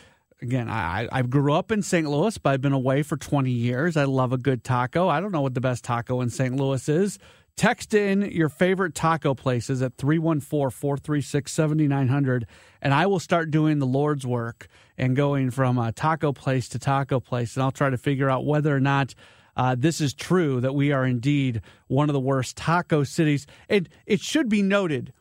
again 0.42 0.70
I 0.70 1.08
I 1.12 1.22
grew 1.24 1.54
up 1.54 1.72
in 1.72 1.82
St. 1.82 2.10
Louis, 2.10 2.38
but 2.38 2.52
I've 2.52 2.62
been 2.62 2.74
away 2.74 3.04
for 3.04 3.18
20 3.18 3.52
years. 3.52 3.98
I 3.98 4.06
love 4.06 4.32
a 4.32 4.38
good 4.38 4.64
taco. 4.64 5.08
I 5.08 5.20
don't 5.20 5.32
know 5.32 5.42
what 5.42 5.54
the 5.54 5.62
best 5.62 5.84
taco 5.84 6.22
in 6.22 6.30
St. 6.30 6.56
Louis 6.56 6.88
is. 6.88 7.20
Text 7.56 7.94
in 7.94 8.24
your 8.24 8.50
favorite 8.50 8.96
taco 8.96 9.36
places 9.36 9.82
at 9.82 9.96
314 9.98 10.72
436 10.72 11.52
7900, 11.52 12.48
and 12.82 12.94
I 12.94 13.06
will 13.06 13.20
start 13.20 13.52
doing 13.52 13.80
the 13.80 13.86
Lord's 13.86 14.26
work 14.26 14.68
and 14.98 15.16
going 15.16 15.52
from 15.52 15.78
a 15.78 15.92
taco 15.92 16.32
place 16.32 16.68
to 16.70 16.80
taco 16.80 17.20
place. 17.20 17.56
And 17.56 17.64
I'll 17.64 17.72
try 17.72 17.90
to 17.90 17.98
figure 17.98 18.30
out 18.30 18.46
whether 18.46 18.76
or 18.76 18.80
not 18.80 19.14
uh, 19.56 19.76
this 19.78 20.02
is 20.02 20.14
true 20.14 20.62
that 20.62 20.74
we 20.74 20.92
are 20.92 21.06
indeed 21.06 21.62
one 21.88 22.10
of 22.10 22.14
the 22.14 22.20
worst 22.20 22.58
taco 22.58 23.04
cities. 23.04 23.46
It, 23.70 23.90
it 24.06 24.22
should 24.22 24.50
be 24.50 24.62
noted 24.62 25.14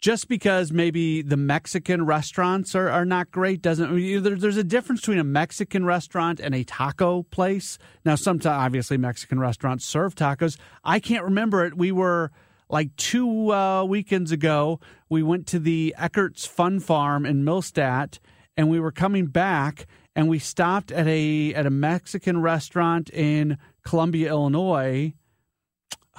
just 0.00 0.28
because 0.28 0.70
maybe 0.72 1.22
the 1.22 1.36
Mexican 1.36 2.06
restaurants 2.06 2.74
are, 2.74 2.88
are 2.88 3.04
not 3.04 3.30
great 3.30 3.60
doesn't 3.60 4.22
there, 4.22 4.36
there's 4.36 4.56
a 4.56 4.64
difference 4.64 5.00
between 5.00 5.18
a 5.18 5.24
Mexican 5.24 5.84
restaurant 5.84 6.38
and 6.38 6.54
a 6.54 6.64
taco 6.64 7.24
place. 7.24 7.78
Now, 8.04 8.14
sometimes 8.14 8.46
obviously 8.46 8.96
Mexican 8.96 9.40
restaurants 9.40 9.84
serve 9.84 10.14
tacos. 10.14 10.56
I 10.84 11.00
can't 11.00 11.24
remember 11.24 11.64
it. 11.64 11.76
We 11.76 11.90
were 11.90 12.30
like 12.68 12.94
two 12.96 13.52
uh, 13.52 13.84
weekends 13.84 14.30
ago. 14.30 14.78
We 15.08 15.22
went 15.22 15.46
to 15.48 15.58
the 15.58 15.94
Eckert's 15.98 16.46
Fun 16.46 16.78
Farm 16.80 17.26
in 17.26 17.44
Millstadt, 17.44 18.20
and 18.56 18.68
we 18.68 18.78
were 18.78 18.92
coming 18.92 19.26
back, 19.26 19.86
and 20.14 20.28
we 20.28 20.38
stopped 20.38 20.92
at 20.92 21.08
a 21.08 21.54
at 21.54 21.66
a 21.66 21.70
Mexican 21.70 22.40
restaurant 22.40 23.10
in 23.10 23.58
Columbia, 23.84 24.28
Illinois 24.28 25.14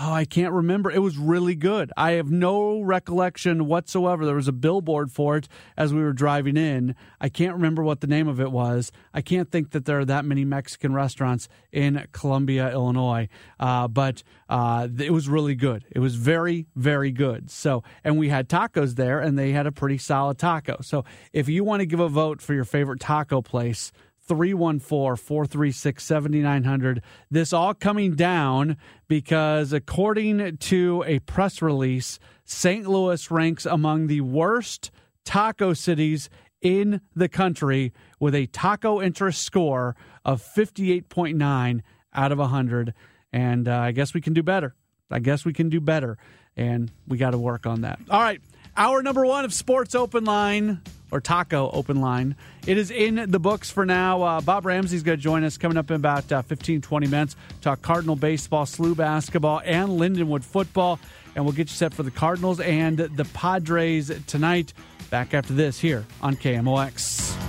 Oh, 0.02 0.14
I 0.14 0.24
can't 0.24 0.54
remember. 0.54 0.90
It 0.90 1.02
was 1.02 1.18
really 1.18 1.56
good. 1.56 1.92
I 1.98 2.12
have 2.12 2.32
no 2.32 2.80
recollection 2.80 3.66
whatsoever. 3.66 4.26
There 4.26 4.36
was 4.36 4.48
a 4.48 4.54
billboard 4.54 5.12
for 5.12 5.36
it 5.36 5.50
as 5.76 5.94
we 5.94 6.02
were 6.02 6.14
driving 6.14 6.56
in. 6.56 6.96
I 7.20 7.28
can't 7.28 7.56
remember 7.56 7.84
what 7.84 8.00
the 8.00 8.08
name 8.08 8.30
of 8.30 8.40
it 8.40 8.50
was. 8.50 8.94
I 9.14 9.22
can't 9.22 9.52
think 9.52 9.72
that 9.72 9.84
there 9.84 10.00
are 10.00 10.06
that 10.06 10.24
many 10.24 10.46
Mexican 10.46 10.94
restaurants 10.94 11.50
in 11.74 12.08
Columbia, 12.14 12.72
Illinois. 12.72 13.28
Uh, 13.60 13.90
but 13.90 14.24
uh, 14.48 14.88
it 15.00 15.12
was 15.12 15.28
really 15.28 15.56
good. 15.56 15.84
It 15.92 16.00
was 16.00 16.16
very, 16.16 16.68
very 16.78 17.12
good. 17.12 17.52
So, 17.52 17.84
and 18.02 18.18
we 18.18 18.30
had 18.30 18.48
tacos 18.48 18.96
there, 18.96 19.20
and 19.20 19.38
they 19.38 19.52
had 19.52 19.68
a 19.68 19.72
pretty 19.74 19.98
solid 19.98 20.38
taco. 20.38 20.78
So, 20.82 21.04
if 21.34 21.50
you 21.50 21.66
want 21.66 21.82
to 21.82 21.86
give 21.86 22.00
a 22.00 22.08
vote 22.08 22.42
for 22.42 22.54
your 22.54 22.64
favorite 22.64 23.02
taco 23.02 23.42
place, 23.42 23.92
314 24.30 25.18
436 25.18 26.04
7900. 26.04 27.02
This 27.32 27.52
all 27.52 27.74
coming 27.74 28.16
down 28.16 28.78
because, 29.08 29.74
according 29.74 30.58
to 30.58 31.04
a 31.08 31.20
press 31.20 31.62
release, 31.62 32.20
St. 32.46 32.88
Louis 32.88 33.30
ranks 33.32 33.66
among 33.66 34.08
the 34.08 34.22
worst 34.22 34.92
taco 35.26 35.74
cities 35.74 36.30
in 36.62 37.02
the 37.16 37.28
country 37.28 37.92
with 38.20 38.36
a 38.36 38.46
taco 38.48 39.02
interest 39.02 39.44
score 39.44 39.96
of 40.24 40.42
58.9 40.42 41.82
out 42.14 42.32
of 42.32 42.38
100. 42.38 42.94
And 43.34 43.68
uh, 43.68 43.78
I 43.80 43.92
guess 43.92 44.14
we 44.14 44.22
can 44.22 44.34
do 44.34 44.44
better. 44.44 44.76
I 45.10 45.20
guess 45.20 45.44
we 45.44 45.54
can 45.54 45.70
do 45.70 45.82
better. 45.82 46.18
And 46.56 46.92
we 47.08 47.18
got 47.18 47.32
to 47.32 47.38
work 47.40 47.66
on 47.66 47.82
that. 47.82 48.00
All 48.10 48.22
right. 48.22 48.42
Hour 48.78 49.02
number 49.02 49.26
one 49.26 49.44
of 49.44 49.54
Sports 49.54 49.96
Open 49.96 50.24
Line 50.24 50.82
or 51.12 51.22
Taco 51.22 51.70
Open 51.72 52.02
Line. 52.02 52.36
It 52.68 52.78
is 52.78 52.92
in 52.92 53.30
the 53.30 53.40
books 53.40 53.72
for 53.72 53.86
now. 53.86 54.22
Uh, 54.22 54.42
Bob 54.42 54.66
Ramsey's 54.66 55.04
going 55.04 55.18
to 55.18 55.22
join 55.22 55.44
us 55.44 55.58
coming 55.58 55.78
up 55.78 55.90
in 55.90 55.96
about 55.96 56.32
uh, 56.32 56.42
15, 56.42 56.82
20 56.82 57.08
minutes. 57.08 57.36
Talk 57.62 57.82
Cardinal 57.82 58.16
baseball, 58.16 58.66
SLU 58.66 58.96
basketball, 58.96 59.62
and 59.64 59.90
Lindenwood 59.90 60.44
football. 60.44 61.00
And 61.36 61.46
we'll 61.46 61.54
get 61.54 61.70
you 61.70 61.76
set 61.76 61.94
for 61.94 62.04
the 62.04 62.12
Cardinals 62.12 62.60
and 62.60 62.98
the 62.98 63.26
Padres 63.34 64.12
tonight. 64.28 64.74
Back 65.10 65.34
after 65.34 65.54
this 65.54 65.80
here 65.80 66.06
on 66.22 66.36
KMOX. 66.36 67.49